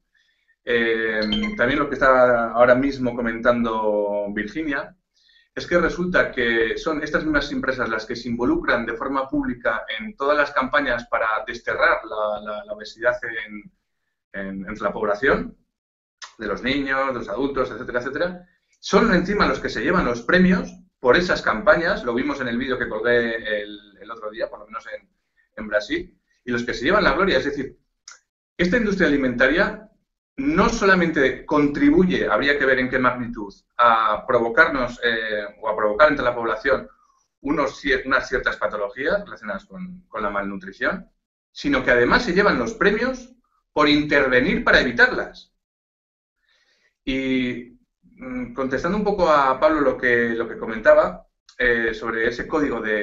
eh, 0.64 1.20
también 1.56 1.78
lo 1.78 1.88
que 1.88 1.94
está 1.94 2.50
ahora 2.50 2.74
mismo 2.74 3.14
comentando 3.14 4.26
Virginia, 4.30 4.94
es 5.54 5.66
que 5.66 5.78
resulta 5.78 6.30
que 6.30 6.78
son 6.78 7.02
estas 7.02 7.24
mismas 7.24 7.50
empresas 7.50 7.88
las 7.88 8.06
que 8.06 8.16
se 8.16 8.28
involucran 8.28 8.86
de 8.86 8.96
forma 8.96 9.28
pública 9.28 9.84
en 9.98 10.16
todas 10.16 10.36
las 10.36 10.52
campañas 10.52 11.06
para 11.08 11.26
desterrar 11.46 12.00
la, 12.04 12.72
obesidad 12.72 13.16
en, 14.32 14.66
entre 14.66 14.84
la 14.84 14.92
población, 14.92 15.56
de 16.38 16.46
los 16.46 16.62
niños, 16.62 17.08
de 17.08 17.18
los 17.18 17.28
adultos, 17.28 17.70
etcétera, 17.70 18.00
etcétera. 18.00 18.48
Son 18.78 19.12
encima 19.12 19.46
los 19.46 19.60
que 19.60 19.68
se 19.68 19.82
llevan 19.82 20.06
los 20.06 20.22
premios 20.22 20.72
por 20.98 21.16
esas 21.16 21.42
campañas, 21.42 22.04
lo 22.04 22.14
vimos 22.14 22.40
en 22.40 22.48
el 22.48 22.58
vídeo 22.58 22.78
que 22.78 22.88
colgué 22.88 23.62
el, 23.62 24.10
otro 24.10 24.30
día, 24.30 24.50
por 24.50 24.58
lo 24.58 24.66
menos 24.66 24.84
en, 24.86 25.08
en 25.56 25.68
Brasil, 25.68 26.18
y 26.44 26.50
los 26.50 26.64
que 26.64 26.74
se 26.74 26.84
llevan 26.84 27.04
la 27.04 27.12
gloria. 27.12 27.38
Es 27.38 27.44
decir, 27.44 27.78
esta 28.56 28.76
industria 28.76 29.06
alimentaria 29.06 29.89
no 30.40 30.70
solamente 30.70 31.44
contribuye, 31.44 32.26
habría 32.26 32.58
que 32.58 32.64
ver 32.64 32.78
en 32.78 32.88
qué 32.88 32.98
magnitud, 32.98 33.52
a 33.76 34.24
provocarnos 34.26 34.98
eh, 35.04 35.44
o 35.60 35.68
a 35.68 35.76
provocar 35.76 36.08
entre 36.08 36.24
la 36.24 36.34
población 36.34 36.88
unos, 37.42 37.82
unas 38.06 38.26
ciertas 38.26 38.56
patologías 38.56 39.22
relacionadas 39.22 39.66
con, 39.66 40.02
la 40.20 40.30
malnutrición, 40.30 41.10
sino 41.52 41.84
que 41.84 41.90
además 41.90 42.24
se 42.24 42.32
llevan 42.32 42.58
los 42.58 42.72
premios 42.72 43.34
por 43.72 43.86
intervenir 43.88 44.64
para 44.64 44.80
evitarlas. 44.80 45.52
Y 47.04 47.78
mm, 48.02 48.54
contestando 48.54 48.96
un 48.96 49.04
poco 49.04 49.28
a 49.28 49.60
Pablo 49.60 49.82
lo 49.82 49.98
que, 49.98 50.30
lo 50.30 50.48
que 50.48 50.56
comentaba 50.56 51.26
eh, 51.58 51.92
sobre 51.92 52.28
ese 52.28 52.46
código 52.46 52.80
de, 52.80 52.94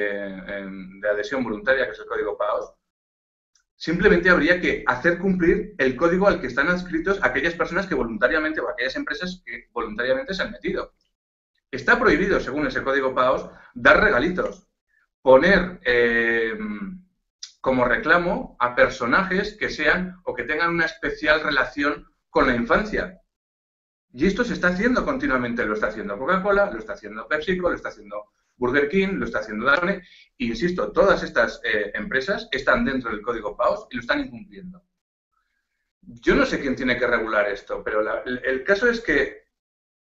de, 1.00 1.08
adhesión 1.08 1.44
voluntaria, 1.44 1.86
que 1.86 1.92
es 1.92 2.00
el 2.00 2.06
código 2.06 2.36
PAOS, 2.36 2.72
simplemente 3.78 4.28
habría 4.28 4.60
que 4.60 4.82
hacer 4.86 5.18
cumplir 5.18 5.74
el 5.78 5.94
código 5.94 6.26
al 6.26 6.40
que 6.40 6.48
están 6.48 6.68
adscritos 6.68 7.20
aquellas 7.22 7.54
personas 7.54 7.86
que 7.86 7.94
voluntariamente 7.94 8.60
o 8.60 8.68
aquellas 8.68 8.96
empresas 8.96 9.40
que 9.46 9.68
voluntariamente 9.72 10.34
se 10.34 10.42
han 10.42 10.50
metido. 10.50 10.92
Está 11.70 11.98
prohibido, 11.98 12.40
según 12.40 12.66
ese 12.66 12.82
código 12.82 13.14
PAOS, 13.14 13.48
dar 13.74 14.02
regalitos, 14.02 14.66
poner 15.22 15.78
eh, 15.84 16.58
como 17.60 17.84
reclamo 17.84 18.56
a 18.58 18.74
personajes 18.74 19.56
que 19.56 19.70
sean 19.70 20.20
o 20.24 20.34
que 20.34 20.42
tengan 20.42 20.70
una 20.70 20.86
especial 20.86 21.40
relación 21.40 22.08
con 22.30 22.48
la 22.48 22.56
infancia. 22.56 23.20
Y 24.12 24.26
esto 24.26 24.42
se 24.42 24.54
está 24.54 24.68
haciendo 24.68 25.04
continuamente, 25.04 25.64
lo 25.64 25.74
está 25.74 25.86
haciendo 25.86 26.18
Coca-Cola, 26.18 26.68
lo 26.72 26.78
está 26.78 26.94
haciendo 26.94 27.28
PepsiCo, 27.28 27.68
lo 27.68 27.76
está 27.76 27.90
haciendo 27.90 28.32
Burger 28.58 28.88
King, 28.88 29.14
lo 29.14 29.24
está 29.24 29.38
haciendo 29.38 29.64
Danone, 29.64 30.02
e 30.38 30.44
insisto, 30.44 30.92
todas 30.92 31.22
estas 31.22 31.60
eh, 31.64 31.92
empresas 31.94 32.48
están 32.50 32.84
dentro 32.84 33.10
del 33.10 33.22
código 33.22 33.56
PAOS 33.56 33.86
y 33.90 33.96
lo 33.96 34.00
están 34.02 34.20
incumpliendo. 34.20 34.82
Yo 36.02 36.34
no 36.34 36.44
sé 36.44 36.60
quién 36.60 36.76
tiene 36.76 36.98
que 36.98 37.06
regular 37.06 37.48
esto, 37.48 37.82
pero 37.84 38.02
el, 38.24 38.64
caso 38.64 38.88
es 38.88 39.00
que 39.00 39.44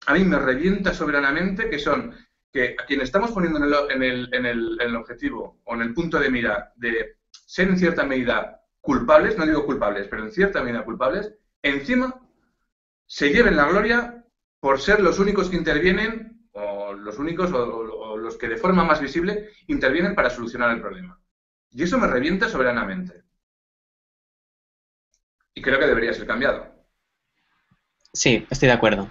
a 0.06 0.14
mí 0.14 0.24
me 0.24 0.40
revienta 0.40 0.94
soberanamente 0.94 1.70
que 1.70 1.80
son 1.80 2.16
que 2.52 2.76
a 2.80 2.86
quien 2.86 3.02
estamos 3.02 3.32
poniendo 3.32 3.60
en 3.90 4.04
el, 4.04 4.34
en 4.34 4.46
el 4.46 4.96
objetivo 4.96 5.60
o 5.66 5.76
en 5.76 5.82
el 5.82 5.94
punto 5.94 6.18
de 6.18 6.32
mira 6.32 6.72
de 6.78 7.18
ser 7.30 7.68
en 7.68 7.78
cierta 7.78 8.06
medida 8.06 8.62
culpables, 8.80 9.38
no 9.38 9.46
digo 9.46 9.66
culpables, 9.66 10.08
pero 10.08 10.24
en 10.24 10.32
cierta 10.32 10.64
medida 10.64 10.86
culpables, 10.86 11.34
encima 11.62 12.22
se 13.06 13.30
lleven 13.34 13.58
la 13.58 13.68
gloria 13.68 14.26
por 14.60 14.80
ser 14.80 15.02
los 15.02 15.20
únicos 15.20 15.50
que 15.50 15.58
intervienen, 15.58 16.50
o 16.52 16.94
los 16.94 17.20
únicos, 17.20 17.52
o, 17.54 17.97
los 18.28 18.38
que 18.38 18.48
de 18.48 18.58
forma 18.58 18.84
más 18.84 19.02
visible 19.02 19.50
intervienen 19.68 20.14
para 20.14 20.30
solucionar 20.30 20.72
el 20.72 20.82
problema. 20.82 21.20
Y 21.72 21.84
eso 21.84 21.98
me 21.98 22.08
revienta 22.08 22.50
soberanamente. 22.50 23.24
Y 25.56 25.62
creo 25.62 25.80
que 25.80 25.88
debería 25.88 26.14
ser 26.14 26.28
cambiado. 26.28 26.68
Sí, 28.14 28.46
estoy 28.50 28.68
de 28.68 28.74
acuerdo. 28.74 29.10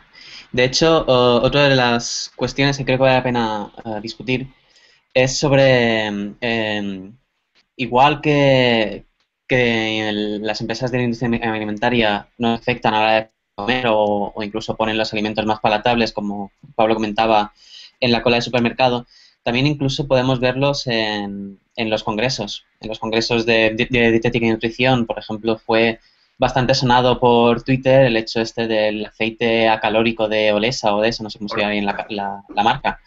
De 0.53 0.64
hecho, 0.64 1.05
otra 1.07 1.69
de 1.69 1.75
las 1.75 2.33
cuestiones 2.37 2.77
que 2.77 2.85
creo 2.85 2.99
que 2.99 3.03
vale 3.03 3.17
la 3.17 3.23
pena 3.23 3.73
eh, 3.85 4.01
discutir 4.01 4.49
es 5.12 5.39
sobre, 5.39 6.07
em, 6.41 7.17
igual 7.77 8.21
que, 8.21 9.07
que 9.49 10.11
las 10.43 10.61
empresas 10.61 10.91
de 10.91 10.99
la 10.99 11.05
industria 11.05 11.53
alimentaria 11.53 12.29
no 12.39 12.53
afectan 12.53 12.95
a 12.95 13.03
la 13.03 13.12
de 13.14 13.31
comer 13.55 13.87
o, 13.89 14.35
incluso 14.43 14.77
ponen 14.77 14.99
los 14.99 15.12
alimentos 15.12 15.47
más 15.47 15.61
palatables, 15.61 16.12
como 16.12 16.53
Pablo 16.75 16.95
comentaba, 16.95 17.53
en 18.01 18.12
la 18.12 18.22
cola 18.22 18.36
de 18.36 18.42
supermercado, 18.42 19.07
también 19.42 19.66
incluso 19.66 20.09
podemos 20.09 20.40
verlos 20.40 20.86
en, 20.86 21.61
en 21.76 21.90
los 21.90 22.03
congresos. 22.03 22.64
En 22.80 22.88
los 22.88 22.99
congresos 22.99 23.47
de, 23.47 23.74
dietética 23.88 24.47
y 24.47 24.51
nutrición, 24.51 25.07
por 25.07 25.18
ejemplo, 25.18 25.59
fue 25.59 26.01
bastante 26.38 26.74
sonado 26.74 27.20
por 27.20 27.62
Twitter 27.62 28.07
el 28.07 28.16
hecho 28.16 28.40
este 28.40 28.66
del 28.66 29.07
aceite 29.07 29.68
acalórico 29.68 30.28
de 30.28 30.53
Olesa 30.53 30.94
o 30.94 31.01
de 31.01 31.09
eso, 31.09 31.22
no 31.22 31.30
sé 31.30 31.38
cómo 31.38 31.49
se 31.49 31.59
llama 31.59 31.72
bien 31.72 31.86
la, 31.86 32.07
la, 32.09 32.62
marca. 32.62 33.01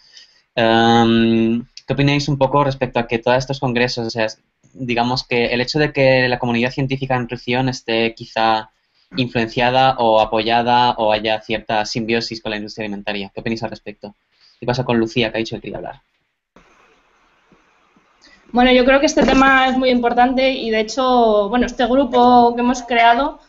Em, 0.55 1.63
¿Qué 1.85 1.93
opináis 1.93 2.27
un 2.27 2.37
poco 2.37 2.63
respecto 2.63 2.99
a 2.99 3.07
que 3.07 3.19
todos 3.19 3.37
estos 3.37 3.59
congresos, 3.59 4.07
o 4.07 4.09
sea, 4.09 4.27
digamos 4.73 5.27
que 5.27 5.47
el 5.47 5.61
hecho 5.61 5.79
de 5.79 5.91
que 5.91 6.27
la 6.27 6.39
comunidad 6.39 6.71
científica 6.71 7.15
de 7.15 7.21
nutrición 7.21 7.69
esté 7.69 8.13
quizá 8.13 8.71
influenciada 9.15 9.95
o 9.97 10.19
apoyada 10.21 10.91
o 10.91 11.11
haya 11.11 11.41
cierta 11.41 11.85
simbiosis 11.85 12.41
con 12.41 12.51
la 12.51 12.57
industria 12.57 12.85
alimentaria. 12.85 13.31
¿Qué 13.33 13.41
opináis 13.41 13.63
al 13.63 13.71
respecto? 13.71 14.15
¿Qué 14.59 14.65
pasa 14.65 14.83
con 14.83 14.99
Lucía, 14.99 15.31
que 15.31 15.37
ha 15.37 15.39
dicho 15.39 15.55
que 15.55 15.61
quería 15.61 15.77
hablar? 15.77 16.01
Bueno, 18.51 18.71
yo 18.73 18.83
creo 18.83 18.99
que 18.99 19.05
este 19.05 19.23
tema 19.23 19.69
es 19.69 19.77
muy 19.77 19.89
importante 19.89 20.49
y 20.49 20.69
de 20.69 20.81
hecho, 20.81 21.47
bueno, 21.49 21.65
este 21.65 21.85
grupo 21.85 22.53
que 22.55 22.61
hemos 22.61 22.81
creado, 22.81 23.39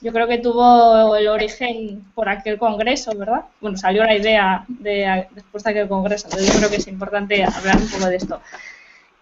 yo 0.00 0.12
creo 0.12 0.28
que 0.28 0.38
tuvo 0.38 1.16
el 1.16 1.26
origen 1.28 2.04
por 2.14 2.28
aquel 2.28 2.58
congreso, 2.58 3.16
¿verdad? 3.16 3.46
Bueno, 3.60 3.78
salió 3.78 4.04
la 4.04 4.14
idea 4.14 4.64
de, 4.68 5.26
después 5.32 5.64
de 5.64 5.70
aquel 5.70 5.88
congreso, 5.88 6.26
entonces 6.26 6.52
yo 6.52 6.58
creo 6.58 6.70
que 6.70 6.76
es 6.76 6.86
importante 6.86 7.42
hablar 7.42 7.76
un 7.78 7.88
poco 7.88 8.06
de 8.06 8.16
esto. 8.16 8.40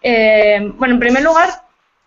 Eh, 0.01 0.71
bueno, 0.75 0.95
en 0.95 0.99
primer 0.99 1.23
lugar, 1.23 1.49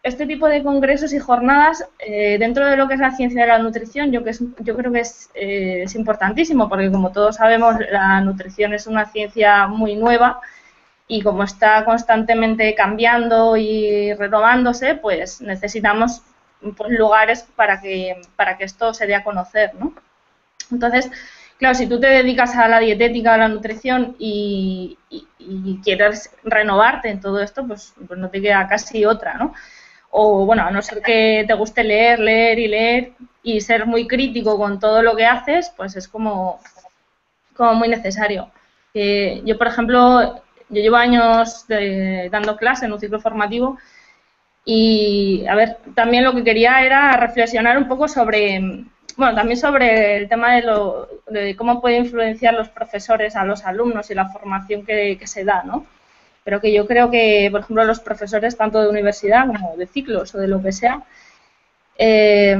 este 0.02 0.26
tipo 0.26 0.48
de 0.48 0.62
congresos 0.62 1.12
y 1.12 1.18
jornadas, 1.18 1.86
eh, 2.00 2.36
dentro 2.38 2.66
de 2.66 2.76
lo 2.76 2.88
que 2.88 2.94
es 2.94 3.00
la 3.00 3.12
ciencia 3.12 3.42
de 3.42 3.48
la 3.48 3.58
nutrición, 3.58 4.10
yo, 4.10 4.24
que 4.24 4.32
yo 4.60 4.76
creo 4.76 4.92
que 4.92 5.02
eh, 5.34 5.82
es, 5.84 5.94
importantísimo, 5.94 6.68
porque 6.68 6.90
como 6.90 7.12
todos 7.12 7.36
sabemos, 7.36 7.76
la 7.90 8.20
nutrición 8.20 8.74
es 8.74 8.86
una 8.86 9.06
ciencia 9.06 9.68
muy 9.68 9.94
nueva 9.94 10.40
y 11.06 11.22
como 11.22 11.44
está 11.44 11.84
constantemente 11.84 12.74
cambiando 12.74 13.56
y 13.56 14.12
renovándose, 14.14 14.96
pues 14.96 15.40
necesitamos 15.40 16.22
pues, 16.76 16.90
lugares 16.90 17.46
para 17.56 17.80
que, 17.80 18.20
para 18.36 18.56
que 18.56 18.64
esto 18.64 18.94
se 18.94 19.06
dé 19.06 19.14
a 19.14 19.24
conocer, 19.24 19.74
¿no? 19.74 19.94
Entonces, 20.70 21.10
claro, 21.58 21.74
si 21.76 21.86
tú 21.86 22.00
te 22.00 22.08
dedicas 22.08 22.56
a 22.56 22.66
la 22.66 22.80
dietética, 22.80 23.34
a 23.34 23.38
la 23.38 23.48
nutrición 23.48 24.16
y, 24.18 24.98
quieres 25.84 26.30
renovarte 26.44 27.08
en 27.08 27.20
todo 27.20 27.40
esto, 27.40 27.66
pues, 27.66 27.94
pues 28.06 28.18
no 28.18 28.30
te 28.30 28.40
queda 28.40 28.66
casi 28.68 29.04
otra, 29.04 29.34
¿no? 29.34 29.54
O 30.14 30.44
bueno, 30.44 30.62
a 30.62 30.70
no 30.70 30.82
ser 30.82 31.00
que 31.02 31.44
te 31.46 31.54
guste 31.54 31.82
leer, 31.82 32.18
leer 32.20 32.58
y 32.58 32.68
leer 32.68 33.12
y 33.42 33.60
ser 33.62 33.86
muy 33.86 34.06
crítico 34.06 34.58
con 34.58 34.78
todo 34.78 35.02
lo 35.02 35.16
que 35.16 35.24
haces, 35.24 35.72
pues 35.74 35.96
es 35.96 36.06
como, 36.06 36.60
como 37.56 37.74
muy 37.74 37.88
necesario. 37.88 38.50
yo, 38.94 39.58
por 39.58 39.66
ejemplo, 39.68 40.42
yo 40.68 40.82
llevo 40.82 40.96
años 40.96 41.64
dando 42.30 42.56
clase 42.56 42.84
en 42.86 42.92
un 42.92 43.00
ciclo 43.00 43.20
formativo 43.20 43.78
y, 44.66 45.46
a 45.48 45.54
ver, 45.54 45.78
también 45.94 46.24
lo 46.24 46.34
que 46.34 46.44
quería 46.44 46.84
era 46.84 47.16
reflexionar 47.16 47.78
un 47.78 47.88
poco 47.88 48.06
sobre, 48.06 48.60
bueno, 49.16 49.34
también 49.34 49.58
sobre 49.58 50.16
el 50.18 50.28
tema 50.28 50.56
de, 50.56 50.62
lo, 50.62 51.08
de 51.28 51.56
cómo 51.56 51.80
puede 51.80 51.96
influenciar 51.96 52.52
los 52.52 52.68
profesores 52.68 53.34
a 53.34 53.44
los 53.44 53.64
alumnos 53.64 54.10
y 54.10 54.14
la 54.14 54.28
formación 54.28 54.84
que, 54.84 55.16
que 55.18 55.26
se 55.26 55.44
da, 55.44 55.62
¿no? 55.64 55.86
Pero 56.44 56.60
que 56.60 56.72
yo 56.72 56.86
creo 56.86 57.10
que, 57.10 57.48
por 57.50 57.60
ejemplo, 57.60 57.84
los 57.84 58.00
profesores, 58.00 58.56
tanto 58.56 58.80
de 58.80 58.88
universidad 58.88 59.46
como 59.46 59.76
de 59.76 59.86
ciclos 59.86 60.34
o 60.34 60.38
de 60.38 60.48
lo 60.48 60.62
que 60.62 60.72
sea, 60.72 61.02
eh, 61.96 62.56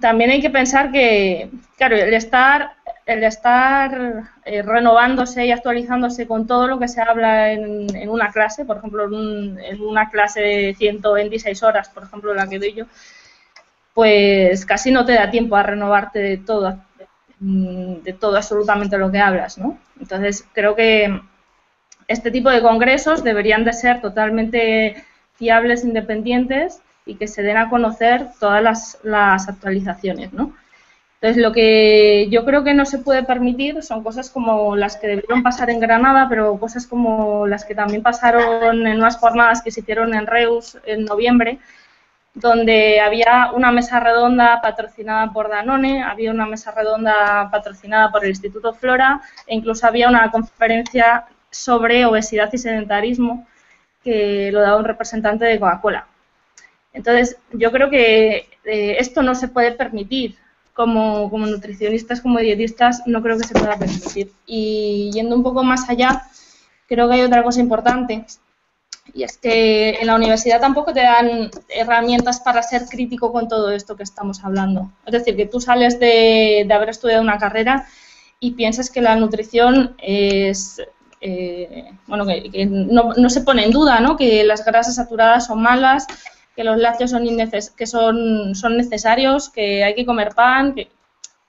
también 0.00 0.30
hay 0.30 0.40
que 0.40 0.50
pensar 0.50 0.92
que, 0.92 1.50
claro, 1.76 1.96
el 1.96 2.12
estar, 2.12 2.72
el 3.06 3.24
estar 3.24 4.30
eh, 4.44 4.62
renovándose 4.62 5.46
y 5.46 5.52
actualizándose 5.52 6.26
con 6.26 6.46
todo 6.46 6.66
lo 6.66 6.78
que 6.78 6.88
se 6.88 7.00
habla 7.00 7.52
en, 7.52 8.08
una 8.08 8.30
clase, 8.30 8.64
por 8.64 8.78
ejemplo, 8.78 9.04
en, 9.04 9.80
una 9.80 10.10
clase 10.10 10.40
de 10.40 10.74
126 10.74 11.62
horas, 11.62 11.88
por 11.88 12.04
ejemplo, 12.04 12.34
la 12.34 12.46
que 12.46 12.58
doy 12.58 12.74
yo, 12.74 12.84
pues 13.94 14.66
casi 14.66 14.90
no 14.90 15.06
te 15.06 15.14
da 15.14 15.30
tiempo 15.30 15.56
a 15.56 15.62
renovarte 15.62 16.18
de 16.18 16.36
todo, 16.36 16.78
de 17.38 18.12
todo 18.12 18.36
absolutamente 18.36 18.98
lo 18.98 19.10
que 19.10 19.20
hablas, 19.20 19.56
¿no? 19.56 19.78
Entonces, 19.98 20.46
creo 20.52 20.74
que 20.74 21.20
este 22.08 22.30
tipo 22.30 22.50
de 22.50 22.62
congresos 22.62 23.24
deberían 23.24 23.64
de 23.64 23.72
ser 23.72 24.00
totalmente 24.00 25.04
fiables, 25.34 25.84
independientes 25.84 26.80
y 27.04 27.16
que 27.16 27.28
se 27.28 27.42
den 27.42 27.56
a 27.56 27.68
conocer 27.68 28.28
todas 28.40 28.98
las, 29.02 29.48
actualizaciones, 29.48 30.32
¿no? 30.32 30.52
Entonces, 31.20 31.42
lo 31.42 31.52
que 31.52 32.28
yo 32.30 32.44
creo 32.44 32.62
que 32.62 32.74
no 32.74 32.84
se 32.84 32.98
puede 32.98 33.22
permitir 33.22 33.82
son 33.82 34.02
cosas 34.02 34.28
como 34.28 34.76
las 34.76 34.96
que 34.96 35.06
debieron 35.08 35.42
pasar 35.42 35.70
en 35.70 35.80
Granada, 35.80 36.28
pero 36.28 36.58
cosas 36.58 36.86
como 36.86 37.46
las 37.46 37.64
que 37.64 37.74
también 37.74 38.02
pasaron 38.02 38.86
en 38.86 38.98
unas 38.98 39.16
jornadas 39.16 39.62
que 39.62 39.70
se 39.70 39.80
hicieron 39.80 40.14
en 40.14 40.26
Reus 40.26 40.78
en 40.84 41.04
noviembre, 41.04 41.58
donde 42.34 43.00
había 43.00 43.50
una 43.54 43.72
mesa 43.72 43.98
redonda 43.98 44.60
patrocinada 44.60 45.32
por 45.32 45.48
Danone, 45.48 46.02
había 46.02 46.30
una 46.30 46.46
mesa 46.46 46.70
redonda 46.70 47.48
patrocinada 47.50 48.10
por 48.12 48.22
el 48.22 48.30
Instituto 48.30 48.74
Flora 48.74 49.22
e 49.46 49.54
incluso 49.54 49.86
había 49.86 50.10
una 50.10 50.30
conferencia 50.30 51.24
sobre 51.50 52.04
obesidad 52.04 52.50
y 52.52 52.58
sedentarismo 52.58 53.46
que 54.02 54.50
lo 54.52 54.60
da 54.60 54.76
un 54.76 54.84
representante 54.84 55.44
de 55.44 55.58
Coca-Cola. 55.58 56.06
Entonces, 56.92 57.36
yo 57.52 57.70
creo 57.72 57.90
que 57.90 58.48
eh, 58.64 58.96
esto 58.98 59.22
no 59.22 59.34
se 59.34 59.48
puede 59.48 59.72
permitir. 59.72 60.36
Como, 60.72 61.30
como, 61.30 61.46
nutricionistas, 61.46 62.20
como 62.20 62.38
dietistas, 62.38 63.02
no 63.06 63.22
creo 63.22 63.38
que 63.38 63.46
se 63.46 63.54
pueda 63.54 63.78
permitir. 63.78 64.30
Y 64.44 65.10
yendo 65.12 65.34
un 65.34 65.42
poco 65.42 65.64
más 65.64 65.88
allá, 65.88 66.22
creo 66.86 67.08
que 67.08 67.14
hay 67.14 67.22
otra 67.22 67.42
cosa 67.42 67.60
importante, 67.60 68.26
y 69.14 69.22
es 69.22 69.38
que 69.38 69.90
en 70.00 70.06
la 70.06 70.16
universidad 70.16 70.60
tampoco 70.60 70.92
te 70.92 71.00
dan 71.00 71.50
herramientas 71.68 72.40
para 72.40 72.62
ser 72.62 72.84
crítico 72.86 73.32
con 73.32 73.48
todo 73.48 73.70
esto 73.70 73.96
que 73.96 74.02
estamos 74.02 74.44
hablando. 74.44 74.90
Es 75.06 75.12
decir, 75.12 75.36
que 75.36 75.46
tú 75.46 75.60
sales 75.60 75.98
de 75.98 76.68
haber 76.70 76.90
estudiado 76.90 77.22
una 77.22 77.38
carrera 77.38 77.86
y 78.40 78.52
piensas 78.52 78.90
que 78.90 79.00
la 79.00 79.16
nutrición 79.16 79.96
es 79.98 80.82
eh, 81.20 81.90
bueno, 82.06 82.26
que, 82.26 82.66
no, 82.66 83.30
se 83.30 83.40
pone 83.40 83.64
en 83.64 83.70
duda, 83.70 84.00
¿no? 84.00 84.16
Que 84.16 84.44
las 84.44 84.64
grasas 84.64 84.96
saturadas 84.96 85.46
son 85.46 85.62
malas, 85.62 86.06
que 86.54 86.64
los 86.64 86.78
lácteos 86.78 87.10
son, 87.10 87.24
que 87.76 87.86
son, 87.86 88.54
son 88.54 88.76
necesarios, 88.76 89.50
que 89.50 89.84
hay 89.84 89.94
que 89.94 90.06
comer 90.06 90.34
pan, 90.34 90.74
que 90.74 90.90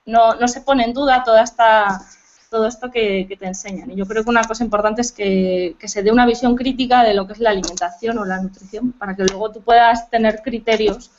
no, 0.05 0.35
no 0.35 0.47
se 0.47 0.61
pone 0.61 0.85
en 0.85 0.93
duda 0.93 1.23
toda 1.23 1.43
esta, 1.43 2.01
todo 2.49 2.67
esto 2.67 2.91
que, 2.91 3.35
te 3.37 3.45
enseñan. 3.45 3.91
Y 3.91 3.95
yo 3.95 4.05
creo 4.05 4.23
que 4.23 4.29
una 4.29 4.43
cosa 4.43 4.63
importante 4.63 5.01
es 5.01 5.11
que, 5.11 5.75
se 5.83 6.03
dé 6.03 6.11
una 6.11 6.25
visión 6.25 6.55
crítica 6.55 7.03
de 7.03 7.13
lo 7.13 7.27
que 7.27 7.33
es 7.33 7.39
la 7.39 7.51
alimentación 7.51 8.17
o 8.17 8.25
la 8.25 8.41
nutrición, 8.41 8.93
para 8.93 9.15
que 9.15 9.23
luego 9.23 9.51
tú 9.51 9.61
puedas 9.61 10.09
tener 10.09 10.41
criterios 10.41 11.11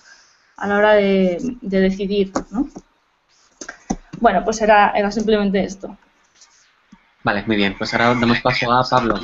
a 0.56 0.66
la 0.66 0.78
hora 0.78 0.92
de, 0.94 1.56
decidir, 1.60 2.32
¿no? 2.50 2.68
Bueno, 4.20 4.42
pues 4.44 4.60
era, 4.60 4.90
era 4.96 5.12
simplemente 5.12 5.62
esto. 5.62 5.96
Vale, 7.24 7.44
muy 7.46 7.56
bien. 7.56 7.76
Pues 7.76 7.92
ahora 7.94 8.14
damos 8.14 8.40
paso 8.40 8.72
a 8.72 8.82
Pablo. 8.88 9.16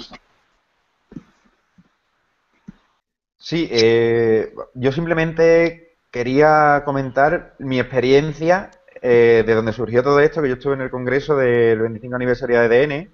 Sí, 3.37 3.69
eh, 3.71 4.55
yo 4.75 4.91
simplemente 4.93 5.99
quería 6.11 6.83
comentar 6.85 7.55
mi 7.59 7.79
experiencia 7.79 8.71
eh, 9.03 9.45
de 9.47 9.55
donde 9.55 9.73
surgió 9.73 10.03
todo 10.03 10.21
esto, 10.21 10.41
que 10.41 10.49
yo 10.49 10.55
estuve 10.55 10.75
en 10.75 10.81
el 10.81 10.91
congreso 10.91 11.37
del 11.37 11.81
25 11.81 12.17
aniversario 12.17 12.59
de 12.61 12.67
ADN 12.67 13.11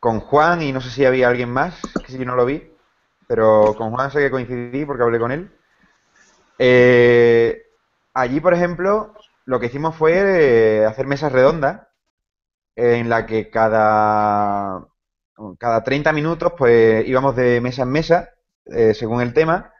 con 0.00 0.20
Juan 0.20 0.62
y 0.62 0.72
no 0.72 0.80
sé 0.80 0.90
si 0.90 1.04
había 1.04 1.28
alguien 1.28 1.50
más, 1.50 1.80
que 2.04 2.12
si 2.12 2.24
no 2.24 2.36
lo 2.36 2.44
vi, 2.44 2.70
pero 3.28 3.74
con 3.76 3.90
Juan 3.90 4.10
sé 4.10 4.18
que 4.20 4.30
coincidí 4.30 4.84
porque 4.84 5.02
hablé 5.02 5.18
con 5.18 5.32
él. 5.32 5.50
Eh, 6.58 7.62
allí, 8.14 8.40
por 8.40 8.54
ejemplo, 8.54 9.14
lo 9.44 9.60
que 9.60 9.66
hicimos 9.66 9.94
fue 9.96 10.84
hacer 10.86 11.06
mesas 11.06 11.32
redondas 11.32 11.82
en 12.76 13.08
la 13.08 13.26
que 13.26 13.50
cada, 13.50 14.86
cada 15.58 15.82
30 15.84 16.12
minutos 16.12 16.52
pues 16.56 17.06
íbamos 17.06 17.36
de 17.36 17.60
mesa 17.60 17.82
en 17.82 17.90
mesa 17.90 18.30
eh, 18.66 18.94
según 18.94 19.20
el 19.20 19.34
tema, 19.34 19.72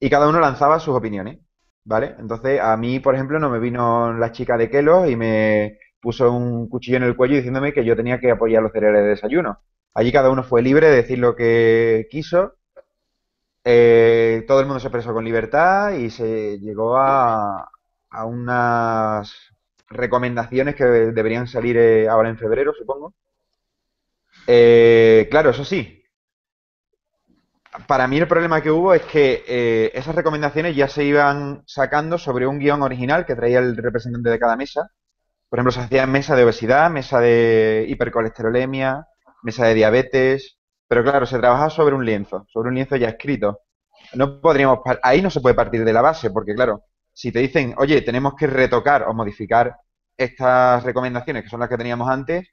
y 0.00 0.10
cada 0.10 0.28
uno 0.28 0.40
lanzaba 0.40 0.80
sus 0.80 0.94
opiniones, 0.96 1.38
¿vale? 1.84 2.16
Entonces, 2.18 2.60
a 2.60 2.76
mí, 2.76 3.00
por 3.00 3.14
ejemplo, 3.14 3.38
no 3.38 3.50
me 3.50 3.58
vino 3.58 4.12
la 4.14 4.32
chica 4.32 4.56
de 4.56 4.70
Kelo 4.70 5.06
y 5.08 5.16
me 5.16 5.78
puso 6.00 6.32
un 6.32 6.68
cuchillo 6.68 6.98
en 6.98 7.04
el 7.04 7.16
cuello 7.16 7.36
diciéndome 7.36 7.72
que 7.72 7.84
yo 7.84 7.96
tenía 7.96 8.20
que 8.20 8.30
apoyar 8.30 8.62
los 8.62 8.72
cereales 8.72 9.02
de 9.02 9.08
desayuno. 9.10 9.60
Allí 9.94 10.12
cada 10.12 10.30
uno 10.30 10.42
fue 10.44 10.62
libre 10.62 10.88
de 10.88 10.96
decir 10.96 11.18
lo 11.18 11.36
que 11.36 12.06
quiso, 12.10 12.54
eh, 13.64 14.44
todo 14.48 14.60
el 14.60 14.66
mundo 14.66 14.80
se 14.80 14.88
expresó 14.88 15.12
con 15.14 15.24
libertad 15.24 15.92
y 15.92 16.10
se 16.10 16.58
llegó 16.58 16.96
a, 16.96 17.70
a 18.10 18.24
unas 18.26 19.51
recomendaciones 19.92 20.74
que 20.74 20.84
deberían 20.84 21.46
salir 21.46 21.76
eh, 21.76 22.08
ahora 22.08 22.28
en 22.28 22.38
febrero, 22.38 22.72
supongo. 22.74 23.14
claro, 25.30 25.50
eso 25.50 25.64
sí, 25.64 26.02
para 27.86 28.06
mí 28.06 28.18
el 28.18 28.28
problema 28.28 28.60
que 28.60 28.70
hubo 28.70 28.92
es 28.94 29.02
que 29.02 29.44
eh, 29.48 29.90
esas 29.94 30.14
recomendaciones 30.14 30.76
ya 30.76 30.88
se 30.88 31.04
iban 31.04 31.62
sacando 31.66 32.18
sobre 32.18 32.46
un 32.46 32.58
guion 32.58 32.82
original 32.82 33.24
que 33.24 33.34
traía 33.34 33.60
el 33.60 33.76
representante 33.76 34.30
de 34.30 34.38
cada 34.38 34.56
mesa. 34.56 34.90
Por 35.48 35.58
ejemplo, 35.58 35.72
se 35.72 35.80
hacía 35.80 36.06
mesa 36.06 36.36
de 36.36 36.44
obesidad, 36.44 36.90
mesa 36.90 37.20
de 37.20 37.86
hipercolesterolemia, 37.88 39.06
mesa 39.42 39.66
de 39.66 39.74
diabetes, 39.74 40.58
pero 40.86 41.02
claro, 41.02 41.26
se 41.26 41.38
trabajaba 41.38 41.70
sobre 41.70 41.94
un 41.94 42.04
lienzo, 42.04 42.46
sobre 42.52 42.68
un 42.68 42.74
lienzo 42.74 42.96
ya 42.96 43.08
escrito. 43.08 43.60
No 44.14 44.40
podríamos, 44.40 44.80
ahí 45.02 45.22
no 45.22 45.30
se 45.30 45.40
puede 45.40 45.54
partir 45.54 45.84
de 45.84 45.92
la 45.92 46.02
base, 46.02 46.30
porque 46.30 46.54
claro, 46.54 46.84
si 47.12 47.32
te 47.32 47.40
dicen, 47.40 47.74
oye, 47.78 48.02
tenemos 48.02 48.34
que 48.34 48.46
retocar 48.46 49.04
o 49.04 49.14
modificar 49.14 49.76
estas 50.16 50.82
recomendaciones 50.84 51.42
que 51.42 51.48
son 51.48 51.60
las 51.60 51.68
que 51.68 51.76
teníamos 51.76 52.08
antes, 52.08 52.48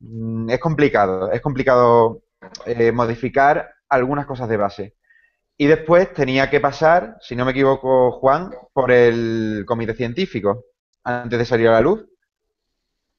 mm, 0.00 0.50
es 0.50 0.58
complicado, 0.58 1.30
es 1.32 1.40
complicado 1.40 2.22
eh, 2.66 2.92
modificar 2.92 3.70
algunas 3.88 4.26
cosas 4.26 4.48
de 4.48 4.56
base. 4.56 4.94
Y 5.56 5.66
después 5.66 6.12
tenía 6.12 6.50
que 6.50 6.60
pasar, 6.60 7.16
si 7.20 7.36
no 7.36 7.44
me 7.44 7.52
equivoco, 7.52 8.12
Juan, 8.12 8.50
por 8.72 8.90
el 8.90 9.64
comité 9.66 9.94
científico, 9.94 10.64
antes 11.04 11.38
de 11.38 11.44
salir 11.44 11.68
a 11.68 11.72
la 11.72 11.80
luz. 11.80 12.04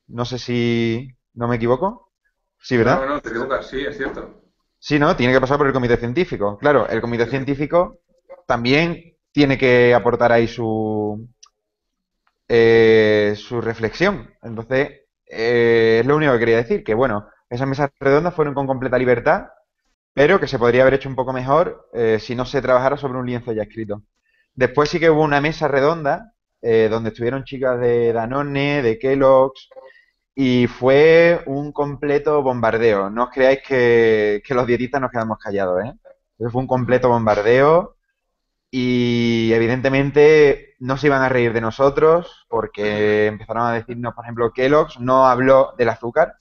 No 0.08 0.26
sé 0.26 0.38
si 0.38 1.08
no 1.34 1.48
me 1.48 1.56
equivoco. 1.56 2.12
Sí, 2.60 2.78
¿verdad? 2.78 3.02
No, 3.02 3.16
no, 3.16 3.22
te 3.22 3.30
equivocas, 3.30 3.68
sí, 3.68 3.86
es 3.86 3.98
cierto. 3.98 4.42
Sí, 4.80 5.00
no, 5.00 5.16
tiene 5.16 5.34
que 5.34 5.42
pasar 5.42 5.58
por 5.58 5.68
el 5.68 5.74
comité 5.74 5.98
científico. 5.98 6.58
Claro, 6.58 6.88
el 6.88 7.02
comité 7.02 7.26
científico 7.28 8.02
también 8.46 9.15
tiene 9.36 9.58
que 9.58 9.94
aportar 9.94 10.32
ahí 10.32 10.48
su, 10.48 11.28
eh, 12.48 13.34
su 13.38 13.62
reflexión. 13.62 14.34
Entonces, 14.42 15.02
eh, 15.28 16.00
es 16.02 16.06
lo 16.08 16.16
único 16.16 16.34
que 16.34 16.40
quería 16.40 16.58
decir, 16.58 16.84
que 16.84 16.94
bueno, 16.94 17.28
esas 17.50 17.68
mesas 17.68 17.92
redondas 18.00 18.34
fueron 18.34 18.54
con 18.54 18.66
completa 18.68 18.98
libertad 18.98 19.48
pero 20.16 20.40
que 20.40 20.48
se 20.48 20.58
podría 20.60 20.84
haber 20.84 20.96
hecho 20.96 21.10
un 21.10 21.16
poco 21.16 21.34
mejor 21.34 21.90
eh, 21.94 22.20
si 22.22 22.36
no 22.36 22.46
se 22.46 22.62
trabajara 22.62 22.98
sobre 22.98 23.20
un 23.20 23.26
lienzo 23.28 23.52
ya 23.52 23.64
escrito. 23.64 24.04
Después 24.56 24.90
sí 24.90 25.00
que 25.00 25.10
hubo 25.10 25.22
una 25.24 25.42
mesa 25.42 25.68
redonda 25.68 26.34
eh, 26.62 26.88
donde 26.90 27.10
estuvieron 27.10 27.44
chicas 27.44 27.80
de 27.82 28.14
Danone, 28.14 28.82
de 28.82 28.98
Kellogg's, 28.98 29.70
y 30.34 30.68
fue 30.68 31.42
un 31.48 31.74
completo 31.74 32.42
bombardeo. 32.42 33.10
No 33.10 33.26
os 33.26 33.30
creáis 33.32 33.60
que, 33.68 34.42
los 34.50 34.68
dietistas 34.68 35.02
nos 35.02 35.12
quedamos 35.12 35.38
callados, 35.38 35.84
¿eh? 35.84 35.94
fue 36.38 36.62
un 36.62 36.68
completo 36.68 37.10
bombardeo 37.10 37.95
y 38.78 39.54
evidentemente 39.54 40.76
no 40.80 40.98
se 40.98 41.08
iban 41.08 41.22
a 41.22 41.30
reír 41.30 41.54
de 41.54 41.62
nosotros 41.62 42.46
porque 42.50 43.28
empezaron 43.28 43.64
a 43.64 43.72
decirnos, 43.72 44.14
por 44.14 44.26
ejemplo, 44.26 44.52
Kellogg's 44.52 45.00
no 45.00 45.28
habló 45.28 45.74
del 45.78 45.88
azúcar, 45.88 46.40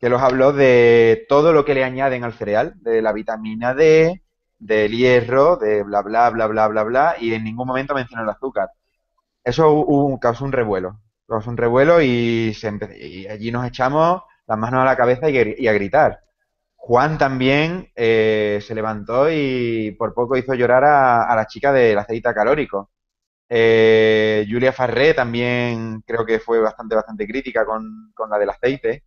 los 0.00 0.20
habló 0.20 0.52
de 0.52 1.26
todo 1.28 1.52
lo 1.52 1.64
que 1.64 1.74
le 1.74 1.84
añaden 1.84 2.24
al 2.24 2.32
cereal, 2.32 2.74
de 2.80 3.02
la 3.02 3.12
vitamina 3.12 3.72
D, 3.72 4.20
del 4.58 4.90
hierro, 4.90 5.58
de 5.58 5.84
bla, 5.84 6.02
bla, 6.02 6.28
bla, 6.30 6.48
bla, 6.48 6.66
bla, 6.66 6.82
bla, 6.82 7.14
y 7.20 7.34
en 7.34 7.44
ningún 7.44 7.68
momento 7.68 7.94
mencionó 7.94 8.24
el 8.24 8.30
azúcar. 8.30 8.70
Eso 9.44 9.86
causó 10.20 10.44
un 10.44 10.50
revuelo, 10.50 10.98
causó 11.28 11.50
un 11.50 11.56
revuelo 11.56 12.02
y, 12.02 12.52
se 12.52 12.72
y 12.98 13.28
allí 13.28 13.52
nos 13.52 13.64
echamos 13.64 14.22
las 14.48 14.58
manos 14.58 14.80
a 14.80 14.86
la 14.86 14.96
cabeza 14.96 15.30
y, 15.30 15.68
a 15.68 15.72
gritar. 15.72 16.18
Juan 16.90 17.18
también 17.18 17.88
eh, 17.94 18.58
se 18.66 18.74
levantó 18.74 19.30
y 19.30 19.92
por 19.92 20.12
poco 20.12 20.36
hizo 20.36 20.54
llorar 20.54 20.82
a, 20.84 21.36
la 21.36 21.46
chica 21.46 21.72
del 21.72 21.96
aceite 21.96 22.34
calórico. 22.34 22.90
Eh, 23.48 24.44
Julia 24.50 24.72
Farré 24.72 25.14
también 25.14 26.02
creo 26.04 26.26
que 26.26 26.40
fue 26.40 26.58
bastante, 26.60 26.96
bastante 26.96 27.28
crítica 27.28 27.64
con, 27.64 28.10
con 28.12 28.28
la 28.28 28.38
del 28.38 28.50
aceite 28.50 29.04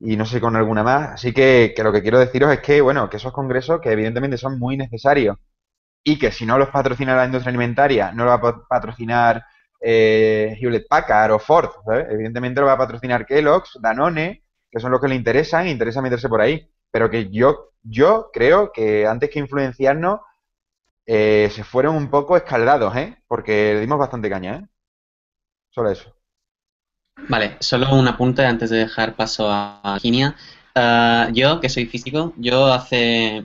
y 0.00 0.16
no 0.18 0.26
sé 0.26 0.38
con 0.38 0.54
alguna 0.56 0.82
más. 0.82 1.10
Así 1.14 1.32
que, 1.32 1.74
lo 1.82 1.92
que 1.92 2.02
quiero 2.02 2.18
deciros 2.18 2.52
es 2.52 2.60
que, 2.60 2.82
bueno, 2.82 3.08
que 3.08 3.16
esos 3.16 3.32
congresos 3.32 3.80
que 3.80 3.92
evidentemente 3.92 4.36
son 4.36 4.58
muy 4.58 4.76
necesarios 4.76 5.38
y 6.04 6.18
que 6.18 6.30
si 6.32 6.44
no 6.46 6.58
los 6.58 6.68
patrocina 6.70 7.16
la 7.16 7.24
industria 7.26 7.50
alimentaria, 7.50 8.12
no 8.12 8.24
lo 8.26 8.38
va 8.38 8.50
a 8.50 8.68
patrocinar 8.68 9.44
eh, 9.80 10.58
Hewlett 10.60 10.86
Packard 10.88 11.32
o 11.32 11.38
Ford, 11.38 11.70
Evidentemente 12.10 12.60
lo 12.60 12.66
va 12.66 12.74
a 12.74 12.78
patrocinar 12.78 13.24
Kellogg's, 13.26 13.78
Danone, 13.80 14.44
que 14.70 14.80
son 14.80 14.92
los 14.92 15.00
que 15.00 15.08
le 15.08 15.14
interesan 15.14 15.66
e 15.68 15.70
interesa 15.70 16.02
meterse 16.02 16.28
por 16.28 16.42
ahí. 16.42 16.70
Pero 16.90 17.10
que 17.10 17.30
yo, 17.30 17.72
yo 17.82 18.30
creo 18.32 18.72
que 18.72 19.06
antes 19.06 19.30
que 19.30 19.38
influenciarnos, 19.38 20.20
eh, 21.06 21.50
se 21.52 21.64
fueron 21.64 21.96
un 21.96 22.10
poco 22.10 22.36
escaldados, 22.36 22.94
¿eh? 22.96 23.16
Porque 23.26 23.74
le 23.74 23.80
dimos 23.80 23.98
bastante 23.98 24.28
caña, 24.28 24.56
¿eh? 24.56 24.66
Solo 25.70 25.90
eso. 25.90 26.14
Vale, 27.28 27.56
solo 27.60 27.94
un 27.94 28.06
apunte 28.08 28.44
antes 28.44 28.70
de 28.70 28.78
dejar 28.78 29.16
paso 29.16 29.50
a 29.50 29.80
Virginia. 29.94 30.36
Ah, 30.74 31.28
yo, 31.32 31.60
que 31.60 31.68
soy 31.68 31.86
físico, 31.86 32.32
yo 32.36 32.72
hace 32.72 33.42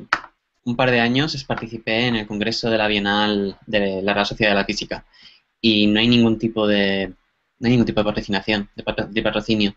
un 0.66 0.76
par 0.76 0.92
de 0.92 1.00
años 1.00 1.44
participé 1.46 2.08
en 2.08 2.16
el 2.16 2.28
Congreso 2.28 2.70
de 2.70 2.78
la 2.78 2.88
Bienal 2.88 3.58
de 3.66 4.02
la 4.02 4.14
Real 4.14 4.26
Sociedad 4.26 4.52
de 4.52 4.60
la 4.60 4.66
Física 4.66 5.06
y 5.60 5.88
no 5.88 6.00
hay 6.00 6.08
ningún 6.08 6.38
tipo 6.38 6.68
de 6.68 7.14
no 7.60 7.68
hay 7.68 7.72
ningún 7.72 7.86
tipo 7.86 8.02
de 8.02 8.06
patrocinación, 8.06 8.70
de, 8.76 9.22
patrocinio. 9.24 9.74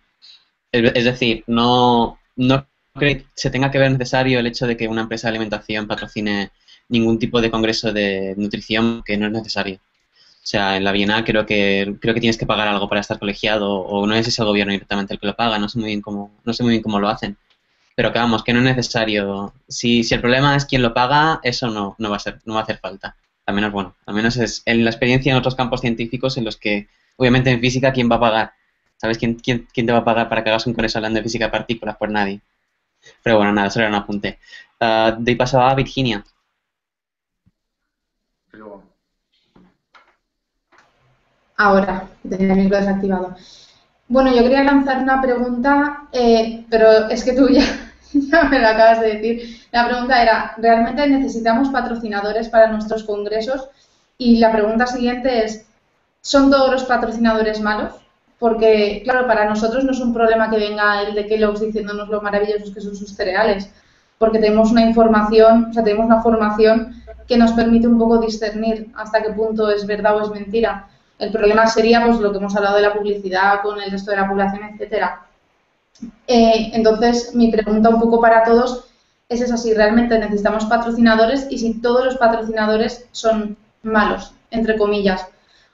Es 0.72 1.04
decir, 1.04 1.44
no, 1.46 2.18
no 2.34 2.66
que 2.96 3.26
se 3.34 3.50
tenga 3.50 3.70
que 3.70 3.78
ver 3.78 3.90
necesario 3.90 4.40
el 4.40 4.46
hecho 4.46 4.66
de 4.66 4.76
que 4.76 4.88
una 4.88 5.02
empresa 5.02 5.28
de 5.28 5.30
alimentación 5.30 5.86
patrocine 5.86 6.50
ningún 6.88 7.18
tipo 7.18 7.40
de 7.40 7.50
congreso 7.50 7.92
de 7.92 8.34
nutrición 8.36 9.02
que 9.04 9.16
no 9.16 9.26
es 9.26 9.32
necesario. 9.32 9.76
O 9.76 10.48
sea, 10.48 10.76
en 10.76 10.84
la 10.84 10.92
Bienal 10.92 11.24
creo 11.24 11.44
que 11.44 11.96
creo 12.00 12.14
que 12.14 12.20
tienes 12.20 12.38
que 12.38 12.46
pagar 12.46 12.68
algo 12.68 12.88
para 12.88 13.00
estar 13.00 13.18
colegiado 13.18 13.72
o 13.74 14.06
no 14.06 14.14
es 14.14 14.28
ese 14.28 14.42
el 14.42 14.48
gobierno 14.48 14.72
directamente 14.72 15.14
el 15.14 15.20
que 15.20 15.26
lo 15.26 15.34
paga, 15.34 15.58
no 15.58 15.68
sé 15.68 15.78
muy 15.78 15.88
bien 15.88 16.00
cómo, 16.00 16.30
no 16.44 16.52
sé 16.52 16.62
muy 16.62 16.70
bien 16.70 16.82
cómo 16.82 17.00
lo 17.00 17.08
hacen. 17.08 17.36
Pero 17.96 18.12
que 18.12 18.18
vamos, 18.18 18.44
que 18.44 18.52
no 18.52 18.60
es 18.60 18.64
necesario. 18.64 19.54
Si, 19.68 20.04
si 20.04 20.14
el 20.14 20.20
problema 20.20 20.54
es 20.54 20.64
quién 20.66 20.82
lo 20.82 20.94
paga, 20.94 21.40
eso 21.42 21.68
no, 21.68 21.96
no 21.98 22.10
va 22.10 22.16
a 22.16 22.20
ser, 22.20 22.40
no 22.44 22.54
va 22.54 22.60
a 22.60 22.62
hacer 22.62 22.78
falta. 22.78 23.16
Al 23.46 23.54
menos 23.54 23.72
bueno, 23.72 23.96
al 24.06 24.14
menos 24.14 24.36
es 24.36 24.62
en 24.66 24.84
la 24.84 24.90
experiencia 24.90 25.32
en 25.32 25.38
otros 25.38 25.54
campos 25.56 25.80
científicos 25.80 26.36
en 26.36 26.44
los 26.44 26.56
que, 26.56 26.88
obviamente 27.16 27.50
en 27.50 27.60
física, 27.60 27.92
¿quién 27.92 28.10
va 28.10 28.16
a 28.16 28.20
pagar? 28.20 28.52
¿Sabes 28.98 29.18
quién, 29.18 29.34
quién, 29.34 29.66
quién 29.72 29.86
te 29.86 29.92
va 29.92 29.98
a 30.00 30.04
pagar 30.04 30.28
para 30.28 30.44
que 30.44 30.50
hagas 30.50 30.66
un 30.66 30.74
congreso 30.74 30.98
hablando 30.98 31.18
de 31.18 31.24
física 31.24 31.46
de 31.46 31.50
partículas? 31.50 31.96
Pues 31.98 32.10
nadie. 32.10 32.40
Pero 33.22 33.36
bueno, 33.36 33.52
nada, 33.52 33.68
eso 33.68 33.80
era 33.80 33.88
un 33.88 33.94
apunte. 33.94 34.38
Uh, 34.80 35.22
de 35.22 35.32
ahí 35.32 35.36
pasaba 35.36 35.70
a 35.70 35.74
Virginia. 35.74 36.24
Ahora, 41.56 42.08
tenía 42.28 42.52
el 42.52 42.60
micro 42.60 42.78
desactivado. 42.78 43.34
Bueno, 44.08 44.34
yo 44.34 44.42
quería 44.42 44.62
lanzar 44.62 44.98
una 45.02 45.20
pregunta, 45.20 46.08
eh, 46.12 46.64
pero 46.70 47.08
es 47.08 47.24
que 47.24 47.32
tú 47.32 47.48
ya, 47.48 47.62
ya 48.12 48.44
me 48.44 48.58
lo 48.60 48.68
acabas 48.68 49.00
de 49.00 49.14
decir. 49.14 49.66
La 49.72 49.88
pregunta 49.88 50.22
era, 50.22 50.54
¿realmente 50.58 51.06
necesitamos 51.08 51.70
patrocinadores 51.70 52.48
para 52.48 52.68
nuestros 52.68 53.04
congresos? 53.04 53.68
Y 54.18 54.38
la 54.38 54.52
pregunta 54.52 54.86
siguiente 54.86 55.44
es, 55.44 55.66
¿son 56.20 56.50
todos 56.50 56.70
los 56.70 56.84
patrocinadores 56.84 57.60
malos? 57.60 57.94
Porque, 58.38 59.00
claro, 59.04 59.26
para 59.26 59.48
nosotros 59.48 59.84
no 59.84 59.92
es 59.92 60.00
un 60.00 60.12
problema 60.12 60.50
que 60.50 60.58
venga 60.58 61.02
el 61.02 61.14
de 61.14 61.26
Kellogg's 61.26 61.60
diciéndonos 61.60 62.08
lo 62.08 62.20
maravillosos 62.20 62.70
que 62.70 62.80
son 62.80 62.94
sus 62.94 63.14
cereales, 63.14 63.70
porque 64.18 64.38
tenemos 64.38 64.70
una 64.70 64.82
información, 64.82 65.68
o 65.70 65.72
sea, 65.72 65.82
tenemos 65.82 66.06
una 66.06 66.22
formación 66.22 67.02
que 67.26 67.36
nos 67.36 67.52
permite 67.52 67.88
un 67.88 67.98
poco 67.98 68.18
discernir 68.18 68.90
hasta 68.94 69.22
qué 69.22 69.30
punto 69.30 69.70
es 69.70 69.86
verdad 69.86 70.16
o 70.16 70.22
es 70.22 70.30
mentira. 70.30 70.88
El 71.18 71.32
problema 71.32 71.66
sería 71.66 72.04
pues 72.04 72.18
lo 72.18 72.30
que 72.30 72.38
hemos 72.38 72.54
hablado 72.56 72.76
de 72.76 72.82
la 72.82 72.94
publicidad 72.94 73.62
con 73.62 73.80
el 73.80 73.90
resto 73.90 74.10
de 74.10 74.18
la 74.18 74.28
población, 74.28 74.64
etcétera. 74.64 75.22
Eh, 76.26 76.70
entonces, 76.74 77.34
mi 77.34 77.50
pregunta 77.50 77.88
un 77.88 78.00
poco 78.00 78.20
para 78.20 78.44
todos 78.44 78.84
es 79.28 79.40
esa, 79.40 79.56
si 79.56 79.74
realmente 79.74 80.18
necesitamos 80.18 80.66
patrocinadores 80.66 81.46
y 81.50 81.58
si 81.58 81.80
todos 81.80 82.04
los 82.04 82.16
patrocinadores 82.16 83.08
son 83.12 83.56
malos, 83.82 84.32
entre 84.50 84.76
comillas, 84.76 85.26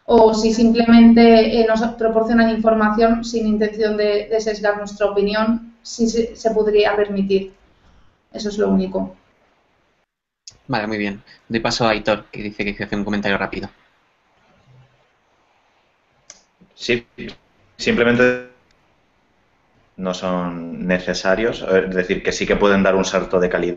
o 0.07 0.34
si 0.34 0.53
simplemente 0.53 1.61
eh, 1.61 1.66
nos 1.66 1.80
proporcionan 1.94 2.50
información 2.50 3.24
sin 3.24 3.46
intención 3.46 3.96
de, 3.96 4.28
sesgar 4.40 4.76
nuestra 4.76 5.07
opinión, 5.07 5.74
si 5.82 6.09
se, 6.09 6.50
podría 6.50 6.96
permitir. 6.96 7.53
Eso 8.32 8.48
es 8.48 8.59
lo 8.59 8.68
único. 8.68 9.16
Vale, 10.66 10.86
muy 10.86 10.98
bien. 10.98 11.22
Doy 11.48 11.61
paso 11.61 11.86
a 11.86 11.90
Aitor, 11.90 12.26
que 12.30 12.42
dice 12.42 12.64
que 12.64 12.72
quiere 12.72 12.84
hacer 12.84 12.98
un 12.98 13.05
comentario 13.05 13.38
rápido. 13.38 13.68
Sí, 16.74 17.07
simplemente 17.76 18.48
no 19.96 20.14
son 20.14 20.86
necesarios, 20.86 21.62
es 21.62 21.94
decir, 21.94 22.22
que 22.22 22.32
sí 22.32 22.46
que 22.46 22.57
pueden 22.57 22.82
dar 22.82 22.96
un 22.96 23.05
salto 23.05 23.38
de 23.38 23.48
calidad 23.48 23.76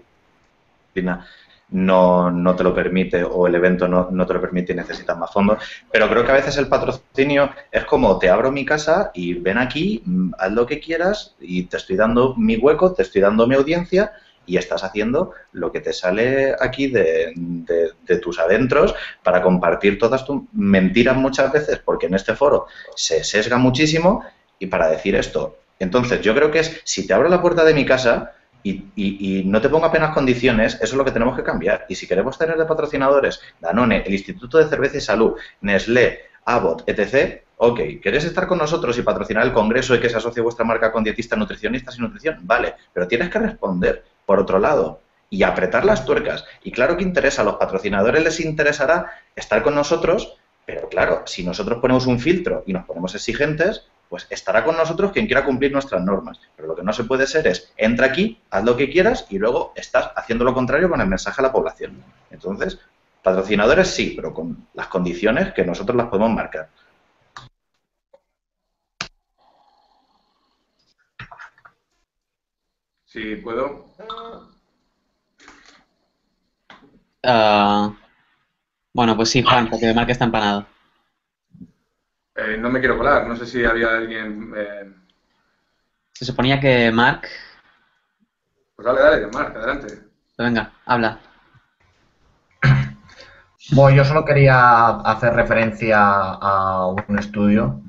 no, 1.69 2.31
no 2.31 2.55
te 2.55 2.63
lo 2.63 2.73
permite 2.73 3.23
o 3.23 3.47
el 3.47 3.55
evento 3.55 3.87
no, 3.87 4.09
no, 4.11 4.25
te 4.25 4.33
lo 4.33 4.41
permite 4.41 4.73
y 4.73 4.75
necesitas 4.75 5.17
más 5.17 5.31
fondos. 5.31 5.63
Pero 5.91 6.09
creo 6.09 6.25
que 6.25 6.31
a 6.31 6.35
veces 6.35 6.57
el 6.57 6.67
patrocinio 6.67 7.51
es 7.71 7.85
como 7.85 8.19
te 8.19 8.29
abro 8.29 8.51
mi 8.51 8.65
casa 8.65 9.11
y 9.13 9.33
ven 9.33 9.57
aquí, 9.57 10.01
mm, 10.05 10.33
haz 10.37 10.51
lo 10.51 10.65
que 10.65 10.79
quieras 10.79 11.35
y 11.39 11.63
te 11.63 11.77
estoy 11.77 11.95
dando 11.95 12.35
mi 12.35 12.57
hueco, 12.57 12.93
te 12.93 13.03
estoy 13.03 13.21
dando 13.21 13.47
mi 13.47 13.55
audiencia 13.55 14.13
y 14.45 14.57
estás 14.57 14.83
haciendo 14.83 15.31
lo 15.53 15.71
que 15.71 15.81
te 15.81 15.91
sale 15.91 16.55
aquí 16.59 16.87
de, 16.87 17.33
de, 17.35 18.17
tus 18.17 18.39
adentros 18.39 18.93
para 19.23 19.41
compartir 19.41 19.97
todas 19.97 20.23
tus 20.25 20.43
mentiras 20.53 21.17
muchas 21.17 21.51
veces, 21.51 21.79
porque 21.83 22.05
en 22.05 22.13
este 22.13 22.35
foro 22.35 22.67
se 22.95 23.23
sesga 23.23 23.57
muchísimo 23.57 24.23
y 24.59 24.67
para 24.67 24.87
decir 24.87 25.15
esto. 25.15 25.57
Entonces, 25.79 26.21
yo 26.21 26.33
creo 26.33 26.51
que 26.51 26.59
es, 26.59 26.79
si 26.83 27.05
te 27.05 27.13
abro 27.13 27.27
la 27.27 27.41
puerta 27.41 27.65
de 27.65 27.73
mi 27.73 27.85
casa, 27.85 28.33
y, 28.65 29.43
no 29.45 29.61
te 29.61 29.69
pongo 29.69 29.85
apenas 29.85 30.13
condiciones, 30.13 30.75
eso 30.75 30.83
es 30.83 30.93
lo 30.93 31.05
que 31.05 31.11
tenemos 31.11 31.35
que 31.35 31.43
cambiar. 31.43 31.85
Y 31.87 31.95
si 31.95 32.07
queremos 32.07 32.37
tener 32.37 32.57
de 32.57 32.65
patrocinadores 32.65 33.39
Danone, 33.59 34.03
el 34.05 34.13
Instituto 34.13 34.57
de 34.57 34.65
Cerveza 34.65 34.97
y 34.97 35.01
Salud, 35.01 35.35
Nestlé, 35.61 36.21
Abbott, 36.45 36.83
etc., 36.87 37.41
ok, 37.57 37.79
¿querés 38.01 38.25
estar 38.25 38.47
con 38.47 38.57
nosotros 38.57 38.97
y 38.97 39.03
patrocinar 39.03 39.45
el 39.45 39.53
congreso 39.53 39.93
y 39.93 39.99
que 39.99 40.09
se 40.09 40.17
asocie 40.17 40.41
vuestra 40.41 40.65
marca 40.65 40.91
con 40.91 41.03
dietistas, 41.03 41.37
nutricionistas 41.37 41.97
y 41.97 42.01
nutrición? 42.01 42.39
Vale, 42.41 42.73
pero 42.91 43.07
tienes 43.07 43.29
que 43.29 43.39
responder, 43.39 44.03
por 44.25 44.39
otro 44.39 44.57
lado, 44.57 44.99
y 45.29 45.43
apretar 45.43 45.85
las 45.85 46.03
tuercas. 46.03 46.43
Y 46.63 46.71
claro 46.71 46.97
que 46.97 47.03
interesa, 47.03 47.43
a 47.43 47.45
los 47.45 47.55
patrocinadores 47.55 48.23
les 48.23 48.39
interesará 48.39 49.11
estar 49.35 49.61
con 49.61 49.75
nosotros, 49.75 50.37
pero 50.65 50.89
claro, 50.89 51.21
si 51.25 51.43
nosotros 51.43 51.79
ponemos 51.79 52.07
un 52.07 52.19
filtro 52.19 52.63
y 52.65 52.73
nos 52.73 52.85
ponemos 52.85 53.13
exigentes, 53.13 53.87
pues 54.09 54.27
estará 54.29 54.63
con 54.63 54.77
nosotros 54.77 55.11
quien 55.11 55.25
quiera 55.25 55.45
cumplir 55.45 55.71
nuestras 55.71 56.01
normas. 56.01 56.39
Pero 56.55 56.67
lo 56.67 56.75
que 56.75 56.83
no 56.83 56.93
se 56.93 57.03
puede 57.03 57.27
ser 57.27 57.47
es, 57.47 57.73
entra 57.77 58.07
aquí, 58.07 58.39
haz 58.49 58.63
lo 58.63 58.77
que 58.77 58.89
quieras 58.89 59.25
y 59.29 59.37
luego 59.37 59.73
estás 59.75 60.11
haciendo 60.15 60.45
lo 60.45 60.53
contrario 60.53 60.89
con 60.89 61.01
el 61.01 61.07
mensaje 61.07 61.41
a 61.41 61.43
la 61.43 61.51
población. 61.51 62.03
Entonces, 62.31 62.79
patrocinadores 63.23 63.87
sí, 63.89 64.13
pero 64.15 64.33
con 64.33 64.67
las 64.73 64.87
condiciones 64.87 65.53
que 65.53 65.65
nosotros 65.65 65.97
las 65.97 66.07
podemos 66.07 66.31
marcar. 66.31 66.69
Sí, 73.05 73.37
puedo. 73.37 73.85
Ah, 77.23 77.93
bueno, 78.93 79.15
pues 79.15 79.29
sí, 79.29 79.41
Juan, 79.41 79.69
porque 79.69 79.93
que 80.05 80.11
está 80.11 80.25
empanado. 80.25 80.67
Eh, 82.35 82.57
no 82.57 82.69
me 82.69 82.79
quiero 82.79 82.97
colar, 82.97 83.27
no 83.27 83.35
sé 83.35 83.45
si 83.45 83.63
había 83.63 83.89
alguien... 83.89 84.53
Eh, 84.55 84.93
Se 86.11 86.25
suponía 86.25 86.59
que 86.59 86.91
Mark... 86.91 87.21
Pues 88.75 88.85
dale, 88.85 88.99
dale, 88.99 89.27
Mark, 89.27 89.55
adelante. 89.55 89.99
Venga, 90.37 90.73
habla. 90.85 91.19
Bueno, 93.71 93.97
yo 93.97 94.05
solo 94.05 94.25
quería 94.25 94.89
hacer 94.89 95.33
referencia 95.33 95.97
a 95.97 96.87
un 96.87 97.17
estudio 97.17 97.81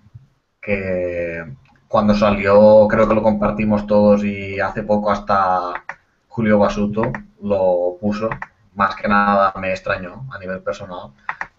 que 0.63 1.45
cuando 1.89 2.15
salió 2.15 2.87
creo 2.89 3.07
que 3.09 3.15
lo 3.15 3.23
compartimos 3.23 3.87
todos 3.87 4.25
y 4.25 4.59
hace 4.59 4.85
poco 4.85 5.11
hasta 5.11 5.85
Julio 6.29 6.59
Basuto 6.59 7.13
lo 7.43 7.99
puso, 8.01 8.31
más 8.75 8.95
que 8.97 9.07
nada 9.09 9.53
me 9.61 9.71
extrañó 9.71 10.27
a 10.33 10.39
nivel 10.39 10.61
personal, 10.63 11.11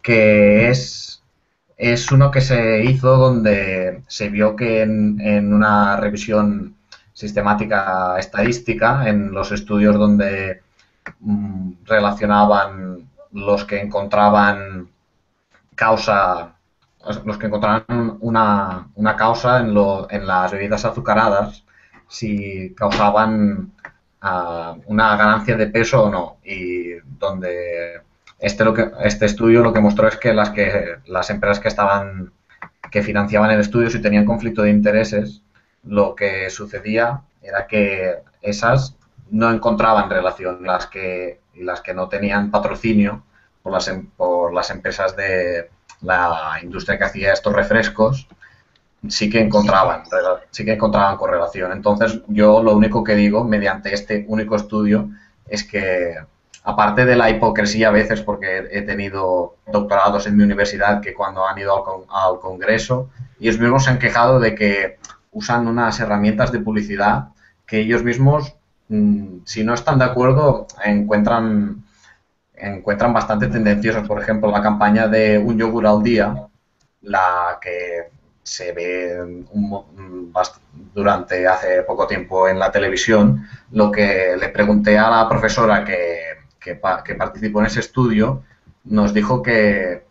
que 0.01 0.69
es 0.69 1.23
es 1.77 2.11
uno 2.11 2.31
que 2.31 2.41
se 2.41 2.83
hizo 2.83 3.17
donde 3.17 4.03
se 4.07 4.29
vio 4.29 4.55
que 4.55 4.81
en, 4.81 5.53
una 5.53 5.97
revisión 5.97 6.75
sistemática 7.13 8.17
estadística, 8.17 9.07
en 9.07 9.31
los 9.31 9.51
estudios 9.51 9.95
donde 9.95 10.61
mm, 11.19 11.71
relacionaban 11.85 13.09
los 13.31 13.63
que 13.65 13.79
encontraban 13.79 14.89
causa, 15.75 16.55
los 17.25 17.37
que 17.37 17.47
encontraban 17.47 18.17
una, 18.21 18.89
una 18.95 19.15
causa 19.15 19.59
en, 19.59 19.73
lo, 19.73 20.09
en, 20.09 20.25
las 20.27 20.51
bebidas 20.51 20.85
azucaradas, 20.85 21.63
si 22.07 22.73
causaban 22.75 23.73
ah, 24.21 24.75
una 24.87 25.15
ganancia 25.17 25.55
de 25.57 25.67
peso 25.67 26.05
o 26.05 26.09
no, 26.09 26.37
y 26.43 26.95
donde 27.19 28.01
este, 28.39 28.63
lo 28.63 28.73
que, 28.73 28.91
este 29.03 29.25
estudio 29.25 29.63
lo 29.63 29.73
que 29.73 29.79
mostró 29.79 30.07
es 30.07 30.17
que 30.17 30.33
las, 30.33 30.51
que 30.51 30.97
las 31.05 31.29
empresas 31.29 31.59
que 31.59 31.67
estaban 31.67 32.31
que 32.91 33.03
financiaban 33.03 33.51
el 33.51 33.59
estudio, 33.59 33.89
si 33.89 34.01
tenían 34.01 34.25
conflicto 34.25 34.61
de 34.61 34.69
intereses, 34.69 35.41
lo 35.83 36.15
que 36.15 36.49
sucedía 36.49 37.21
era 37.41 37.67
que 37.67 38.15
esas 38.41 38.95
no 39.29 39.51
encontraban 39.51 40.09
relación 40.09 40.63
las 40.63 40.87
que 40.87 41.41
las 41.55 41.81
que 41.81 41.93
no 41.93 42.07
tenían 42.07 42.51
patrocinio 42.51 43.23
por 43.63 43.73
las, 43.73 43.87
em, 43.87 44.07
por 44.15 44.53
las 44.53 44.69
empresas 44.69 45.15
de 45.15 45.69
la 46.01 46.59
industria 46.61 46.97
que 46.97 47.05
hacía 47.05 47.33
estos 47.33 47.51
refrescos 47.53 48.27
sí 49.09 49.29
que 49.29 49.39
encontraban 49.39 50.03
sí 50.51 50.65
que 50.65 50.73
encontraban 50.73 51.17
correlación. 51.17 51.71
Entonces 51.71 52.21
yo 52.27 52.61
lo 52.63 52.75
único 52.75 53.03
que 53.03 53.15
digo 53.15 53.43
mediante 53.43 53.93
este 53.93 54.25
único 54.27 54.55
estudio 54.55 55.09
es 55.47 55.63
que 55.63 56.15
aparte 56.67 57.05
de 57.05 57.15
la 57.15 57.29
hipocresía 57.29 57.87
a 57.87 57.91
veces, 57.91 58.21
porque 58.21 58.67
he 58.71 58.81
tenido 58.81 59.55
doctorados 59.71 60.27
en 60.27 60.35
mi 60.35 60.43
universidad 60.43 60.99
que 60.99 61.13
cuando 61.13 61.47
han 61.47 61.57
ido 61.57 62.05
al, 62.09 62.39
Congreso, 62.41 63.09
ellos 63.39 63.57
mismos 63.57 63.85
se 63.85 63.91
han 63.91 63.99
quejado 63.99 64.41
de 64.41 64.53
que 64.53 64.97
usan 65.31 65.65
unas 65.65 65.97
herramientas 66.01 66.51
de 66.51 66.59
publicidad 66.59 67.29
que 67.65 67.79
ellos 67.79 68.03
mismos, 68.03 68.53
mm, 68.89 69.45
si 69.45 69.63
no 69.63 69.73
están 69.73 69.97
de 69.97 70.05
acuerdo, 70.05 70.67
encuentran, 70.83 71.85
encuentran 72.53 73.13
bastante 73.13 73.47
tendenciosas. 73.47 74.05
Por 74.05 74.21
ejemplo, 74.21 74.51
la 74.51 74.61
campaña 74.61 75.07
de 75.07 75.37
un 75.37 75.57
yogur 75.57 75.87
al 75.87 76.03
día, 76.03 76.35
la 77.01 77.59
que 77.61 78.09
se 78.43 78.73
ve 78.73 79.45
durante 80.93 81.47
hace 81.47 81.83
poco 81.83 82.07
tiempo 82.07 82.49
en 82.49 82.59
la 82.59 82.71
televisión, 82.71 83.47
lo 83.71 83.89
que 83.89 84.35
le 84.37 84.49
pregunté 84.49 84.97
a 84.97 85.09
la 85.09 85.29
profesora 85.29 85.85
que 85.85 86.36
que, 86.59 86.75
participó 86.75 87.59
en 87.59 87.67
ese 87.67 87.79
estudio, 87.79 88.43
nos 88.85 89.13
dijo 89.13 89.41
que 89.41 90.05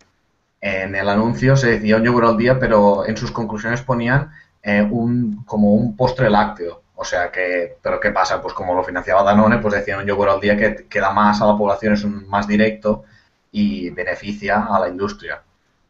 en 0.61 0.95
el 0.95 1.09
anuncio 1.09 1.57
se 1.57 1.73
decía 1.73 1.97
un 1.97 2.05
yogur 2.05 2.25
al 2.25 2.37
día, 2.37 2.59
pero 2.59 3.07
en 3.07 3.17
sus 3.17 3.31
conclusiones 3.31 3.83
ponían 3.83 4.31
eh, 4.63 4.83
un, 4.83 5.45
como 5.45 5.75
un 5.75 5.97
postre 5.97 6.31
lácteo. 6.31 6.83
O 6.95 7.05
sea 7.05 7.31
que, 7.31 7.77
pero 7.83 8.01
¿qué 8.01 8.11
pasa? 8.11 8.41
Pues 8.41 8.55
como 8.55 8.75
lo 8.75 8.83
financiaba 8.83 9.23
Danone, 9.23 9.59
pues 9.59 9.75
decían 9.75 10.01
un 10.01 10.07
yogur 10.07 10.29
al 10.29 10.41
día 10.41 10.57
que, 10.57 10.87
que 10.89 11.01
da 11.01 11.11
más 11.13 11.41
a 11.43 11.47
la 11.47 11.57
población, 11.57 11.95
es 11.95 12.05
un, 12.05 12.27
más 12.29 12.49
directo 12.49 13.05
y 13.53 13.91
beneficia 13.91 14.67
a 14.67 14.81
la 14.81 14.89
industria, 14.89 15.43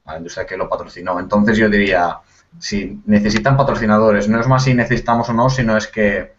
a 0.04 0.12
la 0.12 0.18
industria 0.18 0.46
que 0.46 0.56
lo 0.56 0.68
patrocinó. 0.68 1.18
Entonces 1.18 1.56
yo 1.56 1.68
diría, 1.68 2.18
si 2.58 3.00
necesitan 3.06 3.56
patrocinadores, 3.56 4.28
no 4.28 4.40
es 4.40 4.48
más 4.48 4.64
si 4.64 4.74
necesitamos 4.74 5.28
o 5.28 5.32
no, 5.32 5.50
sino 5.50 5.76
es 5.76 5.86
que 5.86 6.35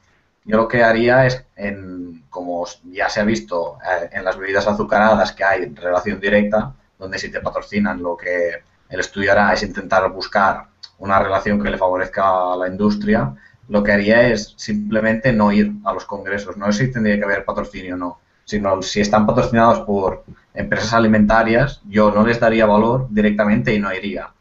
yo 0.47 0.57
lo 0.57 0.67
que 0.67 0.81
haría 0.81 1.25
es 1.25 1.45
en 1.55 2.23
como 2.29 2.65
ya 2.85 3.09
se 3.09 3.19
ha 3.19 3.23
visto 3.23 3.77
eh, 3.83 4.09
en 4.11 4.23
las 4.23 4.37
bebidas 4.37 4.67
azucaradas 4.67 5.33
que 5.33 5.43
hay 5.43 5.65
relación 5.73 6.19
directa, 6.19 6.73
donde 6.97 7.19
si 7.19 7.29
te 7.29 7.41
patrocinan 7.41 8.01
lo 8.01 8.15
que 8.15 8.63
el 8.89 8.99
estudio 8.99 9.31
hará 9.33 9.53
es 9.53 9.63
intentar 9.63 10.09
buscar 10.11 10.67
una 10.99 11.19
relación 11.19 11.61
que 11.61 11.69
le 11.69 11.77
favorezca 11.77 12.53
a 12.53 12.55
la 12.55 12.67
industria, 12.67 13.35
lo 13.67 13.83
que 13.83 13.91
haría 13.91 14.29
es 14.29 14.53
simplemente 14.55 15.33
no 15.33 15.51
ir 15.51 15.73
a 15.83 15.93
los 15.93 16.05
congresos. 16.05 16.55
No 16.57 16.69
es 16.69 16.77
si 16.77 16.91
tendría 16.91 17.17
que 17.17 17.25
haber 17.25 17.43
patrocinio 17.43 17.95
o 17.95 17.97
no, 17.97 18.19
sino 18.45 18.81
si 18.81 19.01
están 19.01 19.25
patrocinados 19.25 19.81
por 19.81 20.23
empresas 20.53 20.93
alimentarias, 20.93 21.81
yo 21.85 22.11
no 22.11 22.25
les 22.25 22.39
daría 22.39 22.65
valor 22.65 23.07
directamente 23.09 23.73
y 23.73 23.79
no 23.79 23.93
iría. 23.93 24.31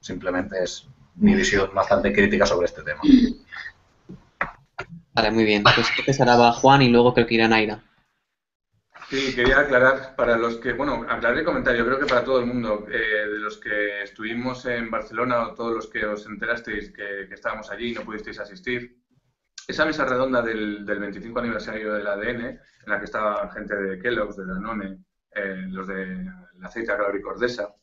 Simplemente 0.00 0.62
es 0.62 0.86
mi 1.16 1.34
visión 1.34 1.70
bastante 1.74 2.12
crítica 2.12 2.44
sobre 2.44 2.66
este 2.66 2.82
tema. 2.82 3.00
Vale, 5.14 5.30
muy 5.30 5.44
bien. 5.44 5.62
Pues 5.62 5.90
antes 5.98 6.20
ahora 6.20 6.36
va 6.36 6.52
Juan 6.52 6.82
y 6.82 6.88
luego 6.88 7.14
creo 7.14 7.26
que 7.26 7.34
irá 7.34 7.48
Naira. 7.48 7.82
Sí, 9.08 9.34
quería 9.34 9.60
aclarar 9.60 10.16
para 10.16 10.36
los 10.36 10.56
que, 10.56 10.72
bueno, 10.72 11.04
aclarar 11.08 11.38
el 11.38 11.44
comentario, 11.44 11.84
creo 11.84 12.00
que 12.00 12.06
para 12.06 12.24
todo 12.24 12.40
el 12.40 12.46
mundo, 12.46 12.86
eh, 12.90 13.28
de 13.28 13.38
los 13.38 13.58
que 13.58 14.02
estuvimos 14.02 14.64
en 14.64 14.90
Barcelona 14.90 15.42
o 15.46 15.54
todos 15.54 15.74
los 15.74 15.86
que 15.88 16.04
os 16.06 16.26
enterasteis 16.26 16.90
que, 16.90 17.28
estábamos 17.30 17.70
allí 17.70 17.92
y 17.92 17.94
no 17.94 18.02
pudisteis 18.02 18.40
asistir, 18.40 18.96
esa 19.68 19.84
mesa 19.84 20.04
redonda 20.04 20.42
del, 20.42 20.84
del 20.84 20.98
25 20.98 21.38
aniversario 21.38 21.94
del 21.94 22.06
ADN, 22.06 22.40
en 22.46 22.60
la 22.86 22.98
que 22.98 23.04
estaba 23.04 23.52
gente 23.52 23.76
de 23.76 23.98
Kellogg's, 23.98 24.36
de 24.36 24.46
Danone, 24.46 24.98
eh, 25.30 25.66
los 25.68 25.86
de 25.86 26.24
la 26.58 26.68
aceite 26.68 26.92
Cordesa, 27.22 27.74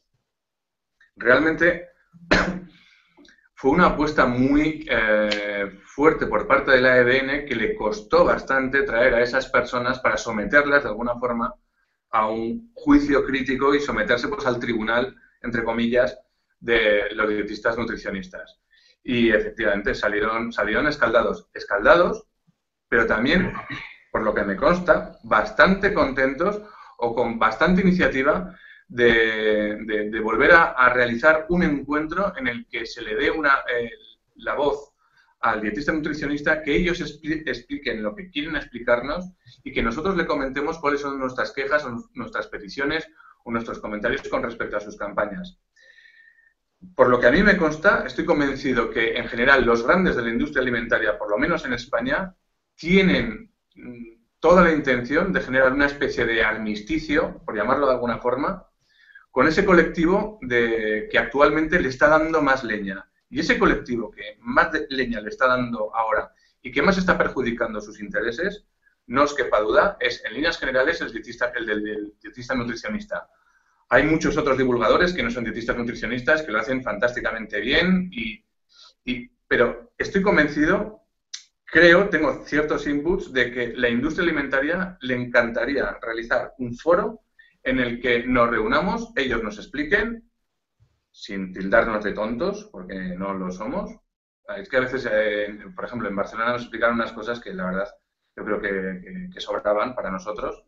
realmente 1.15 1.89
fue 3.61 3.69
una 3.69 3.89
apuesta 3.89 4.25
muy 4.25 4.87
eh, 4.89 5.79
fuerte 5.83 6.25
por 6.25 6.47
parte 6.47 6.71
de 6.71 6.81
la 6.81 6.93
ADN 6.93 7.45
que 7.45 7.53
le 7.53 7.75
costó 7.75 8.25
bastante 8.25 8.81
traer 8.81 9.13
a 9.13 9.21
esas 9.21 9.49
personas 9.49 9.99
para 9.99 10.17
someterlas 10.17 10.81
de 10.81 10.89
alguna 10.89 11.13
forma 11.19 11.53
a 12.09 12.27
un 12.27 12.71
juicio 12.73 13.23
crítico 13.23 13.75
y 13.75 13.79
someterse 13.79 14.29
pues 14.29 14.47
al 14.47 14.59
tribunal, 14.59 15.15
entre 15.43 15.63
comillas, 15.63 16.17
de 16.59 17.11
los 17.13 17.29
dietistas 17.29 17.77
nutricionistas 17.77 18.59
y 19.03 19.29
efectivamente 19.29 19.93
salieron, 19.93 20.51
salieron 20.51 20.87
escaldados. 20.87 21.47
Escaldados, 21.53 22.25
pero 22.89 23.05
también, 23.05 23.53
por 24.11 24.23
lo 24.23 24.33
que 24.33 24.43
me 24.43 24.55
consta, 24.55 25.19
bastante 25.21 25.93
contentos 25.93 26.63
o 26.97 27.13
con 27.13 27.37
bastante 27.37 27.81
iniciativa 27.81 28.57
de, 28.91 30.19
volver 30.21 30.51
a, 30.51 30.89
realizar 30.89 31.45
un 31.49 31.63
encuentro 31.63 32.33
en 32.37 32.47
el 32.47 32.67
que 32.67 32.85
se 32.85 33.01
le 33.01 33.15
dé 33.15 33.31
una, 33.31 33.59
la 34.35 34.55
voz 34.55 34.93
al 35.39 35.61
dietista 35.61 35.91
nutricionista, 35.91 36.61
que 36.61 36.75
ellos 36.75 37.01
expliquen 37.01 38.03
lo 38.03 38.15
que 38.15 38.29
quieren 38.29 38.55
explicarnos 38.55 39.31
y 39.63 39.71
que 39.71 39.81
nosotros 39.81 40.15
le 40.15 40.27
comentemos 40.27 40.77
cuáles 40.79 41.01
son 41.01 41.17
nuestras 41.17 41.51
quejas 41.51 41.83
o 41.85 42.09
nuestras 42.13 42.47
peticiones 42.47 43.07
o 43.43 43.51
nuestros 43.51 43.79
comentarios 43.79 44.27
con 44.29 44.43
respecto 44.43 44.77
a 44.77 44.81
sus 44.81 44.97
campañas. 44.97 45.57
Por 46.95 47.09
lo 47.09 47.19
que 47.19 47.27
a 47.27 47.31
mí 47.31 47.43
me 47.43 47.57
consta, 47.57 48.03
estoy 48.05 48.25
convencido 48.25 48.89
que 48.89 49.15
en 49.15 49.27
general 49.27 49.65
los 49.65 49.85
grandes 49.85 50.15
de 50.15 50.23
la 50.23 50.29
industria 50.29 50.61
alimentaria, 50.61 51.17
por 51.17 51.29
lo 51.29 51.37
menos 51.37 51.63
en 51.65 51.73
España, 51.73 52.35
tienen 52.75 53.51
mm, 53.75 54.21
toda 54.39 54.63
la 54.63 54.71
intención 54.71 55.31
de 55.31 55.41
generar 55.41 55.73
una 55.73 55.85
especie 55.85 56.25
de 56.25 56.43
armisticio, 56.43 57.41
por 57.45 57.55
llamarlo 57.55 57.87
de 57.87 57.93
alguna 57.93 58.17
forma, 58.17 58.67
con 59.31 59.47
ese 59.47 59.65
colectivo 59.65 60.37
de, 60.41 61.07
que 61.09 61.17
actualmente 61.17 61.79
le 61.79 61.87
está 61.87 62.09
dando 62.09 62.41
más 62.41 62.63
leña. 62.63 63.09
Y 63.29 63.39
ese 63.39 63.57
colectivo 63.57 64.11
que 64.11 64.37
más 64.41 64.69
leña 64.89 65.21
le 65.21 65.29
está 65.29 65.47
dando 65.47 65.95
ahora 65.95 66.33
y 66.61 66.71
que 66.71 66.81
más 66.81 66.97
está 66.97 67.17
perjudicando 67.17 67.79
sus 67.79 68.01
intereses, 68.01 68.65
no 69.07 69.23
os 69.23 69.33
quepa 69.33 69.61
duda, 69.61 69.97
es 69.99 70.23
en 70.25 70.33
líneas 70.33 70.59
generales 70.59 71.01
el, 71.01 71.11
dietista, 71.11 71.51
el 71.55 71.65
del 71.65 72.13
dietista 72.21 72.53
nutricionista. 72.53 73.29
Hay 73.89 74.03
muchos 74.03 74.37
otros 74.37 74.57
divulgadores 74.57 75.13
que 75.13 75.23
no 75.23 75.31
son 75.31 75.45
dietistas 75.45 75.77
nutricionistas 75.77 76.43
que 76.43 76.51
lo 76.51 76.59
hacen 76.59 76.83
fantásticamente 76.83 77.59
bien, 77.61 78.09
y, 78.11 78.43
pero 79.47 79.93
estoy 79.97 80.21
convencido, 80.21 81.01
creo, 81.65 82.09
tengo 82.09 82.43
ciertos 82.45 82.85
inputs 82.87 83.33
de 83.33 83.51
que 83.51 83.73
la 83.75 83.89
industria 83.89 84.23
alimentaria 84.23 84.97
le 85.01 85.15
encantaría 85.15 85.97
realizar 86.01 86.53
un 86.59 86.75
foro 86.77 87.21
en 87.63 87.79
el 87.79 87.99
que 87.99 88.25
nos 88.25 88.49
reunamos, 88.49 89.11
ellos 89.15 89.43
nos 89.43 89.57
expliquen, 89.57 90.29
sin 91.11 91.53
tildarnos 91.53 92.03
de 92.03 92.13
tontos, 92.13 92.69
porque 92.71 92.95
no 93.17 93.33
lo 93.33 93.51
somos. 93.51 93.91
Es 94.57 94.69
que 94.69 94.77
a 94.77 94.81
veces, 94.81 95.07
eh, 95.11 95.59
por 95.75 95.85
ejemplo, 95.85 96.09
en 96.09 96.15
Barcelona 96.15 96.53
nos 96.53 96.61
explicaron 96.63 96.95
unas 96.95 97.13
cosas 97.13 97.39
que 97.39 97.53
la 97.53 97.65
verdad 97.65 97.89
yo 98.35 98.45
creo 98.45 98.61
que, 98.61 99.39
sobraban 99.39 99.95
para 99.95 100.11
nosotros. 100.11 100.63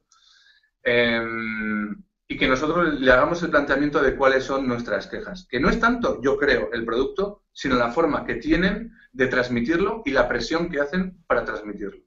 Em, 0.83 2.03
y 2.27 2.37
que 2.37 2.47
nosotros 2.47 2.99
le 2.99 3.11
hagamos 3.11 3.43
el 3.43 3.51
planteamiento 3.51 4.01
de 4.01 4.15
cuáles 4.15 4.43
son 4.43 4.67
nuestras 4.67 5.07
quejas. 5.07 5.47
Que 5.49 5.59
no 5.59 5.69
es 5.69 5.79
tanto, 5.79 6.21
yo 6.21 6.37
creo, 6.37 6.69
el 6.73 6.85
producto, 6.85 7.43
sino 7.51 7.75
la 7.75 7.91
forma 7.91 8.25
que 8.25 8.35
tienen 8.35 8.91
de 9.11 9.27
transmitirlo 9.27 10.01
y 10.05 10.11
la 10.11 10.27
presión 10.27 10.69
que 10.69 10.81
hacen 10.81 11.23
para 11.27 11.45
transmitirlo. 11.45 12.01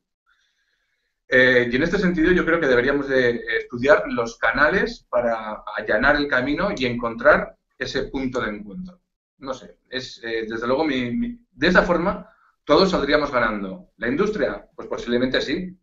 Eh, 1.28 1.68
y 1.70 1.76
en 1.76 1.82
este 1.82 1.98
sentido 1.98 2.32
yo 2.32 2.44
creo 2.44 2.60
que 2.60 2.68
deberíamos 2.68 3.08
de 3.08 3.42
estudiar 3.58 4.04
los 4.08 4.38
canales 4.38 5.06
para 5.08 5.62
allanar 5.76 6.16
el 6.16 6.28
camino 6.28 6.70
y 6.76 6.86
encontrar 6.86 7.56
ese 7.78 8.04
punto 8.04 8.40
de 8.40 8.50
encuentro. 8.50 9.00
No 9.38 9.52
sé, 9.52 9.78
es 9.90 10.20
eh, 10.24 10.46
desde 10.48 10.66
luego 10.66 10.84
mi, 10.84 11.38
de 11.50 11.66
esa 11.66 11.82
forma 11.82 12.28
todos 12.64 12.90
saldríamos 12.90 13.30
ganando. 13.30 13.90
¿La 13.96 14.08
industria? 14.08 14.66
Pues 14.74 14.88
posiblemente 14.88 15.40
sí, 15.40 15.76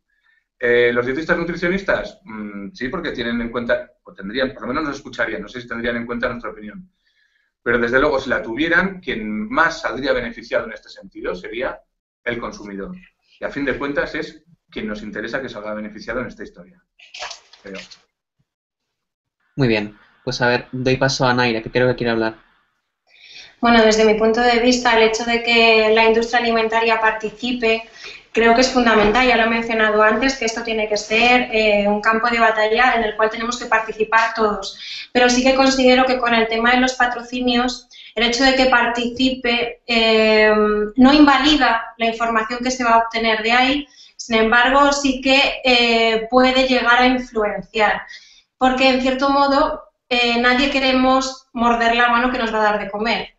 eh, 0.66 0.94
¿Los 0.94 1.06
dietistas 1.06 1.38
nutricionistas? 1.38 2.22
Mm, 2.24 2.70
sí, 2.72 2.88
porque 2.88 3.12
tienen 3.12 3.42
en 3.42 3.50
cuenta, 3.50 3.92
o 4.04 4.14
tendrían, 4.14 4.54
por 4.54 4.62
lo 4.62 4.70
menos 4.70 4.86
nos 4.86 4.96
escucharían, 4.96 5.42
no 5.42 5.50
sé 5.50 5.60
si 5.60 5.68
tendrían 5.68 5.98
en 5.98 6.06
cuenta 6.06 6.30
nuestra 6.30 6.52
opinión. 6.52 6.90
Pero 7.62 7.80
desde 7.80 8.00
luego, 8.00 8.18
si 8.18 8.30
la 8.30 8.42
tuvieran, 8.42 9.02
quien 9.02 9.50
más 9.50 9.82
saldría 9.82 10.14
beneficiado 10.14 10.66
en 10.66 10.72
este 10.72 10.88
sentido 10.88 11.36
sería 11.36 11.82
el 12.24 12.40
consumidor. 12.40 12.96
Y 13.42 13.44
a 13.44 13.50
fin 13.50 13.66
de 13.66 13.78
cuentas 13.78 14.16
es 14.16 14.42
quien 14.74 14.88
nos 14.88 15.04
interesa 15.04 15.42
que 15.42 15.50
salga 15.50 15.74
beneficiado 15.74 16.20
en 16.20 16.28
esta 16.28 16.44
historia. 16.44 16.82
Muy 19.56 19.68
bien. 19.68 19.98
Pues 20.24 20.42
a 20.42 20.48
ver, 20.48 20.68
doy 20.72 20.98
paso 20.98 21.26
a 21.26 21.34
Naira, 21.34 21.62
que 21.62 21.70
creo 21.70 21.88
que 21.88 21.96
quiere 21.96 22.12
hablar. 22.12 22.36
Bueno, 23.62 23.84
desde 23.84 24.06
mi 24.06 24.16
punto 24.16 24.42
de 24.42 24.60
vista, 24.60 24.98
el 24.98 25.04
hecho 25.04 25.24
de 25.26 25.44
que 25.44 25.92
la 25.94 26.06
industria 26.06 26.40
alimentaria 26.40 27.00
participe 27.00 27.84
creo 28.34 28.56
que 28.56 28.62
es 28.62 28.72
fundamental, 28.72 29.28
ya 29.28 29.38
lo 29.38 29.44
he 29.44 29.50
mencionado 29.50 30.02
antes, 30.02 30.36
que 30.36 30.46
esto 30.46 30.64
tiene 30.64 30.90
que 30.90 30.98
ser 30.98 31.50
eh, 31.52 31.88
un 31.88 32.02
campo 32.02 32.28
de 32.30 32.40
batalla 32.40 32.96
en 32.96 33.04
el 33.04 33.16
cual 33.16 33.30
tenemos 33.30 33.60
que 33.60 33.68
participar 33.68 34.34
todos. 34.34 34.78
Pero 35.12 35.30
sí 35.30 35.44
que 35.44 35.54
considero 35.56 36.06
que 36.06 36.18
con 36.18 36.34
el 36.34 36.48
tema 36.48 36.72
de 36.72 36.82
los 36.82 36.94
patrocinios, 36.94 37.88
el 38.16 38.24
hecho 38.24 38.44
de 38.44 38.56
que 38.56 38.66
participe 38.66 39.82
eh, 39.86 40.52
no 40.96 41.14
invalida 41.14 41.94
la 41.98 42.08
información 42.08 42.60
que 42.64 42.72
se 42.72 42.84
va 42.84 42.96
a 42.96 42.98
obtener 43.00 43.44
de 43.44 43.52
ahí, 43.52 43.88
sin 44.26 44.38
embargo, 44.38 44.94
sí 44.94 45.20
que 45.22 45.62
eh, 45.66 46.28
puede 46.30 46.68
llegar 46.68 47.02
a 47.02 47.08
influenciar. 47.08 48.04
Porque, 48.58 48.88
en 48.90 49.02
cierto 49.02 49.30
modo, 49.30 49.84
nadie 50.40 50.70
queremos 50.70 51.48
morder 51.54 51.96
la 51.96 52.10
mano 52.10 52.32
que 52.32 52.38
nos 52.38 52.54
va 52.54 52.60
a 52.60 52.64
dar 52.64 52.80
de 52.80 52.90
comer. 52.90 53.34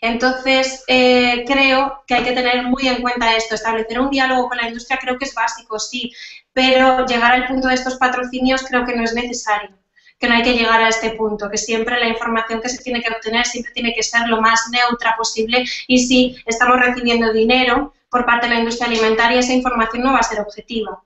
Entonces, 0.00 0.82
eh, 0.86 1.44
creo 1.46 2.02
que 2.06 2.14
hay 2.14 2.24
que 2.24 2.32
tener 2.32 2.64
muy 2.64 2.88
en 2.88 3.00
cuenta 3.00 3.36
esto. 3.36 3.54
Establecer 3.54 4.00
un 4.00 4.10
diálogo 4.10 4.48
con 4.48 4.58
la 4.58 4.68
industria 4.68 4.98
creo 5.00 5.18
que 5.18 5.24
es 5.24 5.34
básico, 5.34 5.78
sí, 5.78 6.12
pero 6.52 7.06
llegar 7.06 7.32
al 7.32 7.46
punto 7.46 7.68
de 7.68 7.74
estos 7.74 7.96
patrocinios 7.96 8.62
creo 8.68 8.84
que 8.84 8.96
no 8.96 9.04
es 9.04 9.14
necesario, 9.14 9.70
que 10.18 10.28
no 10.28 10.34
hay 10.34 10.42
que 10.42 10.54
llegar 10.54 10.82
a 10.82 10.88
este 10.88 11.10
punto, 11.10 11.48
que 11.48 11.58
siempre 11.58 11.98
la 11.98 12.08
información 12.08 12.60
que 12.60 12.68
se 12.68 12.82
tiene 12.82 13.02
que 13.02 13.12
obtener 13.12 13.46
siempre 13.46 13.72
tiene 13.72 13.94
que 13.94 14.02
ser 14.02 14.28
lo 14.28 14.40
más 14.40 14.68
neutra 14.70 15.16
posible 15.16 15.64
y 15.86 15.98
si 16.06 16.36
estamos 16.46 16.78
recibiendo 16.80 17.32
dinero 17.32 17.94
por 18.14 18.24
parte 18.24 18.46
de 18.46 18.54
la 18.54 18.60
industria 18.60 18.86
alimentaria, 18.86 19.40
esa 19.40 19.52
información 19.52 20.04
no 20.04 20.12
va 20.12 20.20
a 20.20 20.22
ser 20.22 20.38
objetiva. 20.38 21.02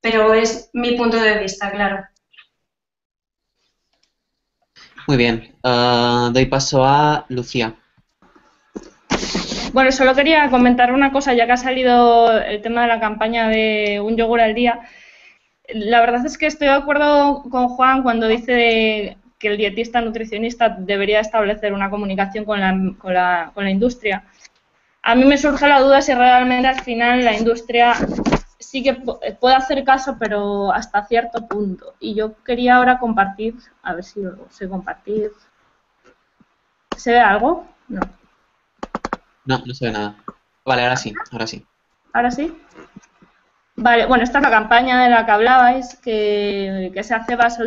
Pero 0.00 0.32
es 0.32 0.70
mi 0.72 0.92
punto 0.92 1.20
de 1.20 1.38
vista, 1.38 1.70
claro. 1.70 2.02
Muy 5.06 5.18
bien. 5.18 5.54
Uh, 5.62 6.30
doy 6.32 6.46
paso 6.46 6.82
a 6.82 7.26
Lucía. 7.28 7.74
Bueno, 9.74 9.92
solo 9.92 10.14
quería 10.14 10.48
comentar 10.48 10.94
una 10.94 11.12
cosa, 11.12 11.34
ya 11.34 11.44
que 11.44 11.52
ha 11.52 11.58
salido 11.58 12.32
el 12.32 12.62
tema 12.62 12.80
de 12.80 12.88
la 12.88 13.00
campaña 13.00 13.48
de 13.48 14.00
un 14.00 14.16
yogur 14.16 14.40
al 14.40 14.54
día. 14.54 14.80
La 15.68 16.00
verdad 16.00 16.24
es 16.24 16.38
que 16.38 16.46
estoy 16.46 16.68
de 16.68 16.74
acuerdo 16.74 17.42
con 17.50 17.68
Juan 17.68 18.02
cuando 18.02 18.28
dice 18.28 19.18
que 19.38 19.48
el 19.48 19.58
dietista 19.58 20.00
nutricionista 20.00 20.70
debería 20.70 21.20
establecer 21.20 21.74
una 21.74 21.90
comunicación 21.90 22.46
con 22.46 22.60
la, 22.60 22.74
con, 22.96 23.12
la, 23.12 23.50
con 23.52 23.64
la 23.64 23.70
industria. 23.70 24.24
A 25.06 25.14
mí 25.14 25.24
me 25.24 25.38
surge 25.38 25.68
la 25.68 25.80
duda 25.80 26.02
si 26.02 26.12
realmente 26.12 26.66
al 26.66 26.80
final 26.80 27.24
la 27.24 27.32
industria 27.32 27.94
sí 28.58 28.82
que 28.82 28.94
puede 28.94 29.54
hacer 29.54 29.84
caso, 29.84 30.16
pero 30.18 30.72
hasta 30.72 31.06
cierto 31.06 31.46
punto. 31.46 31.94
Y 32.00 32.16
yo 32.16 32.42
quería 32.42 32.74
ahora 32.74 32.98
compartir, 32.98 33.54
a 33.84 33.94
ver 33.94 34.02
si 34.02 34.20
lo 34.20 34.50
sé 34.50 34.68
compartir. 34.68 35.30
¿Se 36.96 37.12
ve 37.12 37.20
algo? 37.20 37.64
No. 37.86 38.00
No, 39.44 39.62
no 39.64 39.74
se 39.74 39.86
ve 39.86 39.92
nada. 39.92 40.16
Vale, 40.64 40.82
ahora 40.82 40.96
sí, 40.96 41.14
ahora 41.30 41.46
sí. 41.46 41.64
¿Ahora 42.12 42.32
sí? 42.32 42.60
Vale, 43.76 44.06
bueno, 44.06 44.24
esta 44.24 44.38
es 44.38 44.42
la 44.42 44.50
campaña 44.50 45.04
de 45.04 45.10
la 45.10 45.24
que 45.24 45.30
hablabais, 45.30 46.00
que, 46.02 46.90
se 47.04 47.14
hace 47.14 47.36
bajo 47.36 47.62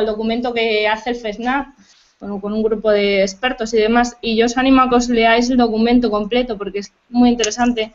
el, 0.00 0.06
documento 0.06 0.52
que 0.52 0.88
hace 0.88 1.10
el 1.10 1.16
FESNAP, 1.16 1.68
con 2.18 2.52
un 2.52 2.62
grupo 2.62 2.90
de 2.90 3.22
expertos 3.22 3.74
y 3.74 3.78
demás, 3.78 4.16
y 4.20 4.36
yo 4.36 4.46
os 4.46 4.56
animo 4.56 4.82
a 4.82 4.88
que 4.88 4.96
os 4.96 5.08
leáis 5.08 5.50
el 5.50 5.56
documento 5.56 6.10
completo 6.10 6.56
porque 6.56 6.78
es 6.80 6.92
muy 7.10 7.30
interesante. 7.30 7.92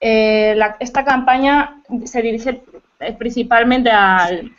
Eh, 0.00 0.58
esta 0.80 1.04
campaña 1.04 1.80
se 2.04 2.22
dirige 2.22 2.62
eh, 3.00 3.12
principalmente 3.12 3.90
al, 3.90 4.52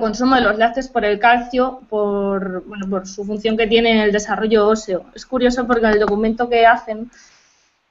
consumo 0.00 0.34
de 0.34 0.42
los 0.42 0.58
lácteos 0.58 0.88
por 0.88 1.04
el 1.04 1.18
calcio, 1.18 1.80
por, 1.88 2.64
bueno, 2.64 2.88
por 2.88 3.06
su 3.06 3.24
función 3.24 3.56
que 3.56 3.68
tiene 3.68 3.92
en 3.92 3.98
el 3.98 4.12
desarrollo 4.12 4.66
óseo. 4.66 5.06
Es 5.14 5.26
curioso 5.26 5.66
porque 5.66 5.86
en 5.86 5.92
el 5.92 6.00
documento 6.00 6.48
que 6.48 6.66
hacen 6.66 7.10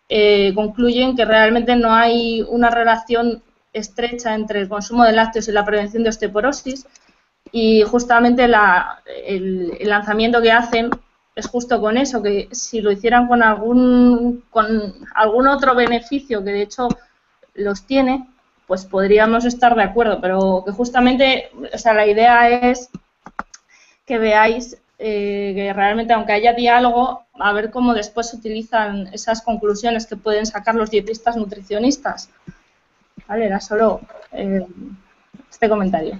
eh, 0.09 0.53
concluyen 0.55 1.15
que 1.15 1.23
realmente 1.23 1.75
no 1.75 1.93
hay 1.93 2.41
una 2.41 2.69
relación 2.69 3.41
estrecha 3.71 4.33
entre 4.33 4.59
el 4.61 4.69
consumo 4.69 5.03
de 5.03 5.13
lácteos 5.13 5.47
y 5.47 5.51
la 5.51 5.65
prevención 5.65 6.03
de 6.03 6.09
osteoporosis 6.09 6.85
y 7.51 7.83
justamente 7.83 8.45
el, 8.45 9.77
lanzamiento 9.81 10.41
que 10.41 10.51
hacen 10.51 10.89
es 11.35 11.47
justo 11.47 11.79
con 11.79 11.97
eso, 11.97 12.21
que 12.21 12.49
si 12.51 12.81
lo 12.81 12.91
hicieran 12.91 13.27
con 13.27 13.43
algún, 13.43 14.43
con 14.49 14.93
algún 15.15 15.47
otro 15.47 15.73
beneficio 15.75 16.43
que 16.43 16.51
de 16.51 16.61
hecho 16.61 16.89
los 17.55 17.83
tiene, 17.83 18.27
pues 18.67 18.85
podríamos 18.85 19.45
estar 19.45 19.75
de 19.75 19.83
acuerdo, 19.83 20.19
pero 20.21 20.63
que 20.65 20.71
justamente, 20.71 21.49
o 21.73 21.77
sea, 21.77 21.93
la 21.93 22.05
idea 22.05 22.69
es 22.69 22.89
que 24.05 24.17
veáis 24.17 24.77
eh, 25.01 25.53
que 25.55 25.71
realmente 25.71 26.11
aunque 26.11 26.33
haya 26.33 26.53
diálogo, 26.53 27.25
a 27.39 27.53
ver 27.53 27.71
cómo 27.71 27.93
después 27.93 28.29
se 28.29 28.35
utilizan 28.35 29.07
esas 29.13 29.41
conclusiones 29.41 30.05
que 30.05 30.17
pueden 30.17 30.45
sacar 30.45 30.75
los 30.75 30.91
dietistas 30.91 31.37
nutricionistas. 31.37 32.29
Vale, 33.27 33.45
era 33.45 33.61
solo 33.61 34.01
eh, 34.33 34.65
este 35.49 35.69
comentario. 35.69 36.19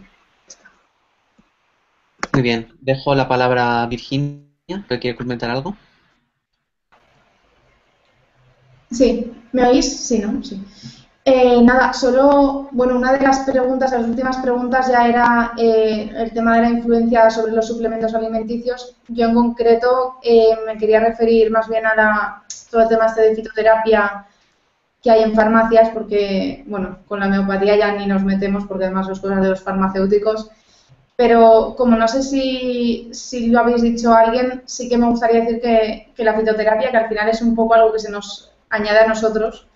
Muy 2.34 2.42
bien, 2.42 2.68
dejo 2.80 3.16
la 3.16 3.28
palabra 3.28 3.84
a 3.84 3.88
Virginia, 3.88 4.86
que 4.88 5.00
quiere 5.00 5.18
comentar 5.18 5.50
algo. 5.50 5.76
Sí, 8.92 9.34
¿me 9.52 9.66
oís? 9.66 10.08
Sí, 10.08 10.20
¿no? 10.20 10.44
Sí. 10.44 10.64
Eh, 11.26 11.62
nada, 11.62 11.94
solo, 11.94 12.70
bueno, 12.72 12.96
una 12.96 13.14
de 13.14 13.20
las 13.20 13.40
preguntas, 13.40 13.92
las 13.92 14.08
últimas 14.08 14.38
preguntas 14.38 14.88
ya 14.88 15.08
era 15.08 15.54
eh, 15.58 16.12
el 16.16 16.32
tema 16.32 16.56
de 16.56 16.62
la 16.62 16.70
influencia 16.70 17.30
sobre 17.30 17.52
los 17.52 17.68
suplementos 17.68 18.16
alimenticios. 18.16 18.96
Yo 19.08 19.28
en 19.28 19.36
concreto 19.36 20.16
eh, 20.24 20.58
me 20.66 20.78
quería 20.78 21.02
referir 21.02 21.52
más 21.52 21.70
bien 21.70 21.86
a 21.86 21.96
la, 21.96 22.44
todo 22.72 22.82
el 22.82 22.88
tema 22.88 23.06
este 23.06 23.22
de 23.22 23.36
fitoterapia 23.36 24.26
que 25.04 25.12
hay 25.12 25.24
en 25.24 25.36
farmacias, 25.36 25.90
porque, 25.90 26.64
bueno, 26.68 27.00
con 27.08 27.20
la 27.20 27.28
homeopatía 27.28 27.78
ya 27.78 27.94
ni 27.94 28.08
nos 28.08 28.24
metemos 28.24 28.66
porque 28.66 28.86
además 28.86 29.06
son 29.06 29.20
cosas 29.20 29.42
de 29.42 29.50
los 29.50 29.62
farmacéuticos. 29.62 30.50
Pero 31.20 31.76
como 31.76 31.98
no 31.98 32.08
sé 32.08 32.24
si, 32.24 33.10
si 33.12 33.48
lo 33.48 33.60
habéis 33.60 33.82
dicho 33.82 34.14
a 34.14 34.22
alguien, 34.22 34.64
sí 34.66 34.88
que 34.88 34.98
me 34.98 35.10
gustaría 35.10 35.42
decir 35.42 35.60
que, 35.60 36.14
que 36.16 36.24
la 36.24 36.34
fitoterapia, 36.34 36.92
que 36.92 36.98
al 36.98 37.10
final 37.10 37.28
es 37.28 37.42
un 37.42 37.58
poco 37.58 37.74
algo 37.74 37.92
que 37.92 38.00
se 38.00 38.10
nos 38.10 38.54
añade 38.70 39.00
a 39.00 39.08
nosotros, 39.08 39.68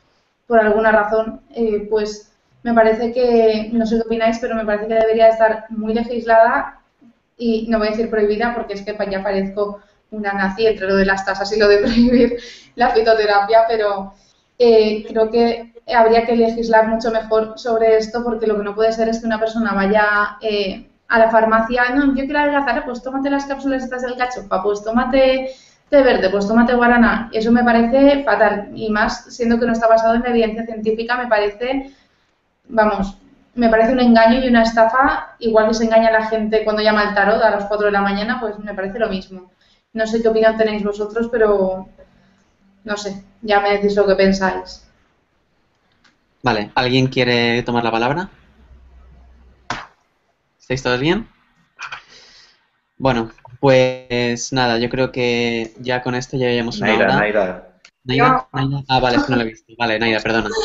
por 0.47 0.61
alguna 0.61 0.93
razón, 0.93 1.41
eh, 1.53 1.85
pues 1.89 2.31
me 2.63 2.73
parece 2.73 3.11
que, 3.11 3.69
no 3.73 3.85
sé 3.85 3.97
qué 3.97 4.03
opináis, 4.03 4.39
pero 4.39 4.55
me 4.55 4.63
parece 4.63 4.87
que 4.87 4.93
debería 4.93 5.27
estar 5.27 5.65
muy 5.67 5.93
legislada 5.93 6.79
y 7.37 7.65
no 7.67 7.77
voy 7.77 7.87
a 7.87 7.91
decir 7.91 8.09
prohibida 8.09 8.53
porque 8.55 8.75
es 8.75 8.83
que 8.83 8.95
ya 9.11 9.21
parezco 9.21 9.81
una 10.11 10.31
nazi 10.31 10.65
entre 10.65 10.87
lo 10.87 10.95
de 10.95 11.05
las 11.05 11.25
tasas 11.25 11.51
y 11.51 11.59
lo 11.59 11.67
de 11.67 11.77
prohibir 11.83 12.37
la 12.75 12.91
fitoterapia, 12.91 13.65
pero 13.67 14.13
eh, 14.57 15.03
creo 15.09 15.29
que 15.29 15.73
habría 15.93 16.25
que 16.25 16.37
legislar 16.37 16.87
mucho 16.87 17.11
mejor 17.11 17.59
sobre 17.59 17.97
esto 17.97 18.23
porque 18.23 18.47
lo 18.47 18.55
que 18.55 18.63
no 18.63 18.75
puede 18.75 18.93
ser 18.93 19.09
es 19.09 19.19
que 19.19 19.25
una 19.25 19.41
persona 19.41 19.73
vaya 19.73 20.37
eh, 20.41 20.87
a 21.13 21.19
la 21.19 21.29
farmacia, 21.29 21.91
no, 21.93 22.15
yo 22.15 22.25
quiero 22.25 22.39
adelgazar, 22.39 22.83
pues 22.85 23.03
tómate 23.03 23.29
las 23.29 23.45
cápsulas 23.45 23.83
estas 23.83 24.01
del 24.01 24.17
cachopa, 24.17 24.63
pues 24.63 24.83
tómate 24.83 25.53
verde, 25.91 26.29
pues 26.29 26.47
tómate 26.47 26.73
guaraná. 26.73 27.29
Eso 27.31 27.51
me 27.51 27.63
parece 27.63 28.23
fatal. 28.23 28.69
Y 28.73 28.89
más 28.89 29.25
siendo 29.25 29.59
que 29.59 29.65
no 29.65 29.73
está 29.73 29.87
basado 29.87 30.15
en 30.15 30.25
evidencia 30.25 30.65
científica, 30.65 31.17
me 31.17 31.27
parece, 31.27 31.91
vamos, 32.69 33.17
me 33.53 33.69
parece 33.69 33.91
un 33.91 33.99
engaño 33.99 34.39
y 34.39 34.47
una 34.47 34.63
estafa. 34.63 35.35
Igual 35.39 35.67
que 35.67 35.75
se 35.75 35.83
engaña 35.83 36.07
a 36.07 36.13
la 36.13 36.25
gente 36.25 36.63
cuando 36.63 36.81
llama 36.81 37.01
al 37.01 37.13
tarot 37.13 37.41
a 37.43 37.51
las 37.51 37.65
4 37.65 37.85
de 37.85 37.91
la 37.91 38.01
mañana, 38.01 38.39
pues 38.39 38.57
me 38.57 38.73
parece 38.73 38.97
lo 38.97 39.09
mismo. 39.09 39.51
No 39.93 40.07
sé 40.07 40.21
qué 40.21 40.29
opinión 40.29 40.57
tenéis 40.57 40.83
vosotros, 40.83 41.29
pero 41.31 41.87
no 42.83 42.97
sé, 42.97 43.23
ya 43.43 43.59
me 43.59 43.73
decís 43.73 43.95
lo 43.95 44.07
que 44.07 44.15
pensáis. 44.15 44.87
Vale, 46.41 46.71
¿alguien 46.73 47.07
quiere 47.07 47.61
tomar 47.61 47.83
la 47.83 47.91
palabra? 47.91 48.29
¿Estáis 50.63 50.81
todos 50.81 51.01
bien? 51.01 51.27
Bueno, 52.97 53.29
pues 53.59 54.53
nada, 54.53 54.79
yo 54.79 54.89
creo 54.89 55.11
que 55.11 55.73
ya 55.79 56.01
con 56.01 56.15
esto 56.15 56.37
ya 56.37 56.47
llevamos 56.47 56.77
una 56.77 56.87
Naira, 56.87 57.05
hora. 57.05 57.15
Naira. 57.17 57.79
Naira, 58.05 58.47
Naira. 58.53 58.83
Ah, 58.87 58.99
vale, 59.01 59.17
es 59.17 59.23
que 59.23 59.31
no 59.31 59.35
lo 59.35 59.41
he 59.41 59.47
visto. 59.47 59.73
Vale, 59.77 59.99
Naira, 59.99 60.21
perdona. 60.21 60.49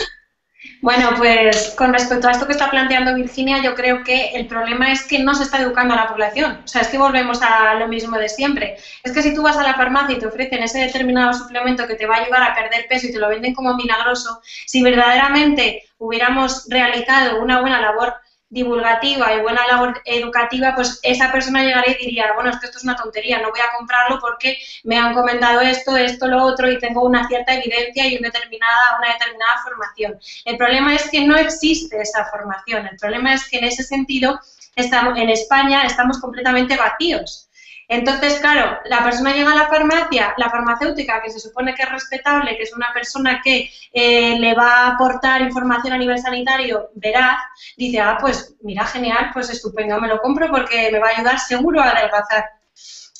Bueno, 0.82 1.10
pues 1.16 1.74
con 1.76 1.92
respecto 1.92 2.28
a 2.28 2.32
esto 2.32 2.46
que 2.46 2.52
está 2.52 2.70
planteando 2.70 3.14
Virginia, 3.14 3.62
yo 3.62 3.74
creo 3.74 4.02
que 4.04 4.30
el 4.34 4.46
problema 4.46 4.92
es 4.92 5.04
que 5.04 5.20
no 5.20 5.34
se 5.34 5.44
está 5.44 5.60
educando 5.60 5.94
a 5.94 5.96
la 5.96 6.08
población. 6.08 6.60
O 6.64 6.68
sea, 6.68 6.82
es 6.82 6.88
que 6.88 6.98
volvemos 6.98 7.40
a 7.42 7.74
lo 7.74 7.88
mismo 7.88 8.16
de 8.16 8.28
siempre. 8.28 8.76
Es 9.02 9.12
que 9.12 9.22
si 9.22 9.34
tú 9.34 9.42
vas 9.42 9.56
a 9.56 9.62
la 9.62 9.74
farmacia 9.74 10.16
y 10.16 10.18
te 10.18 10.26
ofrecen 10.26 10.62
ese 10.62 10.78
determinado 10.78 11.32
suplemento 11.32 11.86
que 11.86 11.94
te 11.94 12.06
va 12.06 12.16
a 12.16 12.20
ayudar 12.22 12.42
a 12.42 12.54
perder 12.54 12.86
peso 12.88 13.06
y 13.06 13.12
te 13.12 13.18
lo 13.18 13.28
venden 13.28 13.54
como 13.54 13.74
milagroso, 13.74 14.40
si 14.66 14.82
verdaderamente 14.82 15.84
hubiéramos 15.98 16.66
realizado 16.68 17.40
una 17.40 17.60
buena 17.60 17.80
labor 17.80 18.14
divulgativa 18.50 19.34
y 19.34 19.40
buena 19.40 19.66
labor 19.66 20.00
educativa, 20.04 20.74
pues 20.74 20.98
esa 21.02 21.30
persona 21.30 21.62
llegaría 21.62 21.96
y 21.98 22.06
diría, 22.06 22.32
bueno, 22.34 22.50
es 22.50 22.58
que 22.58 22.66
esto 22.66 22.78
es 22.78 22.84
una 22.84 22.96
tontería, 22.96 23.40
no 23.40 23.50
voy 23.50 23.60
a 23.60 23.76
comprarlo 23.76 24.18
porque 24.20 24.58
me 24.84 24.96
han 24.96 25.12
comentado 25.12 25.60
esto, 25.60 25.96
esto, 25.96 26.26
lo 26.28 26.42
otro 26.42 26.70
y 26.70 26.78
tengo 26.78 27.04
una 27.04 27.28
cierta 27.28 27.54
evidencia 27.54 28.06
y 28.06 28.16
una 28.16 28.30
determinada, 28.30 28.98
una 28.98 29.12
determinada 29.12 29.62
formación. 29.62 30.18
El 30.44 30.56
problema 30.56 30.94
es 30.94 31.10
que 31.10 31.24
no 31.26 31.36
existe 31.36 32.00
esa 32.00 32.24
formación, 32.26 32.86
el 32.86 32.96
problema 32.96 33.34
es 33.34 33.48
que 33.48 33.58
en 33.58 33.64
ese 33.64 33.82
sentido 33.82 34.40
estamos, 34.76 35.18
en 35.18 35.28
España 35.28 35.82
estamos 35.84 36.18
completamente 36.18 36.76
vacíos. 36.76 37.47
Entonces, 37.90 38.38
claro, 38.40 38.78
la 38.84 39.02
persona 39.02 39.32
llega 39.32 39.50
a 39.50 39.56
la 39.56 39.68
farmacia, 39.68 40.34
la 40.36 40.50
farmacéutica, 40.50 41.22
que 41.22 41.30
se 41.30 41.40
supone 41.40 41.74
que 41.74 41.84
es 41.84 41.90
respetable, 41.90 42.54
que 42.54 42.64
es 42.64 42.74
una 42.74 42.92
persona 42.92 43.40
que 43.42 43.70
eh, 43.94 44.38
le 44.38 44.54
va 44.54 44.70
a 44.70 44.86
aportar 44.88 45.40
información 45.40 45.94
a 45.94 45.98
nivel 45.98 46.18
sanitario 46.18 46.90
veraz, 46.94 47.38
dice, 47.78 47.98
ah, 48.00 48.18
pues 48.20 48.54
mira, 48.60 48.84
genial, 48.84 49.30
pues 49.32 49.48
estupendo, 49.48 49.98
me 50.00 50.08
lo 50.08 50.20
compro 50.20 50.50
porque 50.50 50.90
me 50.92 50.98
va 50.98 51.08
a 51.08 51.16
ayudar 51.16 51.40
seguro 51.40 51.80
a 51.80 51.88
adelgazar. 51.88 52.44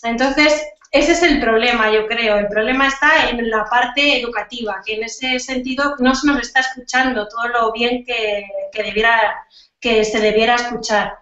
Entonces, 0.03 0.63
ese 0.91 1.13
es 1.13 1.23
el 1.23 1.41
problema, 1.41 1.91
yo 1.91 2.07
creo. 2.07 2.37
El 2.37 2.49
problema 2.49 2.89
está 2.89 3.31
en 3.31 3.49
la 3.49 3.65
parte 3.65 4.21
educativa, 4.21 4.83
que 4.85 4.97
en 4.97 5.05
ese 5.05 5.39
sentido 5.39 5.97
no 5.99 6.15
se 6.15 6.27
nos 6.27 6.41
está 6.41 6.61
escuchando 6.61 7.27
todo 7.29 7.49
lo 7.49 7.73
bien 7.73 8.05
que, 8.05 8.47
que, 8.73 8.83
debiera, 8.83 9.47
que 9.81 10.05
se 10.05 10.21
debiera 10.21 10.57
escuchar 10.57 11.19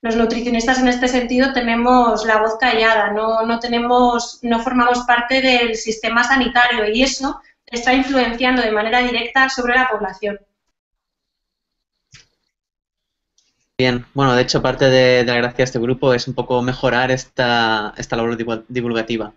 los 0.00 0.16
nutricionistas 0.16 0.78
en 0.78 0.88
este 0.88 1.08
sentido 1.08 1.52
tenemos 1.52 2.24
la 2.24 2.40
voz 2.40 2.56
callada, 2.58 3.12
no, 3.12 3.44
no, 3.44 3.58
tenemos, 3.58 4.38
no 4.42 4.60
formamos 4.60 5.00
parte 5.00 5.40
del 5.40 5.74
sistema 5.74 6.22
sanitario 6.22 6.88
y 6.92 7.02
eso 7.02 7.40
está 7.66 7.92
influenciando 7.92 8.62
de 8.62 8.70
manera 8.70 9.00
directa 9.00 9.48
sobre 9.48 9.74
la 9.74 9.88
población. 9.88 10.38
Bien, 13.76 14.06
bueno, 14.14 14.34
de 14.34 14.42
hecho 14.42 14.60
parte 14.60 14.86
de, 14.86 15.24
la 15.24 15.36
gracia 15.36 15.58
de 15.58 15.64
este 15.64 15.78
grupo 15.78 16.12
es 16.12 16.26
un 16.26 16.34
poco 16.34 16.62
mejorar 16.62 17.10
esta, 17.10 17.94
esta 17.96 18.16
labor 18.16 18.36
divulgativa. 18.68 19.32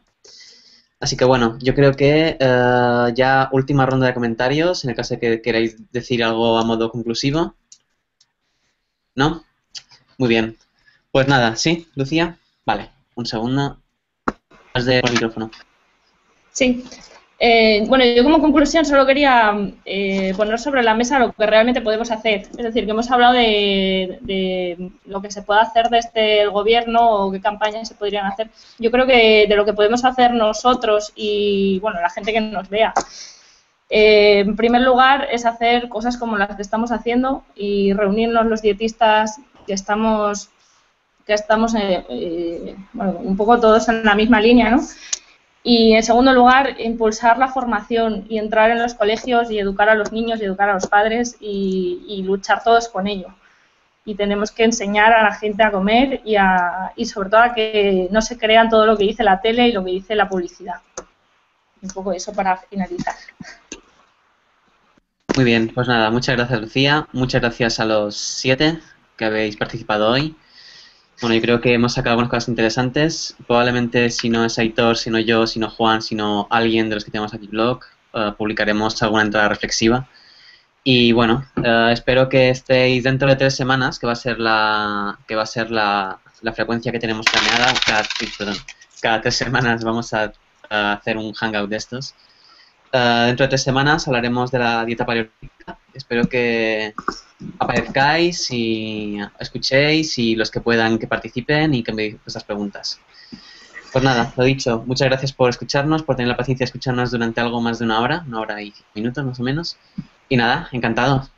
Así 0.99 1.17
que 1.17 1.25
bueno, 1.25 1.57
yo 1.59 1.73
creo 1.73 1.93
que 1.93 2.37
uh, 2.39 3.13
ya 3.13 3.49
última 3.51 3.85
ronda 3.85 4.07
de 4.07 4.13
comentarios, 4.13 4.83
en 4.83 4.91
el 4.91 4.95
caso 4.95 5.15
de 5.15 5.19
que 5.19 5.41
queráis 5.41 5.91
decir 5.91 6.23
algo 6.23 6.57
a 6.57 6.63
modo 6.63 6.91
conclusivo. 6.91 7.55
¿No? 9.15 9.43
Muy 10.21 10.29
bien. 10.29 10.55
Pues 11.11 11.27
nada, 11.27 11.55
¿sí, 11.55 11.87
Lucía? 11.95 12.37
Vale, 12.63 12.91
un 13.15 13.25
segundo. 13.25 13.79
Has 14.71 14.85
de 14.85 15.01
micrófono. 15.11 15.49
Sí. 16.51 16.85
Eh, 17.39 17.83
bueno, 17.87 18.05
yo 18.05 18.21
como 18.23 18.39
conclusión 18.39 18.85
solo 18.85 19.07
quería 19.07 19.51
eh, 19.83 20.31
poner 20.37 20.59
sobre 20.59 20.83
la 20.83 20.93
mesa 20.93 21.17
lo 21.17 21.31
que 21.31 21.47
realmente 21.47 21.81
podemos 21.81 22.11
hacer. 22.11 22.41
Es 22.55 22.63
decir, 22.63 22.85
que 22.85 22.91
hemos 22.91 23.09
hablado 23.09 23.33
de, 23.33 24.91
lo 25.05 25.23
que 25.23 25.31
se 25.31 25.41
puede 25.41 25.61
hacer 25.61 25.89
desde 25.89 26.43
el 26.43 26.51
gobierno 26.51 26.99
o 27.25 27.31
qué 27.31 27.41
campañas 27.41 27.87
se 27.87 27.95
podrían 27.95 28.27
hacer. 28.27 28.51
Yo 28.77 28.91
creo 28.91 29.07
que 29.07 29.47
de 29.49 29.55
lo 29.55 29.65
que 29.65 29.73
podemos 29.73 30.05
hacer 30.05 30.35
nosotros 30.35 31.13
y, 31.15 31.79
bueno, 31.79 31.99
la 31.99 32.11
gente 32.11 32.31
que 32.31 32.41
nos 32.41 32.69
vea. 32.69 32.93
Eh, 33.89 34.41
en 34.41 34.55
primer 34.55 34.83
lugar, 34.83 35.29
es 35.31 35.47
hacer 35.47 35.89
cosas 35.89 36.15
como 36.15 36.37
las 36.37 36.55
que 36.55 36.61
estamos 36.61 36.91
haciendo 36.91 37.43
y 37.55 37.91
reunirnos 37.93 38.45
los 38.45 38.61
dietistas 38.61 39.41
que 39.71 39.75
estamos, 39.75 40.49
que 41.25 41.33
estamos 41.33 41.73
eh, 41.75 42.05
eh, 42.09 42.75
bueno, 42.91 43.19
un 43.23 43.37
poco 43.37 43.57
todos 43.57 43.87
en 43.87 44.03
la 44.03 44.15
misma 44.15 44.41
línea, 44.41 44.69
¿no? 44.69 44.81
Y 45.63 45.93
en 45.93 46.03
segundo 46.03 46.33
lugar, 46.33 46.75
impulsar 46.81 47.37
la 47.37 47.47
formación 47.47 48.25
y 48.27 48.37
entrar 48.37 48.69
en 48.71 48.81
los 48.81 48.95
colegios 48.95 49.49
y 49.49 49.59
educar 49.59 49.87
a 49.87 49.95
los 49.95 50.11
niños 50.11 50.41
y 50.41 50.43
educar 50.43 50.67
a 50.67 50.73
los 50.73 50.87
padres 50.87 51.37
y, 51.39 52.21
luchar 52.25 52.65
todos 52.65 52.89
con 52.89 53.07
ello. 53.07 53.27
Y 54.03 54.15
tenemos 54.15 54.51
que 54.51 54.65
enseñar 54.65 55.13
a 55.13 55.23
la 55.23 55.35
gente 55.35 55.63
a 55.63 55.71
comer 55.71 56.19
y, 56.25 56.35
a, 56.35 56.91
y 56.97 57.05
sobre 57.05 57.29
todo 57.29 57.41
a 57.41 57.53
que 57.53 58.09
no 58.11 58.21
se 58.21 58.37
crean 58.37 58.69
todo 58.69 58.85
lo 58.85 58.97
que 58.97 59.05
dice 59.05 59.23
la 59.23 59.39
tele 59.39 59.69
y 59.69 59.71
lo 59.71 59.85
que 59.85 59.91
dice 59.91 60.15
la 60.15 60.27
publicidad. 60.27 60.81
Un 61.81 61.89
poco 61.91 62.11
eso 62.11 62.33
para 62.33 62.57
finalizar. 62.57 63.15
Muy 65.33 65.45
bien, 65.45 65.71
pues 65.73 65.87
nada, 65.87 66.11
muchas 66.11 66.35
gracias 66.35 66.59
Lucía, 66.59 67.07
muchas 67.13 67.39
gracias 67.39 67.79
a 67.79 67.85
los 67.85 68.17
siete 68.17 68.79
que 69.21 69.25
habéis 69.25 69.55
participado 69.55 70.09
hoy. 70.09 70.35
Bueno, 71.21 71.35
yo 71.35 71.41
creo 71.41 71.61
que 71.61 71.73
hemos 71.75 71.93
sacado 71.93 72.13
algunas 72.13 72.31
cosas 72.31 72.49
interesantes. 72.49 73.35
Probablemente 73.45 74.09
si 74.09 74.29
no 74.29 74.43
es 74.43 74.57
Aitor, 74.57 74.97
si 74.97 75.11
no 75.11 75.19
yo, 75.19 75.45
si 75.45 75.59
no 75.59 75.69
Juan, 75.69 76.01
si 76.01 76.15
no 76.15 76.47
alguien 76.49 76.89
de 76.89 76.95
los 76.95 77.05
que 77.05 77.11
tenemos 77.11 77.31
aquí 77.31 77.45
blog, 77.45 77.81
eh, 78.13 78.31
publicaremos 78.35 79.01
alguna 79.03 79.21
entrada 79.21 79.47
reflexiva. 79.47 80.07
Y 80.83 81.11
bueno, 81.11 81.45
eh, 81.63 81.89
espero 81.91 82.29
que 82.29 82.49
estéis 82.49 83.03
dentro 83.03 83.27
de 83.27 83.35
tres 83.35 83.55
semanas, 83.55 83.99
que 83.99 84.07
va 84.07 84.13
a 84.13 84.15
ser 84.15 84.39
la, 84.39 85.19
que 85.27 85.35
va 85.35 85.43
a 85.43 85.45
ser 85.45 85.69
la, 85.69 86.17
la 86.41 86.53
frecuencia 86.53 86.91
que 86.91 86.99
tenemos 86.99 87.27
planeada. 87.27 87.71
Cada, 87.85 88.03
perdón, 88.39 88.57
cada 89.03 89.21
tres 89.21 89.35
semanas 89.35 89.83
vamos 89.83 90.15
a, 90.15 90.33
a 90.67 90.93
hacer 90.93 91.17
un 91.17 91.31
hangout 91.33 91.69
de 91.69 91.77
estos. 91.77 92.15
Uh, 92.93 93.27
dentro 93.27 93.45
de 93.45 93.49
tres 93.49 93.63
semanas 93.63 94.05
hablaremos 94.07 94.51
de 94.51 94.59
la 94.59 94.83
dieta 94.83 95.05
paleolítica. 95.05 95.77
Espero 95.93 96.27
que 96.27 96.93
aparezcáis 97.57 98.51
y 98.51 99.17
escuchéis 99.39 100.17
y 100.17 100.35
los 100.35 100.51
que 100.51 100.59
puedan 100.59 100.99
que 100.99 101.07
participen 101.07 101.73
y 101.73 101.83
que 101.83 101.93
me 101.93 102.11
vuestras 102.15 102.43
preguntas. 102.43 102.99
Pues 103.93 104.03
nada, 104.03 104.33
lo 104.35 104.43
dicho, 104.43 104.83
muchas 104.85 105.07
gracias 105.07 105.33
por 105.33 105.49
escucharnos, 105.49 106.03
por 106.03 106.15
tener 106.15 106.29
la 106.29 106.37
paciencia 106.37 106.65
de 106.65 106.67
escucharnos 106.67 107.11
durante 107.11 107.41
algo 107.41 107.61
más 107.61 107.79
de 107.79 107.85
una 107.85 107.99
hora, 107.99 108.23
una 108.27 108.39
hora 108.39 108.61
y 108.61 108.71
cinco 108.71 108.89
minutos 108.93 109.25
más 109.25 109.39
o 109.39 109.43
menos. 109.43 109.77
Y 110.29 110.37
nada, 110.37 110.69
encantado. 110.71 111.29